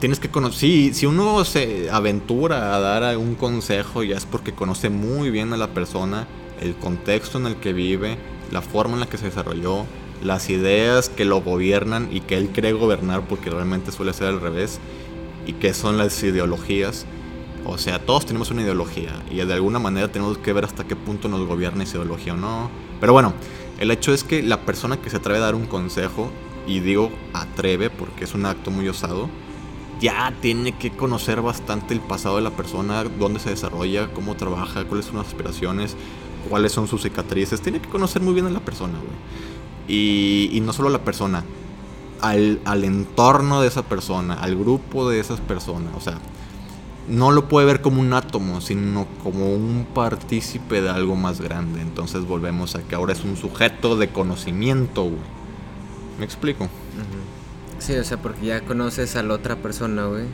Tienes 0.00 0.20
que 0.20 0.30
conocer. 0.30 0.58
Si, 0.58 0.94
si 0.94 1.06
uno 1.06 1.44
se 1.44 1.90
aventura 1.90 2.74
a 2.74 2.80
dar 2.80 3.16
un 3.16 3.34
consejo, 3.34 4.02
ya 4.02 4.16
es 4.16 4.26
porque 4.26 4.52
conoce 4.52 4.90
muy 4.90 5.30
bien 5.30 5.52
a 5.52 5.56
la 5.56 5.68
persona, 5.68 6.26
el 6.60 6.74
contexto 6.76 7.38
en 7.38 7.46
el 7.46 7.56
que 7.56 7.72
vive, 7.72 8.18
la 8.50 8.62
forma 8.62 8.94
en 8.94 9.00
la 9.00 9.06
que 9.06 9.18
se 9.18 9.26
desarrolló, 9.26 9.86
las 10.22 10.48
ideas 10.50 11.08
que 11.08 11.24
lo 11.24 11.40
gobiernan 11.40 12.08
y 12.10 12.20
que 12.20 12.36
él 12.36 12.50
cree 12.52 12.72
gobernar, 12.72 13.22
porque 13.28 13.50
realmente 13.50 13.92
suele 13.92 14.12
ser 14.12 14.28
al 14.28 14.40
revés, 14.40 14.80
y 15.46 15.54
que 15.54 15.74
son 15.74 15.98
las 15.98 16.22
ideologías. 16.22 17.06
O 17.66 17.78
sea, 17.78 18.04
todos 18.04 18.26
tenemos 18.26 18.50
una 18.50 18.62
ideología 18.62 19.22
y 19.30 19.36
de 19.36 19.54
alguna 19.54 19.78
manera 19.78 20.08
tenemos 20.08 20.36
que 20.36 20.52
ver 20.52 20.64
hasta 20.64 20.84
qué 20.84 20.96
punto 20.96 21.28
nos 21.28 21.46
gobierna 21.46 21.84
esa 21.84 21.96
ideología 21.96 22.34
o 22.34 22.36
no. 22.36 22.70
Pero 23.00 23.12
bueno, 23.14 23.32
el 23.78 23.90
hecho 23.90 24.12
es 24.12 24.22
que 24.22 24.42
la 24.42 24.60
persona 24.60 24.98
que 24.98 25.10
se 25.10 25.16
atreve 25.16 25.38
a 25.38 25.42
dar 25.42 25.54
un 25.54 25.66
consejo, 25.66 26.30
y 26.66 26.80
digo 26.80 27.10
atreve 27.32 27.90
porque 27.90 28.24
es 28.24 28.34
un 28.34 28.46
acto 28.46 28.70
muy 28.70 28.88
osado, 28.88 29.28
ya 30.00 30.34
tiene 30.40 30.72
que 30.72 30.90
conocer 30.90 31.40
bastante 31.40 31.94
el 31.94 32.00
pasado 32.00 32.36
de 32.36 32.42
la 32.42 32.50
persona, 32.50 33.04
dónde 33.04 33.40
se 33.40 33.50
desarrolla, 33.50 34.12
cómo 34.12 34.34
trabaja, 34.36 34.84
cuáles 34.84 35.06
son 35.06 35.16
las 35.16 35.28
aspiraciones, 35.28 35.96
cuáles 36.48 36.72
son 36.72 36.88
sus 36.88 37.02
cicatrices. 37.02 37.60
Tiene 37.60 37.80
que 37.80 37.88
conocer 37.88 38.22
muy 38.22 38.34
bien 38.34 38.46
a 38.46 38.50
la 38.50 38.60
persona, 38.60 38.98
güey. 38.98 39.14
Y, 39.86 40.60
no 40.60 40.72
solo 40.72 40.88
a 40.88 40.92
la 40.92 41.04
persona, 41.04 41.44
al, 42.20 42.60
al 42.64 42.84
entorno 42.84 43.60
de 43.60 43.68
esa 43.68 43.82
persona, 43.82 44.34
al 44.34 44.56
grupo 44.56 45.08
de 45.08 45.20
esas 45.20 45.40
personas. 45.40 45.92
O 45.96 46.00
sea, 46.00 46.18
no 47.08 47.32
lo 47.32 47.48
puede 47.48 47.66
ver 47.66 47.82
como 47.82 48.00
un 48.00 48.12
átomo, 48.12 48.60
sino 48.60 49.06
como 49.22 49.52
un 49.52 49.86
partícipe 49.94 50.80
de 50.80 50.88
algo 50.88 51.16
más 51.16 51.40
grande. 51.40 51.82
Entonces 51.82 52.26
volvemos 52.26 52.74
a 52.76 52.82
que 52.82 52.94
ahora 52.94 53.12
es 53.12 53.24
un 53.24 53.36
sujeto 53.36 53.96
de 53.96 54.08
conocimiento, 54.08 55.02
güey. 55.02 55.34
¿Me 56.18 56.24
explico? 56.24 56.68
Sí, 57.78 57.94
o 57.94 58.04
sea, 58.04 58.22
porque 58.22 58.46
ya 58.46 58.64
conoces 58.64 59.16
a 59.16 59.22
la 59.22 59.34
otra 59.34 59.56
persona, 59.56 60.06
güey. 60.06 60.24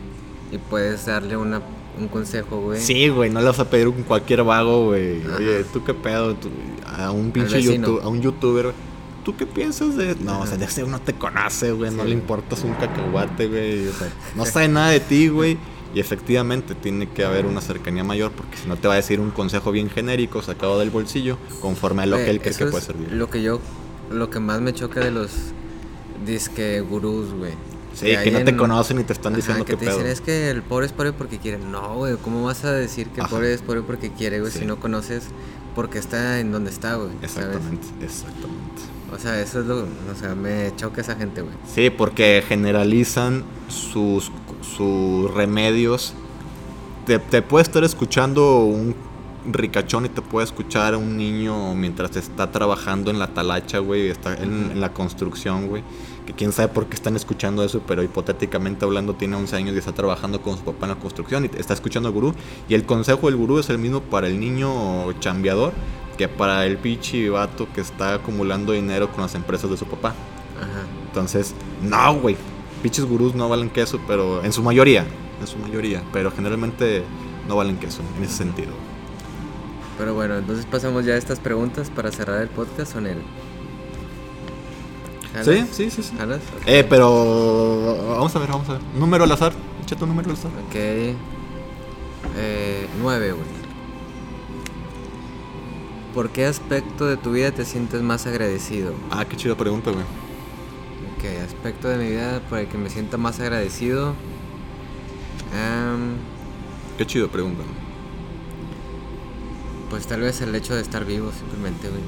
Y 0.52 0.58
puedes 0.58 1.06
darle 1.06 1.36
una, 1.36 1.62
un 1.98 2.08
consejo, 2.08 2.60
güey. 2.60 2.80
Sí, 2.80 3.08
güey, 3.08 3.30
no 3.30 3.40
le 3.40 3.46
vas 3.46 3.58
a 3.58 3.68
pedir 3.68 3.88
un 3.88 4.02
cualquier 4.02 4.42
vago, 4.44 4.86
güey. 4.86 5.22
Oye, 5.36 5.64
¿tú 5.72 5.84
qué 5.84 5.94
pedo? 5.94 6.34
Tú- 6.34 6.50
a 6.86 7.10
un 7.10 7.30
pinche 7.30 7.56
vecino. 7.56 7.88
youtu- 7.88 8.02
a 8.02 8.08
un 8.08 8.20
youtuber. 8.20 8.72
¿Tú 9.24 9.36
qué 9.36 9.46
piensas 9.46 9.96
de.? 9.96 10.16
No, 10.16 10.40
o 10.40 10.46
sea, 10.46 10.56
de 10.56 10.64
ese 10.64 10.82
uno 10.82 10.98
te 11.00 11.12
conoce, 11.12 11.72
güey. 11.72 11.90
No 11.90 12.04
le 12.04 12.12
importas 12.12 12.64
un 12.64 12.72
cacahuate, 12.74 13.46
güey. 13.48 13.88
O 13.88 13.92
sea, 13.92 14.08
no 14.34 14.46
sabe 14.46 14.68
nada 14.68 14.90
de 14.90 15.00
ti, 15.00 15.28
güey. 15.28 15.58
Y 15.94 16.00
efectivamente 16.00 16.74
tiene 16.76 17.08
que 17.08 17.24
haber 17.24 17.46
una 17.46 17.60
cercanía 17.60 18.04
mayor 18.04 18.30
porque 18.30 18.56
si 18.56 18.68
no 18.68 18.76
te 18.76 18.86
va 18.86 18.94
a 18.94 18.96
decir 18.96 19.18
un 19.20 19.30
consejo 19.32 19.72
bien 19.72 19.90
genérico 19.90 20.40
sacado 20.40 20.78
del 20.78 20.90
bolsillo 20.90 21.36
conforme 21.60 22.02
a 22.04 22.06
lo 22.06 22.14
Güey, 22.16 22.24
que 22.26 22.30
él 22.30 22.40
cree 22.40 22.54
que 22.54 22.66
puede 22.66 22.84
servir. 22.84 23.12
Lo 23.12 23.28
que 23.28 23.42
yo, 23.42 23.60
lo 24.10 24.30
que 24.30 24.38
más 24.38 24.60
me 24.60 24.72
choca 24.72 25.00
de 25.00 25.10
los 25.10 25.30
disque 26.24 26.80
gurús, 26.80 27.32
güey. 27.34 27.52
Sí, 27.94 28.06
que 28.22 28.30
no 28.30 28.44
te 28.44 28.50
en- 28.50 28.56
conocen 28.56 29.00
y 29.00 29.04
te 29.04 29.12
están 29.12 29.32
Ajá, 29.32 29.36
diciendo 29.38 29.64
que 29.64 29.72
qué 29.72 29.76
te 29.78 29.86
pedo. 29.86 29.96
dicen 29.98 30.10
es 30.10 30.20
que 30.20 30.50
el 30.50 30.62
pobre 30.62 30.86
es 30.86 30.92
pobre 30.92 31.12
porque 31.12 31.38
quiere. 31.38 31.58
No, 31.58 31.96
güey, 31.96 32.16
¿cómo 32.16 32.44
vas 32.44 32.64
a 32.64 32.72
decir 32.72 33.08
que 33.08 33.20
el 33.20 33.26
Ajá. 33.26 33.34
pobre 33.36 33.52
es 33.52 33.62
pobre 33.62 33.82
porque 33.82 34.10
quiere, 34.10 34.40
güey? 34.40 34.52
Sí. 34.52 34.60
Si 34.60 34.64
no 34.64 34.78
conoces 34.80 35.24
por 35.74 35.90
qué 35.90 35.98
está 35.98 36.38
en 36.40 36.52
donde 36.52 36.70
está, 36.70 36.94
güey. 36.96 37.10
¿sabes? 37.26 37.36
Exactamente, 37.36 37.86
exactamente. 38.04 38.82
O 39.12 39.18
sea, 39.18 39.40
eso 39.40 39.60
es 39.60 39.66
lo. 39.66 39.78
O 39.80 40.14
sea, 40.18 40.34
me 40.36 40.72
choca 40.76 41.00
esa 41.00 41.16
gente, 41.16 41.42
güey. 41.42 41.54
Sí, 41.74 41.90
porque 41.90 42.44
generalizan 42.46 43.44
sus, 43.68 44.30
sus 44.76 45.30
remedios. 45.34 46.14
Te, 47.06 47.18
te 47.18 47.42
puede 47.42 47.62
estar 47.64 47.82
escuchando 47.82 48.64
un 48.64 48.94
ricachón 49.50 50.04
y 50.06 50.10
te 50.10 50.22
puede 50.22 50.44
escuchar 50.44 50.94
un 50.94 51.16
niño 51.16 51.74
mientras 51.74 52.14
está 52.14 52.52
trabajando 52.52 53.10
en 53.10 53.18
la 53.18 53.28
talacha, 53.28 53.78
güey, 53.78 54.08
está 54.10 54.34
en, 54.34 54.70
en 54.72 54.80
la 54.80 54.92
construcción, 54.92 55.66
güey. 55.66 55.82
Que 56.26 56.32
quién 56.32 56.52
sabe 56.52 56.68
por 56.68 56.86
qué 56.86 56.94
están 56.94 57.16
escuchando 57.16 57.64
eso, 57.64 57.82
pero 57.86 58.02
hipotéticamente 58.02 58.84
hablando 58.84 59.14
tiene 59.14 59.36
11 59.36 59.56
años 59.56 59.74
y 59.74 59.78
está 59.78 59.92
trabajando 59.92 60.42
con 60.42 60.56
su 60.56 60.64
papá 60.64 60.86
en 60.86 60.90
la 60.90 60.98
construcción 60.98 61.44
y 61.44 61.58
está 61.58 61.74
escuchando 61.74 62.08
al 62.08 62.14
gurú. 62.14 62.34
Y 62.68 62.74
el 62.74 62.84
consejo 62.84 63.26
del 63.26 63.36
gurú 63.36 63.58
es 63.58 63.70
el 63.70 63.78
mismo 63.78 64.00
para 64.00 64.26
el 64.26 64.38
niño 64.38 65.12
chambeador 65.20 65.72
que 66.16 66.28
para 66.28 66.66
el 66.66 66.76
pichi 66.76 67.30
vato 67.30 67.66
que 67.72 67.80
está 67.80 68.14
acumulando 68.14 68.72
dinero 68.72 69.10
con 69.10 69.22
las 69.22 69.34
empresas 69.34 69.70
de 69.70 69.78
su 69.78 69.86
papá. 69.86 70.10
Ajá. 70.10 70.86
Entonces, 71.06 71.54
no, 71.82 72.14
güey. 72.20 72.36
Pinches 72.82 73.04
gurús 73.04 73.34
no 73.34 73.48
valen 73.48 73.70
queso, 73.70 74.00
pero 74.06 74.44
en 74.44 74.52
su 74.52 74.62
mayoría, 74.62 75.06
en 75.40 75.46
su 75.46 75.58
mayoría, 75.58 76.02
pero 76.12 76.30
generalmente 76.30 77.02
no 77.48 77.56
valen 77.56 77.78
queso 77.78 78.02
en 78.16 78.24
ese 78.24 78.34
sentido. 78.34 78.72
Pero 79.98 80.14
bueno, 80.14 80.38
entonces 80.38 80.66
pasamos 80.66 81.04
ya 81.04 81.14
a 81.14 81.16
estas 81.16 81.40
preguntas 81.40 81.90
para 81.90 82.10
cerrar 82.10 82.40
el 82.40 82.48
podcast 82.48 82.94
con 82.94 83.06
él. 83.06 83.18
Sí, 85.44 85.64
sí, 85.70 85.90
sí, 85.90 86.02
sí. 86.02 86.12
Eh, 86.66 86.84
pero 86.88 87.96
vamos 88.10 88.34
a 88.34 88.38
ver, 88.40 88.48
vamos 88.48 88.68
a 88.68 88.72
ver. 88.74 88.82
Número 88.96 89.24
al 89.24 89.32
azar. 89.32 89.52
Echa 89.82 89.96
tu 89.96 90.06
número 90.06 90.30
al 90.30 90.36
azar. 90.36 90.50
Ok. 90.68 90.74
Eh, 90.74 91.16
nueve, 93.00 93.32
güey. 93.32 93.60
¿Por 96.14 96.30
qué 96.30 96.46
aspecto 96.46 97.06
de 97.06 97.16
tu 97.16 97.32
vida 97.32 97.52
te 97.52 97.64
sientes 97.64 98.02
más 98.02 98.26
agradecido? 98.26 98.94
Ah, 99.10 99.24
qué 99.24 99.36
chida 99.36 99.54
pregunta, 99.56 99.90
güey. 99.92 100.02
Ok, 100.02 101.42
aspecto 101.46 101.88
de 101.88 101.96
mi 101.98 102.10
vida 102.10 102.40
por 102.50 102.58
el 102.58 102.66
que 102.68 102.78
me 102.78 102.90
siento 102.90 103.16
más 103.16 103.38
agradecido. 103.40 104.14
Am, 105.54 106.14
Qué 106.98 107.06
chido 107.06 107.28
pregunta. 107.28 107.62
pues 109.88 110.06
tal 110.06 110.20
vez 110.20 110.40
el 110.40 110.54
hecho 110.54 110.74
de 110.74 110.82
estar 110.82 111.04
vivo, 111.04 111.30
simplemente, 111.32 111.88
güey. 111.88 112.02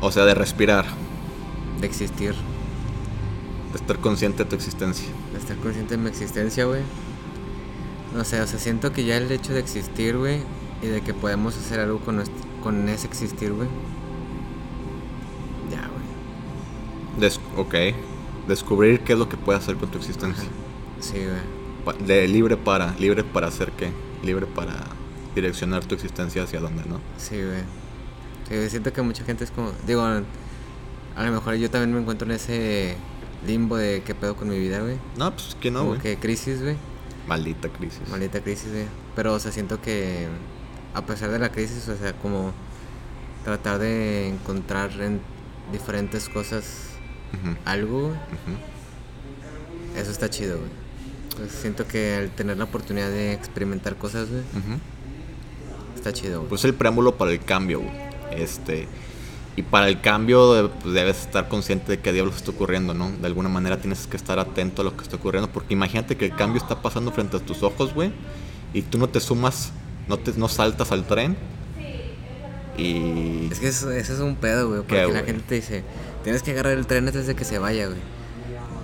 O 0.00 0.10
sea, 0.12 0.24
de 0.24 0.34
respirar, 0.34 0.84
De 1.80 1.86
existir. 1.86 2.34
de 3.72 3.78
estar 3.78 3.98
consciente 3.98 4.44
de 4.44 4.48
tu 4.50 4.56
existencia. 4.56 5.06
De 5.32 5.38
estar 5.38 5.56
consciente 5.58 5.96
de 5.96 6.02
mi 6.02 6.08
existencia, 6.08 6.64
güey. 6.64 6.82
No 8.14 8.24
sé, 8.24 8.40
o 8.40 8.46
sea, 8.46 8.58
siento 8.58 8.92
que 8.92 9.04
ya 9.04 9.16
el 9.18 9.30
hecho 9.30 9.52
de 9.52 9.60
existir, 9.60 10.16
güey, 10.16 10.40
y 10.82 10.86
de 10.86 11.02
que 11.02 11.12
podemos 11.12 11.56
hacer 11.56 11.80
algo 11.80 11.98
con, 12.00 12.16
nuestro- 12.16 12.36
con 12.62 12.88
ese 12.88 13.06
existir, 13.06 13.52
güey. 13.52 13.68
Ya, 15.70 15.80
güey. 15.88 17.20
Des- 17.20 17.40
ok. 17.56 17.74
Descubrir 18.48 19.00
qué 19.00 19.12
es 19.14 19.18
lo 19.18 19.28
que 19.28 19.36
puedes 19.36 19.62
hacer 19.62 19.76
con 19.76 19.90
tu 19.90 19.98
existencia. 19.98 20.48
Sí, 21.00 21.14
güey. 21.18 22.06
De 22.06 22.26
libre 22.28 22.56
para, 22.56 22.94
libre 22.98 23.24
para 23.24 23.48
hacer 23.48 23.72
qué. 23.72 23.90
Libre 24.22 24.46
para 24.46 24.84
direccionar 25.34 25.84
tu 25.84 25.94
existencia 25.94 26.42
hacia 26.44 26.60
dónde, 26.60 26.82
¿no? 26.88 27.00
Sí, 27.18 27.36
güey. 27.36 27.60
Sí, 28.48 28.54
güey, 28.54 28.70
siento 28.70 28.92
que 28.92 29.02
mucha 29.02 29.24
gente 29.24 29.44
es 29.44 29.50
como. 29.50 29.72
Digo, 29.86 30.02
a 31.16 31.24
lo 31.24 31.32
mejor 31.32 31.54
yo 31.54 31.70
también 31.70 31.94
me 31.94 32.00
encuentro 32.00 32.28
en 32.28 32.34
ese 32.36 32.94
limbo 33.46 33.76
de 33.76 34.02
qué 34.04 34.14
pedo 34.14 34.36
con 34.36 34.48
mi 34.48 34.58
vida, 34.58 34.80
güey. 34.80 34.96
No, 35.16 35.32
pues 35.32 35.56
que 35.60 35.70
no, 35.70 35.84
güey. 35.84 36.00
que 36.00 36.18
crisis, 36.18 36.62
güey. 36.62 36.76
Maldita 37.26 37.68
crisis. 37.70 38.00
Maldita 38.10 38.40
crisis, 38.40 38.70
güey. 38.70 38.84
Pero, 39.14 39.34
o 39.34 39.38
sea, 39.40 39.50
siento 39.50 39.80
que 39.80 40.26
a 40.94 41.04
pesar 41.06 41.30
de 41.30 41.38
la 41.38 41.50
crisis, 41.50 41.88
o 41.88 41.96
sea, 41.96 42.12
como 42.14 42.52
tratar 43.44 43.78
de 43.78 44.28
encontrar 44.28 44.90
en 45.00 45.20
diferentes 45.72 46.28
cosas 46.28 46.90
algo, 47.64 48.00
güey, 48.08 48.12
ujú, 48.12 49.98
eso 50.00 50.10
está 50.10 50.28
chido, 50.30 50.58
güey. 50.58 50.70
Pues 51.36 51.52
siento 51.52 51.86
que 51.86 52.14
al 52.14 52.30
tener 52.30 52.56
la 52.56 52.64
oportunidad 52.64 53.10
de 53.10 53.32
experimentar 53.32 53.96
cosas, 53.96 54.28
güey, 54.30 54.42
está 55.94 56.12
chido, 56.12 56.38
güey. 56.40 56.48
Pues 56.48 56.64
el 56.64 56.74
preámbulo 56.74 57.16
para 57.16 57.30
el 57.32 57.40
cambio, 57.40 57.80
güey. 57.80 57.92
Este. 58.30 58.86
Y 59.56 59.62
para 59.62 59.88
el 59.88 60.00
cambio 60.02 60.70
pues, 60.82 60.94
debes 60.94 61.20
estar 61.22 61.48
consciente 61.48 61.90
de 61.92 61.98
qué 62.00 62.12
diablos 62.12 62.36
está 62.36 62.50
ocurriendo, 62.50 62.92
¿no? 62.92 63.10
De 63.10 63.26
alguna 63.26 63.48
manera 63.48 63.78
tienes 63.78 64.06
que 64.06 64.16
estar 64.16 64.38
atento 64.38 64.82
a 64.82 64.84
lo 64.84 64.96
que 64.96 65.02
está 65.02 65.16
ocurriendo. 65.16 65.50
Porque 65.50 65.72
imagínate 65.72 66.16
que 66.16 66.26
el 66.26 66.36
cambio 66.36 66.60
está 66.60 66.82
pasando 66.82 67.10
frente 67.10 67.38
a 67.38 67.40
tus 67.40 67.62
ojos, 67.62 67.94
güey. 67.94 68.12
Y 68.74 68.82
tú 68.82 68.98
no 68.98 69.08
te 69.08 69.18
sumas, 69.18 69.72
no, 70.08 70.18
te, 70.18 70.32
no 70.34 70.48
saltas 70.48 70.92
al 70.92 71.06
tren. 71.06 71.36
Y... 72.76 73.48
Es 73.50 73.58
que 73.60 73.68
eso, 73.68 73.90
eso 73.90 74.12
es 74.12 74.20
un 74.20 74.36
pedo, 74.36 74.68
güey. 74.68 74.80
Porque 74.80 74.96
¿Qué, 74.96 75.02
la 75.04 75.08
güey? 75.20 75.24
gente 75.24 75.44
te 75.48 75.54
dice, 75.54 75.84
tienes 76.22 76.42
que 76.42 76.50
agarrar 76.50 76.72
el 76.76 76.86
tren 76.86 77.06
antes 77.06 77.26
de 77.26 77.34
que 77.34 77.44
se 77.44 77.58
vaya, 77.58 77.86
güey. 77.86 77.98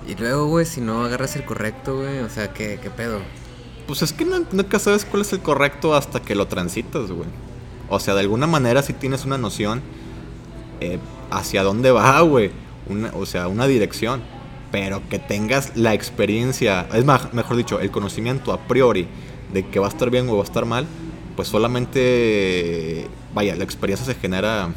Y 0.09 0.15
luego, 0.21 0.47
güey, 0.47 0.65
si 0.67 0.81
no 0.81 1.05
agarras 1.05 1.37
el 1.37 1.45
correcto, 1.45 1.99
güey, 1.99 2.21
o 2.21 2.31
sea, 2.31 2.53
¿qué, 2.53 2.79
qué 2.83 2.91
pedo? 2.91 3.21
Pues 3.87 4.03
es 4.03 4.13
que 4.13 4.25
no- 4.25 4.45
nunca 4.51 4.79
sabes 4.79 5.05
cuál 5.05 5.23
es 5.23 5.33
el 5.33 5.41
correcto 5.41 5.95
hasta 5.95 6.21
que 6.23 6.35
lo 6.35 6.47
transitas, 6.49 7.11
güey. 7.11 7.29
O 7.89 8.01
sea, 8.01 8.15
de 8.15 8.21
alguna 8.21 8.47
manera 8.47 8.83
sí 8.83 8.95
tienes 8.95 9.25
una 9.27 9.37
noción 9.39 9.83
eh, 10.83 10.99
hacia 11.31 11.63
dónde 11.63 11.91
va, 11.91 12.21
güey. 12.21 12.51
O 13.15 13.27
sea, 13.27 13.49
una 13.49 13.67
dirección. 13.67 14.23
Pero 14.71 15.03
que 15.11 15.19
tengas 15.19 15.77
la 15.77 15.93
experiencia, 15.93 16.87
es 16.95 17.05
más, 17.05 17.35
mejor 17.35 17.59
dicho, 17.59 17.79
el 17.79 17.91
conocimiento 17.91 18.55
a 18.55 18.59
priori 18.59 19.07
de 19.53 19.67
que 19.67 19.79
va 19.79 19.85
a 19.87 19.91
estar 19.91 20.09
bien 20.09 20.27
o 20.31 20.37
va 20.37 20.41
a 20.41 20.45
estar 20.45 20.65
mal, 20.65 20.87
pues 21.37 21.49
solamente, 21.49 23.07
vaya, 23.35 23.55
la 23.55 23.65
experiencia 23.65 24.07
se 24.07 24.19
genera... 24.19 24.71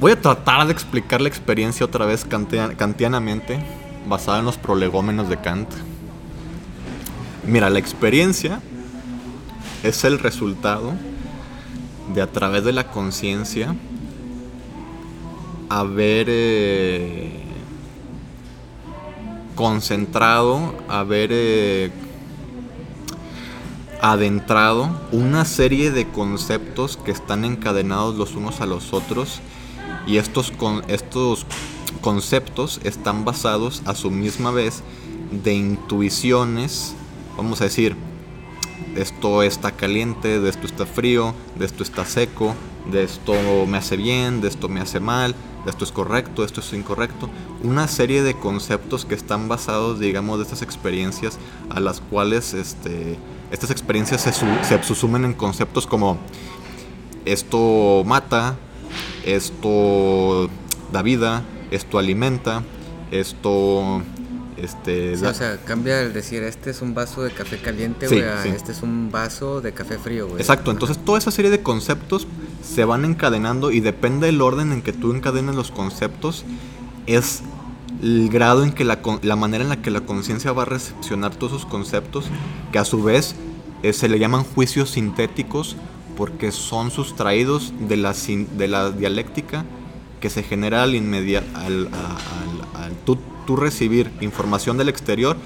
Voy 0.00 0.10
a 0.10 0.20
tratar 0.20 0.66
de 0.66 0.72
explicar 0.72 1.20
la 1.20 1.28
experiencia 1.28 1.86
otra 1.86 2.04
vez 2.04 2.26
kantia- 2.26 2.76
kantianamente, 2.76 3.60
basada 4.08 4.40
en 4.40 4.44
los 4.44 4.58
prolegómenos 4.58 5.28
de 5.28 5.36
Kant. 5.36 5.68
Mira, 7.46 7.70
la 7.70 7.78
experiencia 7.78 8.60
es 9.84 10.02
el 10.02 10.18
resultado 10.18 10.94
de 12.14 12.22
a 12.22 12.30
través 12.30 12.64
de 12.64 12.72
la 12.72 12.90
conciencia 12.90 13.74
haber 15.68 16.26
eh, 16.28 17.32
concentrado, 19.54 20.74
haber 20.88 21.30
eh, 21.32 21.90
adentrado 24.00 24.90
una 25.12 25.44
serie 25.44 25.90
de 25.90 26.08
conceptos 26.08 26.96
que 26.96 27.10
están 27.10 27.44
encadenados 27.44 28.14
los 28.14 28.34
unos 28.34 28.60
a 28.60 28.66
los 28.66 28.92
otros 28.92 29.40
Y 30.06 30.18
estos, 30.18 30.52
con, 30.52 30.84
estos 30.88 31.46
conceptos 32.00 32.80
están 32.84 33.24
basados 33.24 33.82
a 33.86 33.94
su 33.94 34.10
misma 34.10 34.52
vez 34.52 34.82
de 35.32 35.54
intuiciones, 35.54 36.94
vamos 37.36 37.60
a 37.60 37.64
decir, 37.64 37.96
esto 38.96 39.42
está 39.42 39.72
caliente, 39.72 40.40
de 40.40 40.48
esto 40.48 40.66
está 40.66 40.86
frío, 40.86 41.34
de 41.58 41.66
esto 41.66 41.82
está 41.82 42.04
seco, 42.04 42.54
de 42.90 43.02
esto 43.02 43.34
me 43.66 43.78
hace 43.78 43.96
bien, 43.96 44.40
de 44.40 44.48
esto 44.48 44.68
me 44.68 44.80
hace 44.80 45.00
mal, 45.00 45.34
de 45.64 45.70
esto 45.70 45.84
es 45.84 45.92
correcto, 45.92 46.42
de 46.42 46.46
esto 46.46 46.60
es 46.60 46.72
incorrecto. 46.72 47.28
Una 47.62 47.88
serie 47.88 48.22
de 48.22 48.34
conceptos 48.34 49.04
que 49.04 49.14
están 49.14 49.48
basados, 49.48 49.98
digamos, 50.00 50.38
de 50.38 50.44
estas 50.44 50.62
experiencias 50.62 51.38
a 51.70 51.80
las 51.80 52.00
cuales 52.00 52.54
este, 52.54 53.18
estas 53.50 53.70
experiencias 53.70 54.22
se, 54.22 54.32
se 54.32 55.06
en 55.16 55.34
conceptos 55.34 55.86
como 55.86 56.18
esto 57.24 58.02
mata, 58.06 58.56
esto 59.24 60.48
da 60.92 61.02
vida, 61.02 61.42
esto 61.70 61.98
alimenta, 61.98 62.62
esto 63.10 64.02
este, 64.56 65.14
o 65.14 65.34
sea, 65.34 65.58
cambia 65.64 66.00
el 66.00 66.12
decir, 66.12 66.42
este 66.42 66.70
es 66.70 66.80
un 66.80 66.94
vaso 66.94 67.22
de 67.22 67.30
café 67.30 67.58
caliente, 67.58 68.08
güey, 68.08 68.22
este 68.54 68.72
es 68.72 68.82
un 68.82 69.10
vaso 69.10 69.60
de 69.60 69.72
café 69.72 69.98
frío, 69.98 70.28
güey. 70.28 70.40
Exacto, 70.40 70.70
entonces 70.70 70.98
toda 71.04 71.18
esa 71.18 71.30
serie 71.30 71.50
de 71.50 71.62
conceptos 71.62 72.26
se 72.62 72.84
van 72.84 73.04
encadenando 73.04 73.70
y 73.70 73.80
depende 73.80 74.26
del 74.26 74.40
orden 74.40 74.72
en 74.72 74.82
que 74.82 74.92
tú 74.92 75.12
encadenes 75.12 75.54
los 75.54 75.70
conceptos, 75.70 76.44
es 77.06 77.42
el 78.02 78.28
grado 78.30 78.64
en 78.64 78.72
que 78.72 78.84
la, 78.84 79.00
la 79.22 79.36
manera 79.36 79.62
en 79.62 79.70
la 79.70 79.82
que 79.82 79.90
la 79.90 80.00
conciencia 80.00 80.52
va 80.52 80.62
a 80.62 80.66
recepcionar 80.66 81.34
todos 81.34 81.52
esos 81.52 81.66
conceptos, 81.66 82.26
que 82.72 82.78
a 82.78 82.84
su 82.84 83.02
vez 83.02 83.34
eh, 83.82 83.92
se 83.92 84.08
le 84.08 84.18
llaman 84.18 84.42
juicios 84.42 84.90
sintéticos 84.90 85.76
porque 86.16 86.50
son 86.50 86.90
sustraídos 86.90 87.74
de 87.78 87.96
la, 87.96 88.14
de 88.14 88.68
la 88.68 88.90
dialéctica 88.90 89.66
que 90.20 90.30
se 90.30 90.42
genera 90.42 90.82
al 90.82 90.94
inmediato, 90.94 91.46
al, 91.54 91.88
al, 91.88 92.82
al, 92.82 92.92
tú 93.04 93.18
recibir 93.54 94.10
información 94.20 94.78
del 94.78 94.88
exterior 94.88 95.36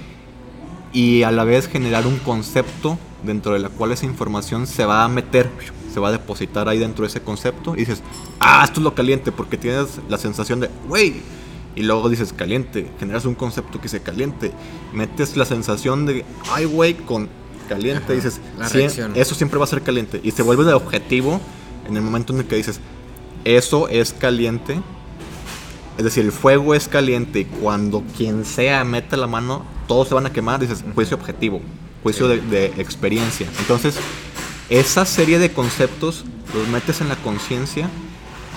y 0.92 1.22
a 1.22 1.30
la 1.30 1.44
vez 1.44 1.68
generar 1.68 2.06
un 2.06 2.18
concepto 2.18 2.98
dentro 3.22 3.52
de 3.52 3.58
la 3.58 3.68
cual 3.68 3.92
esa 3.92 4.06
información 4.06 4.66
se 4.66 4.84
va 4.84 5.04
a 5.04 5.08
meter, 5.08 5.50
se 5.92 6.00
va 6.00 6.08
a 6.08 6.12
depositar 6.12 6.68
ahí 6.68 6.78
dentro 6.78 7.02
de 7.02 7.08
ese 7.08 7.20
concepto 7.20 7.74
y 7.74 7.80
dices, 7.80 8.02
ah, 8.38 8.62
esto 8.64 8.80
es 8.80 8.84
lo 8.84 8.94
caliente 8.94 9.32
porque 9.32 9.56
tienes 9.56 10.00
la 10.08 10.18
sensación 10.18 10.60
de, 10.60 10.70
wey, 10.88 11.22
y 11.76 11.82
luego 11.82 12.08
dices 12.08 12.32
caliente, 12.32 12.90
generas 12.98 13.24
un 13.24 13.34
concepto 13.34 13.78
que 13.78 13.84
dice 13.84 14.00
caliente, 14.00 14.52
metes 14.92 15.36
la 15.36 15.44
sensación 15.44 16.06
de, 16.06 16.24
ay, 16.50 16.64
güey, 16.64 16.94
con 16.94 17.28
caliente, 17.68 18.12
y 18.12 18.16
dices, 18.16 18.40
eso 19.14 19.34
siempre 19.34 19.58
va 19.58 19.64
a 19.64 19.68
ser 19.68 19.82
caliente 19.82 20.20
y 20.24 20.32
se 20.32 20.42
vuelve 20.42 20.64
de 20.64 20.72
objetivo 20.72 21.40
en 21.86 21.96
el 21.96 22.02
momento 22.02 22.32
en 22.32 22.40
el 22.40 22.46
que 22.46 22.56
dices, 22.56 22.80
eso 23.44 23.88
es 23.88 24.12
caliente 24.12 24.80
es 26.00 26.04
decir, 26.04 26.24
el 26.24 26.32
fuego 26.32 26.74
es 26.74 26.88
caliente 26.88 27.40
y 27.40 27.44
cuando 27.44 28.02
quien 28.16 28.46
sea 28.46 28.84
mete 28.84 29.18
la 29.18 29.26
mano, 29.26 29.66
todos 29.86 30.08
se 30.08 30.14
van 30.14 30.24
a 30.24 30.32
quemar. 30.32 30.58
Dices, 30.58 30.82
juicio 30.94 31.14
objetivo, 31.14 31.60
juicio 32.02 32.26
de, 32.26 32.72
experiencia. 32.78 33.46
Entonces, 33.58 33.96
esa 34.70 35.04
serie 35.04 35.38
de 35.38 35.52
conceptos 35.52 36.24
los 36.54 36.66
metes 36.68 37.02
en 37.02 37.10
la 37.10 37.16
conciencia 37.16 37.90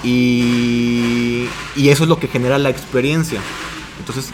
y, 0.06 1.50
y 1.76 1.90
eso 1.90 2.04
es 2.04 2.10
lo 2.10 2.18
que 2.18 2.30
genera 2.30 2.58
la 2.60 2.70
experiencia. 2.70 3.42
Entonces, 4.00 4.32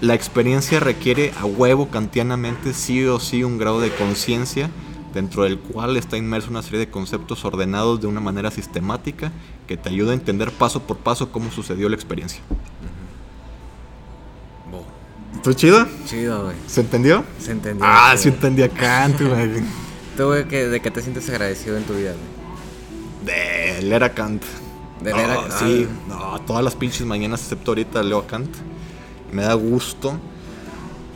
la 0.00 0.14
experiencia 0.14 0.80
requiere 0.80 1.32
a 1.40 1.44
huevo 1.44 1.90
kantianamente 1.90 2.74
sí 2.74 3.04
o 3.04 3.20
sí 3.20 3.44
un 3.44 3.56
grado 3.56 3.80
de 3.80 3.94
conciencia 3.94 4.68
dentro 5.14 5.44
del 5.44 5.60
cual 5.60 5.96
está 5.96 6.16
inmerso 6.16 6.50
una 6.50 6.62
serie 6.62 6.80
de 6.80 6.90
conceptos 6.90 7.44
ordenados 7.44 8.00
de 8.00 8.08
una 8.08 8.20
manera 8.20 8.50
sistemática 8.50 9.30
que 9.72 9.78
te 9.78 9.88
ayuda 9.88 10.10
a 10.10 10.14
entender 10.14 10.50
paso 10.50 10.82
por 10.82 10.98
paso 10.98 11.32
cómo 11.32 11.50
sucedió 11.50 11.88
la 11.88 11.94
experiencia. 11.94 12.42
¿Tú 15.42 15.54
chido? 15.54 15.86
Chido, 16.04 16.44
güey. 16.44 16.56
¿Se 16.66 16.82
entendió? 16.82 17.24
Se 17.38 17.52
entendió. 17.52 17.86
Ah, 17.88 18.14
sí 18.18 18.28
entendí 18.28 18.62
a 18.62 18.68
Kant, 18.68 19.18
güey. 19.20 19.62
¿Tú, 20.14 20.26
güey, 20.26 20.44
de 20.44 20.80
qué 20.80 20.90
te 20.90 21.00
sientes 21.00 21.26
agradecido 21.30 21.78
en 21.78 21.84
tu 21.84 21.94
vida, 21.94 22.12
güey? 22.12 23.24
De 23.24 23.82
leer 23.82 24.04
a 24.04 24.12
Kant. 24.12 24.42
De 25.02 25.14
leer 25.14 25.30
a 25.30 25.36
Kant. 25.36 25.52
Sí, 25.54 25.88
no, 26.06 26.38
todas 26.42 26.62
las 26.62 26.76
pinches 26.76 27.06
mañanas, 27.06 27.40
excepto 27.40 27.70
ahorita, 27.70 28.02
leo 28.02 28.18
a 28.18 28.26
Kant. 28.26 28.54
Me 29.32 29.42
da 29.42 29.54
gusto 29.54 30.18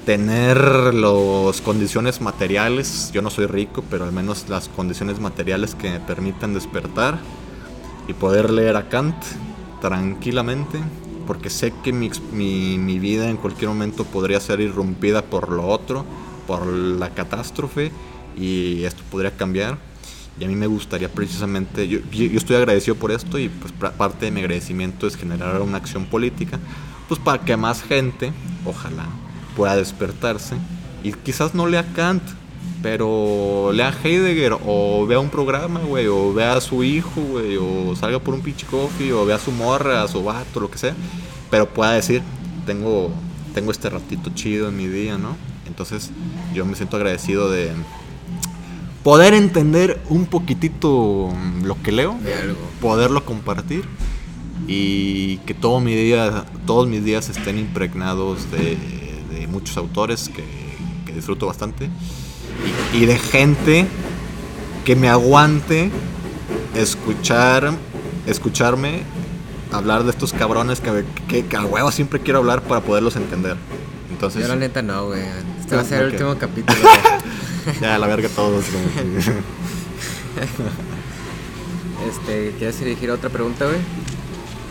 tener 0.06 0.94
las 0.94 1.60
condiciones 1.60 2.22
materiales, 2.22 3.10
yo 3.12 3.20
no 3.20 3.28
soy 3.28 3.44
rico, 3.44 3.84
pero 3.90 4.04
al 4.04 4.12
menos 4.12 4.48
las 4.48 4.68
condiciones 4.68 5.20
materiales 5.20 5.74
que 5.74 5.90
me 5.90 6.00
permitan 6.00 6.54
despertar 6.54 7.18
y 8.08 8.14
poder 8.14 8.50
leer 8.50 8.76
a 8.76 8.88
Kant 8.88 9.16
tranquilamente, 9.80 10.78
porque 11.26 11.50
sé 11.50 11.72
que 11.82 11.92
mi, 11.92 12.10
mi, 12.32 12.98
vida 12.98 13.28
en 13.28 13.36
cualquier 13.36 13.68
momento 13.68 14.04
podría 14.04 14.40
ser 14.40 14.60
irrumpida 14.60 15.22
por 15.22 15.50
lo 15.50 15.66
otro, 15.66 16.04
por 16.46 16.66
la 16.66 17.10
catástrofe, 17.10 17.90
y 18.36 18.84
esto 18.84 19.02
podría 19.10 19.36
cambiar. 19.36 19.78
Y 20.38 20.44
a 20.44 20.48
mí 20.48 20.54
me 20.54 20.66
gustaría 20.66 21.08
precisamente, 21.08 21.88
yo, 21.88 21.98
yo 22.10 22.36
estoy 22.36 22.56
agradecido 22.56 22.94
por 22.96 23.10
esto 23.10 23.38
y 23.38 23.48
pues 23.48 23.72
parte 23.72 24.26
de 24.26 24.30
mi 24.30 24.40
agradecimiento 24.40 25.06
es 25.06 25.16
generar 25.16 25.60
una 25.62 25.78
acción 25.78 26.04
política, 26.04 26.58
pues 27.08 27.18
para 27.18 27.42
que 27.44 27.56
más 27.56 27.82
gente, 27.82 28.32
ojalá, 28.64 29.06
pueda 29.56 29.76
despertarse 29.76 30.56
y 31.02 31.12
quizás 31.12 31.54
no 31.54 31.66
lea 31.66 31.86
Kant, 31.94 32.22
pero 32.82 33.72
lea 33.72 33.92
Heidegger 34.02 34.56
o 34.64 35.06
vea 35.06 35.18
un 35.18 35.30
programa, 35.30 35.80
güey, 35.80 36.06
o 36.06 36.32
vea 36.32 36.54
a 36.54 36.60
su 36.60 36.84
hijo, 36.84 37.20
güey, 37.20 37.56
o 37.56 37.96
salga 37.96 38.18
por 38.18 38.34
un 38.34 38.42
pinche 38.42 38.66
coffee, 38.66 39.12
o 39.12 39.24
vea 39.26 39.36
a 39.36 39.40
su 39.40 39.52
morra, 39.52 40.02
a 40.02 40.08
su 40.08 40.22
vato, 40.22 40.60
lo 40.60 40.70
que 40.70 40.78
sea, 40.78 40.94
pero 41.50 41.68
pueda 41.68 41.92
decir, 41.92 42.22
tengo, 42.64 43.10
tengo 43.54 43.70
este 43.70 43.90
ratito 43.90 44.30
chido 44.34 44.68
en 44.68 44.76
mi 44.76 44.86
día, 44.86 45.18
¿no? 45.18 45.36
Entonces 45.66 46.10
yo 46.54 46.64
me 46.64 46.76
siento 46.76 46.96
agradecido 46.96 47.50
de 47.50 47.72
poder 49.02 49.34
entender 49.34 50.00
un 50.08 50.26
poquitito 50.26 51.32
lo 51.64 51.82
que 51.82 51.92
leo, 51.92 52.16
poderlo 52.80 53.24
compartir 53.24 53.84
y 54.68 55.38
que 55.38 55.54
todo 55.54 55.80
mi 55.80 55.94
día, 55.94 56.44
todos 56.66 56.88
mis 56.88 57.04
días 57.04 57.28
estén 57.28 57.58
impregnados 57.58 58.50
de 58.50 58.76
muchos 59.46 59.76
autores 59.76 60.28
que, 60.28 60.44
disfruto 61.14 61.46
bastante 61.46 61.88
y, 62.92 63.06
de 63.06 63.18
gente 63.18 63.86
que 64.84 64.96
me 64.96 65.08
aguante 65.08 65.90
escuchar, 66.74 67.72
escucharme 68.26 69.02
hablar 69.72 70.04
de 70.04 70.10
estos 70.10 70.32
cabrones 70.32 70.80
que, 70.80 71.04
que, 71.44 71.56
a 71.56 71.64
huevo 71.64 71.90
siempre 71.90 72.20
quiero 72.20 72.38
hablar 72.38 72.62
para 72.62 72.80
poderlos 72.80 73.16
entender. 73.16 73.56
Entonces, 74.10 74.42
Yo 74.42 74.48
la 74.48 74.56
neta 74.56 74.82
no, 74.82 75.06
güey. 75.06 75.22
Este 75.60 75.76
va 75.76 75.82
a 75.82 75.84
ser 75.84 76.02
el 76.02 76.12
último 76.12 76.36
capítulo. 76.40 76.78
ya, 77.80 77.98
la 77.98 78.06
verga 78.06 78.28
todos. 78.28 78.64
este, 82.08 82.54
¿quieres 82.58 82.78
dirigir 82.78 83.10
otra 83.10 83.30
pregunta, 83.30 83.66
güey? 83.66 83.78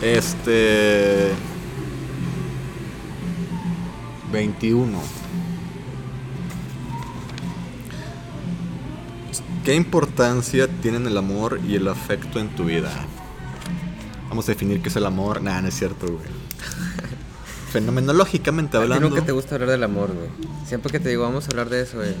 Este... 0.02 1.32
21. 4.32 4.98
¿Qué 9.66 9.74
importancia 9.74 10.68
tienen 10.80 11.08
el 11.08 11.18
amor 11.18 11.58
y 11.66 11.74
el 11.74 11.88
afecto 11.88 12.38
en 12.38 12.50
tu 12.50 12.66
vida? 12.66 12.88
Vamos 14.28 14.48
a 14.48 14.52
definir 14.52 14.80
qué 14.80 14.90
es 14.90 14.94
el 14.94 15.04
amor. 15.04 15.42
Nah, 15.42 15.60
no 15.60 15.66
es 15.66 15.74
cierto, 15.74 16.06
güey. 16.06 16.24
Fenomenológicamente 17.72 18.76
hablando. 18.76 19.08
A 19.08 19.10
nunca 19.10 19.26
te 19.26 19.32
gusta 19.32 19.56
hablar 19.56 19.70
del 19.70 19.82
amor, 19.82 20.14
güey. 20.14 20.28
Siempre 20.64 20.92
que 20.92 21.00
te 21.00 21.08
digo, 21.08 21.24
vamos 21.24 21.46
a 21.46 21.50
hablar 21.50 21.68
de 21.68 21.82
eso, 21.82 21.96
güey. 21.96 22.14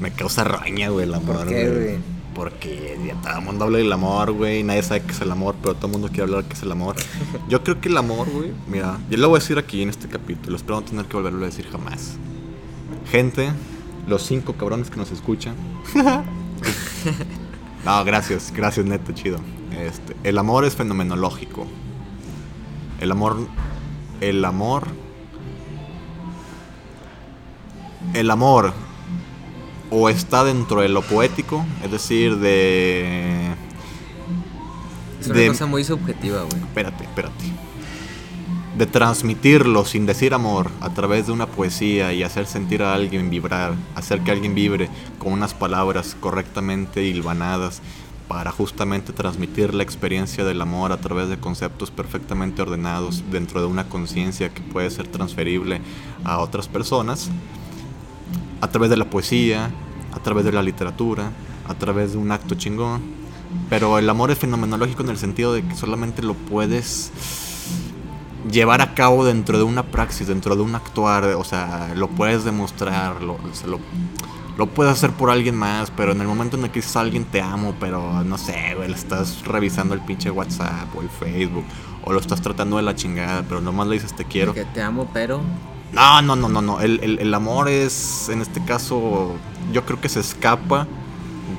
Me 0.00 0.12
causa 0.12 0.44
roña, 0.44 0.90
güey, 0.90 1.06
el 1.06 1.14
amor, 1.14 1.36
¿Por 1.36 1.48
qué, 1.48 1.70
güey? 1.70 1.98
Porque 2.34 2.98
ya 3.06 3.14
todo 3.22 3.38
el 3.38 3.44
mundo 3.46 3.64
habla 3.64 3.78
del 3.78 3.92
amor, 3.94 4.32
güey. 4.32 4.62
Nadie 4.64 4.82
sabe 4.82 5.00
qué 5.00 5.12
es 5.12 5.22
el 5.22 5.32
amor, 5.32 5.54
pero 5.62 5.74
todo 5.76 5.86
el 5.86 5.92
mundo 5.92 6.08
quiere 6.08 6.24
hablar 6.24 6.44
qué 6.44 6.52
es 6.52 6.62
el 6.62 6.72
amor. 6.72 6.96
Yo 7.48 7.64
creo 7.64 7.80
que 7.80 7.88
el 7.88 7.96
amor, 7.96 8.28
güey, 8.28 8.52
mira, 8.68 8.98
yo 9.08 9.16
lo 9.16 9.30
voy 9.30 9.38
a 9.38 9.40
decir 9.40 9.56
aquí 9.56 9.80
en 9.80 9.88
este 9.88 10.08
capítulo. 10.08 10.56
Espero 10.58 10.82
no 10.82 10.86
tener 10.86 11.06
que 11.06 11.16
volverlo 11.16 11.42
a 11.42 11.46
decir 11.46 11.66
jamás. 11.70 12.18
Gente, 13.10 13.50
los 14.06 14.22
cinco 14.22 14.54
cabrones 14.54 14.90
que 14.90 14.96
nos 14.96 15.10
escuchan. 15.10 15.54
no, 17.84 18.04
gracias, 18.04 18.52
gracias, 18.54 18.86
neto, 18.86 19.12
chido. 19.12 19.38
Este, 19.72 20.16
el 20.24 20.38
amor 20.38 20.64
es 20.64 20.76
fenomenológico. 20.76 21.66
El 23.00 23.10
amor. 23.10 23.36
El 24.20 24.44
amor. 24.44 24.86
El 28.12 28.30
amor 28.30 28.72
o 29.90 30.08
está 30.08 30.44
dentro 30.44 30.80
de 30.80 30.88
lo 30.88 31.02
poético, 31.02 31.64
es 31.84 31.90
decir, 31.90 32.36
de... 32.38 33.54
Es 35.20 35.28
una 35.28 35.46
cosa 35.46 35.66
muy 35.66 35.84
subjetiva, 35.84 36.42
güey. 36.42 36.60
Espérate, 36.62 37.04
espérate. 37.04 37.44
De 38.76 38.86
transmitirlo 38.86 39.84
sin 39.84 40.04
decir 40.04 40.34
amor 40.34 40.70
a 40.80 40.90
través 40.90 41.26
de 41.26 41.32
una 41.32 41.46
poesía 41.46 42.12
y 42.12 42.24
hacer 42.24 42.46
sentir 42.46 42.82
a 42.82 42.94
alguien 42.94 43.30
vibrar, 43.30 43.74
hacer 43.94 44.20
que 44.20 44.32
alguien 44.32 44.54
vibre 44.54 44.88
con 45.18 45.32
unas 45.32 45.54
palabras 45.54 46.16
correctamente 46.20 47.04
hilvanadas, 47.04 47.82
para 48.28 48.50
justamente 48.50 49.12
transmitir 49.12 49.74
la 49.74 49.82
experiencia 49.82 50.44
del 50.44 50.60
amor 50.62 50.92
a 50.92 50.96
través 50.96 51.28
de 51.28 51.38
conceptos 51.38 51.90
perfectamente 51.90 52.62
ordenados 52.62 53.22
dentro 53.30 53.60
de 53.60 53.66
una 53.66 53.88
conciencia 53.88 54.48
que 54.48 54.62
puede 54.62 54.90
ser 54.90 55.08
transferible 55.08 55.80
a 56.24 56.38
otras 56.38 56.68
personas, 56.68 57.30
a 58.60 58.68
través 58.68 58.90
de 58.90 58.96
la 58.96 59.10
poesía, 59.10 59.70
a 60.12 60.20
través 60.20 60.44
de 60.44 60.52
la 60.52 60.62
literatura, 60.62 61.32
a 61.68 61.74
través 61.74 62.12
de 62.12 62.18
un 62.18 62.32
acto 62.32 62.54
chingón. 62.54 63.02
Pero 63.68 63.98
el 63.98 64.08
amor 64.08 64.30
es 64.30 64.38
fenomenológico 64.38 65.02
en 65.02 65.10
el 65.10 65.18
sentido 65.18 65.52
de 65.52 65.62
que 65.62 65.76
solamente 65.76 66.22
lo 66.22 66.34
puedes 66.34 67.12
llevar 68.50 68.80
a 68.80 68.94
cabo 68.94 69.24
dentro 69.24 69.58
de 69.58 69.64
una 69.64 69.84
praxis, 69.84 70.28
dentro 70.28 70.56
de 70.56 70.62
un 70.62 70.74
actuar, 70.74 71.24
o 71.24 71.44
sea, 71.44 71.92
lo 71.94 72.08
puedes 72.08 72.44
demostrar, 72.44 73.22
lo, 73.22 73.38
lo, 73.66 73.80
lo, 74.56 74.66
puedes 74.66 74.92
hacer 74.92 75.10
por 75.10 75.30
alguien 75.30 75.56
más, 75.56 75.90
pero 75.90 76.12
en 76.12 76.20
el 76.20 76.26
momento 76.26 76.56
en 76.56 76.64
el 76.64 76.70
que 76.70 76.80
dices 76.80 76.96
a 76.96 77.00
alguien 77.00 77.24
te 77.24 77.40
amo, 77.40 77.74
pero 77.80 78.22
no 78.24 78.38
sé, 78.38 78.74
güey, 78.76 78.88
le 78.88 78.94
estás 78.94 79.44
revisando 79.44 79.94
el 79.94 80.00
pinche 80.00 80.30
WhatsApp 80.30 80.94
o 80.94 81.02
el 81.02 81.08
Facebook, 81.08 81.64
o 82.04 82.12
lo 82.12 82.20
estás 82.20 82.40
tratando 82.42 82.76
de 82.76 82.82
la 82.82 82.94
chingada, 82.94 83.44
pero 83.48 83.60
nomás 83.60 83.88
le 83.88 83.94
dices 83.94 84.14
te 84.14 84.24
quiero. 84.24 84.52
Que 84.52 84.64
te 84.64 84.82
amo, 84.82 85.08
pero... 85.12 85.40
No, 85.92 86.22
no, 86.22 86.34
no, 86.34 86.48
no, 86.48 86.60
no, 86.60 86.80
el, 86.80 86.98
el, 87.04 87.18
el 87.20 87.34
amor 87.34 87.68
es, 87.68 88.28
en 88.28 88.40
este 88.40 88.62
caso, 88.64 89.32
yo 89.72 89.84
creo 89.86 90.00
que 90.00 90.08
se 90.08 90.20
escapa 90.20 90.88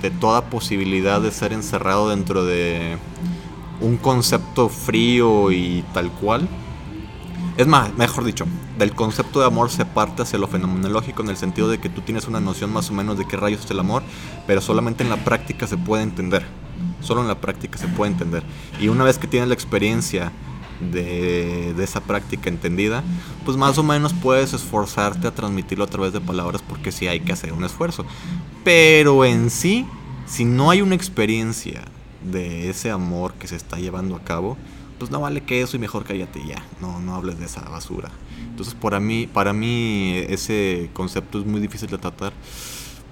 de 0.02 0.12
toda 0.12 0.50
posibilidad 0.50 1.22
de 1.22 1.32
ser 1.32 1.54
encerrado 1.54 2.10
dentro 2.10 2.44
de 2.44 2.98
un 3.80 3.96
concepto 3.96 4.68
frío 4.68 5.52
y 5.52 5.86
tal 5.94 6.12
cual 6.12 6.50
es 7.58 7.68
más, 7.68 7.94
mejor 7.96 8.26
dicho, 8.26 8.46
del 8.78 8.94
concepto 8.94 9.40
de 9.40 9.46
amor 9.46 9.70
se 9.70 9.86
parte 9.86 10.24
hacia 10.24 10.38
lo 10.38 10.48
fenomenológico 10.48 11.24
en 11.24 11.30
el 11.30 11.38
sentido 11.38 11.70
de 11.70 11.80
que 11.80 11.90
tú 11.90 12.02
tienes 12.02 12.28
una 12.28 12.42
noción 12.42 12.72
más 12.72 12.90
o 12.90 12.94
menos 12.94 13.18
de 13.18 13.26
qué 13.28 13.38
rayos 13.38 13.64
es 13.64 13.72
el 13.72 13.80
amor, 13.80 14.04
pero 14.46 14.60
solamente 14.60 15.04
en 15.04 15.10
la 15.10 15.24
práctica 15.24 15.66
se 15.66 15.78
puede 15.78 16.04
entender. 16.04 16.46
Solo 17.02 17.22
en 17.22 17.28
la 17.28 17.40
práctica 17.40 17.78
se 17.78 17.88
puede 17.88 18.12
entender. 18.12 18.44
Y 18.82 18.90
una 18.90 19.06
vez 19.06 19.18
que 19.18 19.28
tienes 19.28 19.48
la 19.48 19.54
experiencia 19.54 20.34
de, 20.92 21.74
de, 21.74 21.84
esa 21.84 22.02
práctica 22.02 22.50
entendida, 22.50 23.04
pues 23.46 23.56
más 23.56 23.78
o 23.78 23.84
menos 23.84 24.12
puedes 24.14 24.54
esforzarte 24.54 25.28
a 25.28 25.34
transmitirlo 25.34 25.86
a 25.86 25.88
través 25.88 26.12
de 26.12 26.20
palabras 26.20 26.62
porque 26.62 26.92
sí 26.92 27.08
hay 27.08 27.22
que 27.22 27.32
hacer 27.32 27.54
un 27.54 27.64
esfuerzo. 27.64 28.06
Pero 28.66 29.24
en 29.24 29.50
sí, 29.50 29.86
si 30.26 30.44
no 30.44 30.72
hay 30.72 30.82
una 30.82 30.96
experiencia 30.96 31.84
de 32.22 32.70
ese 32.70 32.92
amor 32.92 33.34
que 33.36 33.48
se 33.48 33.56
está 33.56 33.78
llevando 33.78 34.16
a 34.16 34.24
cabo, 34.24 34.58
pues 34.98 35.12
no 35.12 35.20
vale 35.20 35.42
que 35.42 35.62
eso 35.62 35.76
y 35.76 35.80
mejor 35.80 36.06
cállate 36.06 36.42
ya, 36.46 36.64
no, 36.82 37.00
no 37.00 37.16
hables 37.16 37.40
de 37.40 37.46
esa 37.46 37.62
basura. 37.62 38.12
Entonces 38.50 38.74
para 38.74 39.00
mí, 39.00 39.28
para 39.28 39.54
mí 39.54 40.14
ese 40.30 40.90
concepto 40.94 41.40
es 41.40 41.46
muy 41.46 41.60
difícil 41.60 41.90
de 41.90 41.98
tratar 41.98 42.34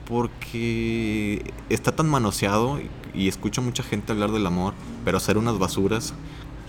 porque 0.07 1.53
está 1.69 1.93
tan 1.93 2.09
manoseado 2.09 2.79
y, 3.13 3.27
escucho 3.27 3.61
mucha 3.61 3.83
gente 3.83 4.11
hablar 4.11 4.31
del 4.31 4.45
amor, 4.45 4.73
pero 5.05 5.17
hacer 5.17 5.37
unas 5.37 5.59
basuras 5.59 6.13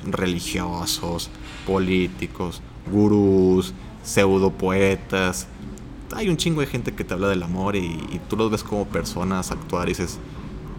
religiosos, 0.04 1.30
políticos, 1.66 2.60
gurús, 2.90 3.72
pseudo 4.02 4.50
poetas. 4.50 5.46
Hay 6.14 6.28
un 6.28 6.36
chingo 6.36 6.60
de 6.60 6.66
gente 6.66 6.92
que 6.92 7.02
te 7.02 7.14
habla 7.14 7.28
del 7.28 7.42
amor 7.42 7.76
y, 7.76 7.86
y 7.86 8.20
tú 8.28 8.36
los 8.36 8.50
ves 8.50 8.62
como 8.62 8.86
personas 8.86 9.50
actuar 9.50 9.88
y 9.88 9.92
dices, 9.92 10.18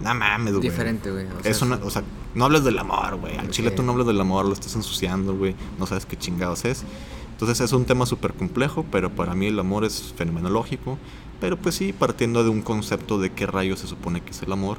no 0.01 0.13
mames, 0.13 0.53
güey. 0.53 0.69
Diferente, 0.69 1.11
güey. 1.11 1.25
O, 1.25 1.53
sea, 1.53 1.67
no, 1.67 1.79
o 1.85 1.89
sea, 1.89 2.03
no 2.33 2.45
hables 2.45 2.63
del 2.63 2.77
amor, 2.77 3.15
güey. 3.15 3.37
Al 3.37 3.49
chile 3.49 3.71
tú 3.71 3.83
no 3.83 3.93
hablas 3.93 4.07
del 4.07 4.19
amor, 4.19 4.45
lo 4.45 4.53
estás 4.53 4.75
ensuciando, 4.75 5.35
güey. 5.35 5.55
No 5.79 5.85
sabes 5.85 6.05
qué 6.05 6.17
chingados 6.17 6.65
es. 6.65 6.83
Entonces 7.31 7.59
es 7.59 7.73
un 7.73 7.85
tema 7.85 8.05
súper 8.05 8.33
complejo, 8.33 8.85
pero 8.91 9.09
para 9.09 9.35
mí 9.35 9.47
el 9.47 9.59
amor 9.59 9.83
es 9.83 10.13
fenomenológico. 10.15 10.97
Pero 11.39 11.57
pues 11.57 11.75
sí, 11.75 11.93
partiendo 11.93 12.43
de 12.43 12.49
un 12.49 12.61
concepto 12.61 13.19
de 13.19 13.31
qué 13.31 13.45
rayos 13.45 13.79
se 13.79 13.87
supone 13.87 14.21
que 14.21 14.31
es 14.31 14.41
el 14.41 14.51
amor. 14.51 14.77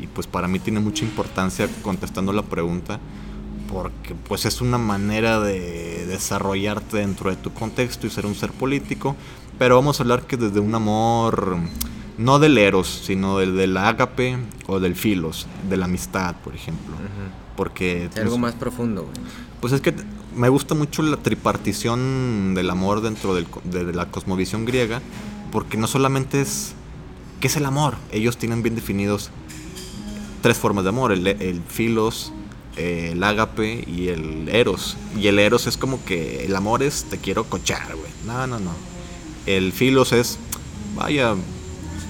Y 0.00 0.06
pues 0.06 0.26
para 0.26 0.48
mí 0.48 0.58
tiene 0.58 0.80
mucha 0.80 1.04
importancia 1.04 1.68
contestando 1.82 2.32
la 2.32 2.42
pregunta. 2.42 2.98
Porque 3.70 4.14
pues 4.14 4.46
es 4.46 4.62
una 4.62 4.78
manera 4.78 5.40
de 5.40 6.06
desarrollarte 6.06 6.98
dentro 6.98 7.28
de 7.28 7.36
tu 7.36 7.52
contexto 7.52 8.06
y 8.06 8.10
ser 8.10 8.24
un 8.24 8.34
ser 8.34 8.52
político. 8.52 9.14
Pero 9.58 9.74
vamos 9.74 10.00
a 10.00 10.02
hablar 10.02 10.22
que 10.22 10.36
desde 10.36 10.60
un 10.60 10.74
amor 10.74 11.58
no 12.18 12.38
del 12.40 12.58
eros, 12.58 13.02
sino 13.04 13.38
del, 13.38 13.56
del 13.56 13.76
ágape 13.76 14.36
o 14.66 14.80
del 14.80 14.94
filos, 14.94 15.46
de 15.68 15.76
la 15.76 15.86
amistad, 15.86 16.36
por 16.42 16.54
ejemplo. 16.54 16.94
Porque... 17.56 18.10
algo 18.16 18.38
más 18.38 18.54
profundo, 18.54 19.02
güey. 19.02 19.14
Pues 19.60 19.72
es 19.72 19.80
que 19.80 19.94
me 20.34 20.48
gusta 20.48 20.74
mucho 20.74 21.02
la 21.02 21.16
tripartición 21.16 22.54
del 22.54 22.70
amor 22.70 23.00
dentro 23.00 23.34
del, 23.34 23.46
de, 23.64 23.92
la 23.92 24.10
cosmovisión 24.10 24.64
griega, 24.64 25.00
porque 25.50 25.76
no 25.76 25.86
solamente 25.86 26.40
es... 26.40 26.74
¿Qué 27.40 27.46
es 27.46 27.56
el 27.56 27.66
amor? 27.66 27.94
Ellos 28.10 28.36
tienen 28.36 28.62
bien 28.64 28.74
definidos 28.74 29.30
tres 30.42 30.58
formas 30.58 30.82
de 30.84 30.90
amor, 30.90 31.12
el, 31.12 31.24
el 31.26 31.62
filos, 31.68 32.32
el 32.76 33.22
ágape 33.22 33.84
y 33.86 34.08
el 34.08 34.48
eros. 34.48 34.96
Y 35.16 35.28
el 35.28 35.38
eros 35.38 35.68
es 35.68 35.76
como 35.76 36.04
que 36.04 36.44
el 36.44 36.56
amor 36.56 36.82
es 36.82 37.04
te 37.04 37.18
quiero 37.18 37.44
cochar, 37.44 37.94
güey. 37.94 38.10
No, 38.26 38.46
no, 38.48 38.58
no. 38.58 38.72
El 39.46 39.72
filos 39.72 40.12
es, 40.12 40.38
vaya, 40.96 41.36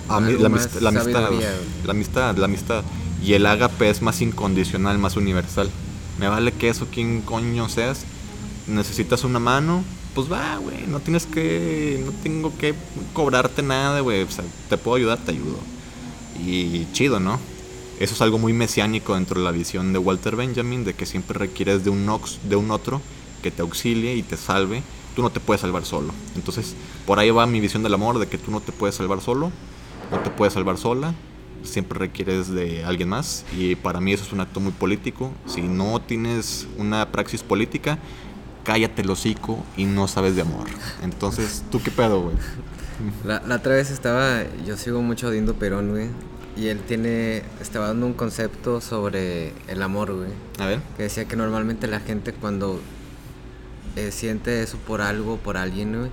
la, 0.09 0.17
amistad, 0.17 0.81
la, 0.81 0.89
amistad, 0.89 2.37
la 2.37 2.45
amistad, 2.45 2.85
Y 3.23 3.35
el 3.35 3.47
ágape 3.47 3.91
es 3.91 4.03
más 4.03 4.21
incondicional, 4.21 4.99
más 4.99 5.17
universal. 5.17 5.71
Me 6.19 6.29
vale 6.29 6.53
que 6.53 6.69
eso, 6.69 6.87
quien 6.91 7.21
coño 7.23 7.69
seas. 7.69 8.05
Necesitas 8.67 9.25
una 9.25 9.39
mano, 9.39 9.85
pues 10.15 10.31
va, 10.31 10.57
güey. 10.57 10.87
No 10.87 11.01
tienes 11.01 11.27
que. 11.27 12.03
No 12.05 12.13
tengo 12.23 12.57
que 12.57 12.75
cobrarte 13.13 13.63
nada, 13.63 14.01
güey. 14.01 14.23
O 14.23 14.31
sea, 14.31 14.45
te 14.69 14.79
puedo 14.79 14.97
ayudar, 14.97 15.19
te 15.19 15.33
ayudo. 15.33 15.59
Y 16.45 16.87
chido, 16.93 17.21
¿no? 17.21 17.39
Eso 18.01 18.15
es 18.15 18.23
algo 18.23 18.39
muy 18.39 18.53
mesiánico 18.53 19.15
dentro 19.15 19.41
de 19.41 19.45
la 19.45 19.51
visión 19.51 19.93
de 19.93 19.99
Walter 19.99 20.37
Benjamin, 20.37 20.85
de 20.85 20.95
que 20.95 21.05
siempre 21.05 21.37
requieres 21.39 21.85
de 21.85 21.91
un 21.91 22.07
nox, 22.07 22.39
de 22.49 22.57
un 22.57 22.71
otro 22.71 23.01
que 23.43 23.51
te 23.51 23.63
auxilie 23.63 24.15
y 24.15 24.23
te 24.23 24.37
salve. 24.37 24.83
Tú 25.17 25.23
no 25.23 25.31
te 25.31 25.41
puedes 25.41 25.63
salvar 25.63 25.85
solo. 25.85 26.13
Entonces, 26.37 26.75
por 27.07 27.19
ahí 27.19 27.31
va 27.31 27.47
mi 27.47 27.59
visión 27.59 27.83
del 27.83 27.95
amor, 27.95 28.21
de 28.21 28.29
que 28.29 28.39
tú 28.39 28.53
no 28.53 28.61
te 28.61 28.71
puedes 28.71 28.95
salvar 28.95 29.21
solo 29.21 29.51
no 30.11 30.19
te 30.21 30.31
puedes 30.31 30.55
salvar 30.55 30.79
sola, 30.79 31.15
siempre 31.63 31.99
requieres 31.99 32.49
de 32.49 32.85
alguien 32.85 33.09
más 33.09 33.45
y 33.57 33.75
para 33.77 34.01
mí 34.01 34.13
eso 34.13 34.25
es 34.25 34.33
un 34.33 34.41
acto 34.41 34.61
muy 34.61 34.73
político. 34.73 35.33
Si 35.47 35.63
no 35.63 36.01
tienes 36.01 36.67
una 36.77 37.11
praxis 37.11 37.43
política, 37.43 37.99
cállate 38.65 39.03
el 39.03 39.11
hocico 39.11 39.65
y 39.77 39.85
no 39.85 40.09
sabes 40.09 40.37
de 40.37 40.43
amor. 40.43 40.67
Entonces, 41.03 41.65
¿tú 41.71 41.83
qué 41.83 41.91
pedo, 41.91 42.23
güey? 42.23 42.37
La, 43.25 43.41
la, 43.47 43.57
otra 43.57 43.75
vez 43.75 43.91
estaba, 43.91 44.43
yo 44.67 44.77
sigo 44.77 45.03
mucho 45.03 45.29
a 45.29 45.31
Dindo 45.31 45.55
Perón, 45.55 45.91
güey, 45.91 46.09
y 46.57 46.67
él 46.67 46.81
tiene, 46.81 47.45
estaba 47.61 47.89
dando 47.89 48.07
un 48.07 48.15
concepto 48.15 48.81
sobre 48.81 49.53
el 49.69 49.83
amor, 49.83 50.13
güey. 50.13 50.31
A 50.59 50.67
ver. 50.67 50.81
Que 50.97 51.05
decía 51.05 51.25
que 51.27 51.37
normalmente 51.37 51.87
la 51.87 52.01
gente 52.01 52.33
cuando 52.33 52.81
eh, 53.95 54.11
siente 54.11 54.63
eso 54.63 54.79
por 54.79 55.01
algo, 55.01 55.37
por 55.37 55.57
alguien, 55.57 55.97
güey, 55.97 56.11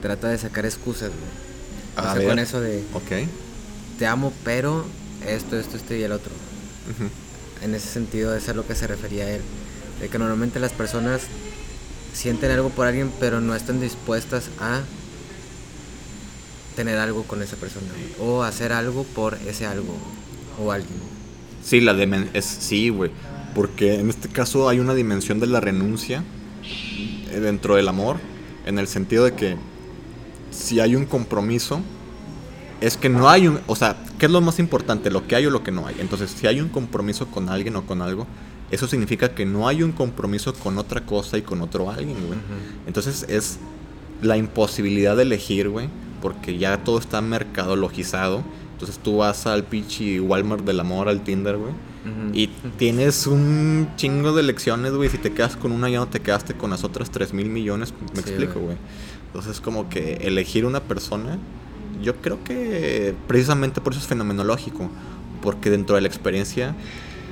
trata 0.00 0.28
de 0.28 0.38
sacar 0.38 0.64
excusas, 0.64 1.10
güey 1.10 1.45
o 1.96 2.02
sea, 2.02 2.28
con 2.28 2.38
eso 2.38 2.60
de. 2.60 2.84
Ok. 2.92 3.28
Te 3.98 4.06
amo, 4.06 4.32
pero 4.44 4.84
esto, 5.26 5.58
esto, 5.58 5.76
esto 5.76 5.94
y 5.94 6.02
el 6.02 6.12
otro. 6.12 6.32
En 7.62 7.74
ese 7.74 7.88
sentido, 7.88 8.34
eso 8.34 8.44
es 8.44 8.48
a 8.50 8.54
lo 8.54 8.66
que 8.66 8.74
se 8.74 8.86
refería 8.86 9.24
a 9.24 9.30
él. 9.30 9.40
De 10.00 10.08
que 10.08 10.18
normalmente 10.18 10.60
las 10.60 10.72
personas 10.72 11.22
sienten 12.12 12.50
algo 12.50 12.70
por 12.70 12.86
alguien, 12.86 13.10
pero 13.18 13.40
no 13.40 13.54
están 13.54 13.80
dispuestas 13.80 14.50
a 14.60 14.82
tener 16.76 16.98
algo 16.98 17.24
con 17.24 17.42
esa 17.42 17.56
persona. 17.56 17.86
O 18.20 18.42
hacer 18.42 18.72
algo 18.72 19.04
por 19.04 19.34
ese 19.46 19.66
algo 19.66 19.96
o 20.62 20.70
alguien. 20.72 20.98
Sí, 21.64 21.80
la 21.80 21.92
es 22.34 22.44
sí, 22.44 22.90
güey. 22.90 23.10
Porque 23.54 23.94
en 23.94 24.10
este 24.10 24.28
caso 24.28 24.68
hay 24.68 24.78
una 24.78 24.94
dimensión 24.94 25.40
de 25.40 25.46
la 25.46 25.60
renuncia 25.60 26.22
eh, 27.32 27.40
dentro 27.40 27.76
del 27.76 27.88
amor. 27.88 28.18
En 28.66 28.78
el 28.78 28.86
sentido 28.86 29.24
de 29.24 29.34
que 29.34 29.56
si 30.56 30.80
hay 30.80 30.96
un 30.96 31.04
compromiso, 31.04 31.80
es 32.80 32.96
que 32.96 33.08
no 33.08 33.28
hay 33.28 33.48
un, 33.48 33.60
o 33.66 33.76
sea, 33.76 33.96
¿qué 34.18 34.26
es 34.26 34.32
lo 34.32 34.40
más 34.40 34.58
importante? 34.58 35.10
Lo 35.10 35.26
que 35.26 35.36
hay 35.36 35.46
o 35.46 35.50
lo 35.50 35.62
que 35.62 35.72
no 35.72 35.86
hay. 35.86 35.96
Entonces, 36.00 36.30
si 36.30 36.46
hay 36.46 36.60
un 36.60 36.68
compromiso 36.68 37.26
con 37.26 37.48
alguien 37.48 37.76
o 37.76 37.86
con 37.86 38.02
algo, 38.02 38.26
eso 38.70 38.86
significa 38.86 39.34
que 39.34 39.46
no 39.46 39.68
hay 39.68 39.82
un 39.82 39.92
compromiso 39.92 40.52
con 40.54 40.78
otra 40.78 41.02
cosa 41.02 41.38
y 41.38 41.42
con 41.42 41.60
otro 41.60 41.90
alguien, 41.90 42.16
güey. 42.26 42.38
Entonces 42.86 43.24
es 43.28 43.58
la 44.22 44.36
imposibilidad 44.36 45.16
de 45.16 45.22
elegir, 45.22 45.68
güey, 45.68 45.88
porque 46.20 46.58
ya 46.58 46.82
todo 46.82 46.98
está 46.98 47.20
mercadologizado. 47.20 48.42
Entonces 48.72 48.98
tú 48.98 49.18
vas 49.18 49.46
al 49.46 49.64
pinche 49.64 50.20
Walmart 50.20 50.64
del 50.64 50.80
amor, 50.80 51.08
al 51.08 51.22
Tinder, 51.22 51.56
güey. 51.56 51.72
Y 52.32 52.48
tienes 52.78 53.26
un 53.26 53.88
chingo 53.96 54.32
de 54.32 54.40
elecciones, 54.40 54.92
güey. 54.92 55.08
Si 55.10 55.18
te 55.18 55.32
quedas 55.32 55.56
con 55.56 55.72
una, 55.72 55.88
ya 55.88 55.98
no 55.98 56.06
te 56.06 56.20
quedaste 56.20 56.54
con 56.54 56.70
las 56.70 56.84
otras 56.84 57.10
3 57.10 57.32
mil 57.32 57.48
millones. 57.48 57.92
Me 58.14 58.20
explico, 58.20 58.60
güey. 58.60 58.76
Entonces, 59.36 59.60
como 59.60 59.90
que 59.90 60.14
elegir 60.22 60.64
una 60.64 60.80
persona, 60.80 61.36
yo 62.02 62.16
creo 62.22 62.42
que 62.42 63.14
precisamente 63.26 63.82
por 63.82 63.92
eso 63.92 64.00
es 64.00 64.08
fenomenológico, 64.08 64.88
porque 65.42 65.68
dentro 65.68 65.94
de 65.94 66.00
la 66.00 66.08
experiencia, 66.08 66.74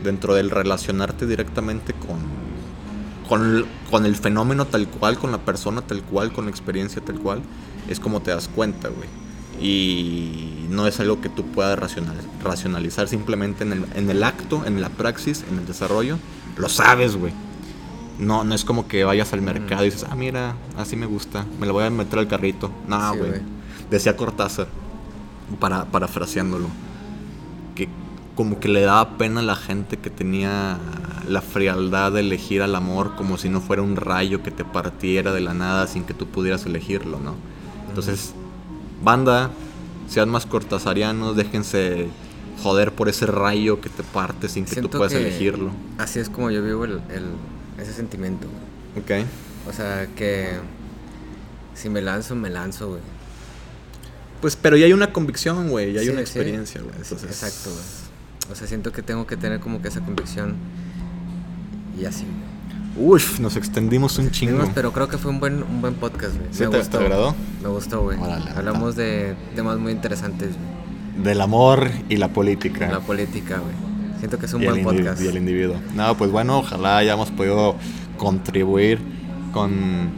dentro 0.03 0.35
del 0.35 0.51
relacionarte 0.51 1.27
directamente 1.27 1.95
con, 1.95 2.19
con, 3.27 3.65
con 3.91 4.05
el 4.05 4.17
fenómeno 4.17 4.67
tal 4.67 4.87
cual, 4.87 5.19
con 5.19 5.33
la 5.33 5.39
persona 5.39 5.81
tal 5.81 6.03
cual, 6.03 6.31
con 6.31 6.45
la 6.45 6.51
experiencia 6.51 7.03
tal 7.03 7.19
cual, 7.21 7.41
es 7.89 8.01
como 8.01 8.21
te 8.21 8.33
das 8.33 8.49
cuenta, 8.49 8.91
güey. 8.91 9.09
Y 9.59 10.67
no 10.69 10.87
es 10.87 11.01
algo 11.01 11.23
que 11.23 11.31
tú 11.31 11.47
puedas 11.47 11.79
racional, 11.79 12.19
racionalizar 12.43 13.09
simplemente 13.09 13.65
en 13.65 13.73
el, 13.73 13.87
en 13.95 14.11
el 14.11 14.23
acto, 14.25 14.63
en 14.67 14.79
la 14.83 14.91
praxis, 14.91 15.43
en 15.51 15.59
el 15.59 15.67
desarrollo. 15.67 16.19
Lo 16.59 16.69
sabes, 16.69 17.17
güey. 17.17 17.33
No, 18.19 18.45
no 18.45 18.55
es 18.55 18.65
como 18.65 18.87
que 18.87 19.03
vayas 19.05 19.33
al 19.33 19.43
mercado 19.43 19.83
y 19.83 19.87
dices, 19.91 20.07
ah, 20.09 20.15
mira, 20.15 20.55
así 20.79 20.95
me 20.97 21.07
gusta, 21.07 21.45
me 21.59 21.67
lo 21.67 21.73
voy 21.73 21.85
a 21.85 21.91
meter 21.91 22.19
al 22.21 22.29
carrito. 22.29 22.71
No, 22.87 23.15
güey. 23.17 23.41
Decía 23.91 24.17
Cortázar, 24.17 24.69
para, 25.59 25.85
parafraseándolo, 25.87 26.69
que 27.75 27.89
como 28.37 28.61
que 28.61 28.69
le 28.69 28.81
daba 28.83 29.17
pena 29.19 29.41
a 29.41 29.43
la 29.43 29.57
gente 29.57 29.97
que 29.99 30.11
tenía 30.11 30.79
la 31.29 31.41
frialdad 31.41 32.13
de 32.13 32.21
elegir 32.21 32.63
al 32.63 32.75
amor 32.75 33.17
como 33.17 33.37
si 33.39 33.49
no 33.49 33.61
fuera 33.61 33.83
un 33.83 33.97
rayo 33.97 34.43
que 34.43 34.51
te 34.51 34.65
partiera 34.65 35.33
de 35.33 35.41
la 35.41 35.55
nada 35.55 35.87
sin 35.87 36.05
que 36.05 36.15
tú 36.15 36.27
pudieras 36.27 36.67
elegirlo, 36.67 37.19
¿no? 37.21 37.35
Entonces, 37.89 38.33
banda, 39.03 39.51
sean 40.09 40.29
más 40.29 40.47
cortasarianos, 40.47 41.35
déjense 41.37 42.09
joder 42.63 42.93
por 42.93 43.09
ese 43.09 43.27
rayo 43.27 43.81
que 43.81 43.89
te 43.89 44.03
parte 44.03 44.49
sin 44.49 44.65
que 44.65 44.83
tú 44.83 44.89
puedas 44.91 45.13
que 45.13 45.21
elegirlo. 45.21 45.71
Así 45.99 46.19
es 46.21 46.29
como 46.29 46.51
yo 46.51 46.63
vivo 46.63 46.85
el, 46.85 46.93
el- 47.11 47.33
ese 47.81 47.93
sentimiento. 47.93 48.47
güey. 48.49 49.23
¿Ok? 49.23 49.27
O 49.69 49.73
sea, 49.73 50.07
que 50.17 50.51
si 51.75 51.89
me 51.89 52.01
lanzo, 52.01 52.35
me 52.37 52.51
lanzo, 52.51 52.89
güey. 52.91 53.01
Pues, 54.41 54.57
pero 54.57 54.77
ya 54.77 54.85
hay 54.87 54.93
una 54.93 55.13
convicción, 55.13 55.71
güey, 55.71 55.93
ya 55.93 56.01
hay 56.01 56.07
Sí, 56.07 56.13
una 56.13 56.21
experiencia, 56.21 56.81
güey. 56.83 56.93
Sí, 56.97 57.01
entonces- 57.15 57.31
Exacto, 57.31 57.71
güey. 57.71 58.53
O 58.53 58.55
sea, 58.55 58.67
siento 58.67 58.93
que 58.93 59.03
tengo 59.03 59.27
que 59.27 59.37
tener 59.39 59.59
como 59.61 59.81
que 59.81 59.89
esa 59.89 60.01
convicción 60.01 60.57
y 61.99 62.05
así. 62.05 62.25
güey. 62.25 62.45
Uf, 63.09 63.41
nos 63.41 63.57
extendimos 63.57 64.19
un 64.19 64.31
chingo. 64.31 64.71
Pero 64.75 64.93
creo 64.93 65.09
que 65.09 65.19
fue 65.19 65.31
un 65.33 65.41
buen, 65.41 65.63
un 65.63 65.81
buen 65.81 65.95
podcast, 65.95 66.37
güey. 66.37 66.49
¿Sí 66.53 66.63
Me 66.65 66.69
te- 66.69 66.79
gustó. 66.79 66.99
te 66.99 67.05
agradó? 67.05 67.35
Me 67.63 67.69
gustó, 67.69 68.03
güey. 68.03 68.19
Hablamos 68.55 68.95
de 68.97 69.35
temas 69.57 69.79
muy 69.79 69.93
interesantes, 69.93 70.51
güey. 70.51 71.25
Del 71.25 71.41
amor 71.41 71.91
y 72.09 72.17
la 72.19 72.29
política. 72.29 72.89
La 72.91 73.01
política, 73.01 73.59
güey. 73.59 73.75
Siento 74.25 74.39
que 74.39 74.47
es 74.47 74.55
un 74.55 74.63
y, 74.63 74.67
buen 74.67 74.83
podcast. 74.85 75.21
y 75.21 75.27
el 75.27 75.37
individuo. 75.37 75.77
No, 75.95 76.17
pues 76.17 76.31
bueno, 76.31 76.61
ojalá 76.61 76.97
hayamos 76.97 77.31
podido 77.31 77.77
contribuir 78.17 78.99
con 79.53 80.09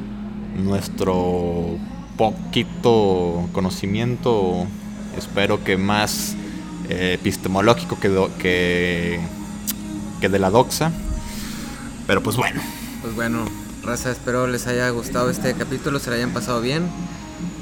nuestro 0.57 1.77
poquito 2.17 3.49
conocimiento, 3.53 4.65
espero 5.19 5.65
que 5.65 5.77
más 5.77 6.37
eh, 6.89 7.15
epistemológico 7.21 7.99
que, 7.99 8.09
do- 8.09 8.31
que, 8.39 9.19
que 10.21 10.29
de 10.29 10.39
la 10.39 10.51
doxa. 10.51 10.93
Pero 12.07 12.23
pues 12.23 12.37
bueno, 12.37 12.61
Pues 13.03 13.13
bueno, 13.17 13.41
raza, 13.83 14.13
espero 14.13 14.47
les 14.47 14.69
haya 14.69 14.89
gustado 14.91 15.31
este 15.31 15.53
capítulo, 15.55 15.99
se 15.99 16.11
lo 16.11 16.17
hayan 16.17 16.31
pasado 16.31 16.61
bien. 16.61 16.85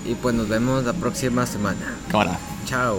Y 0.07 0.15
pues 0.15 0.35
nos 0.35 0.51
vemos 0.51 0.85
la 0.85 0.93
próxima 0.93 1.47
semana. 1.47 1.95
cámara. 2.11 2.39
Chao. 2.67 2.99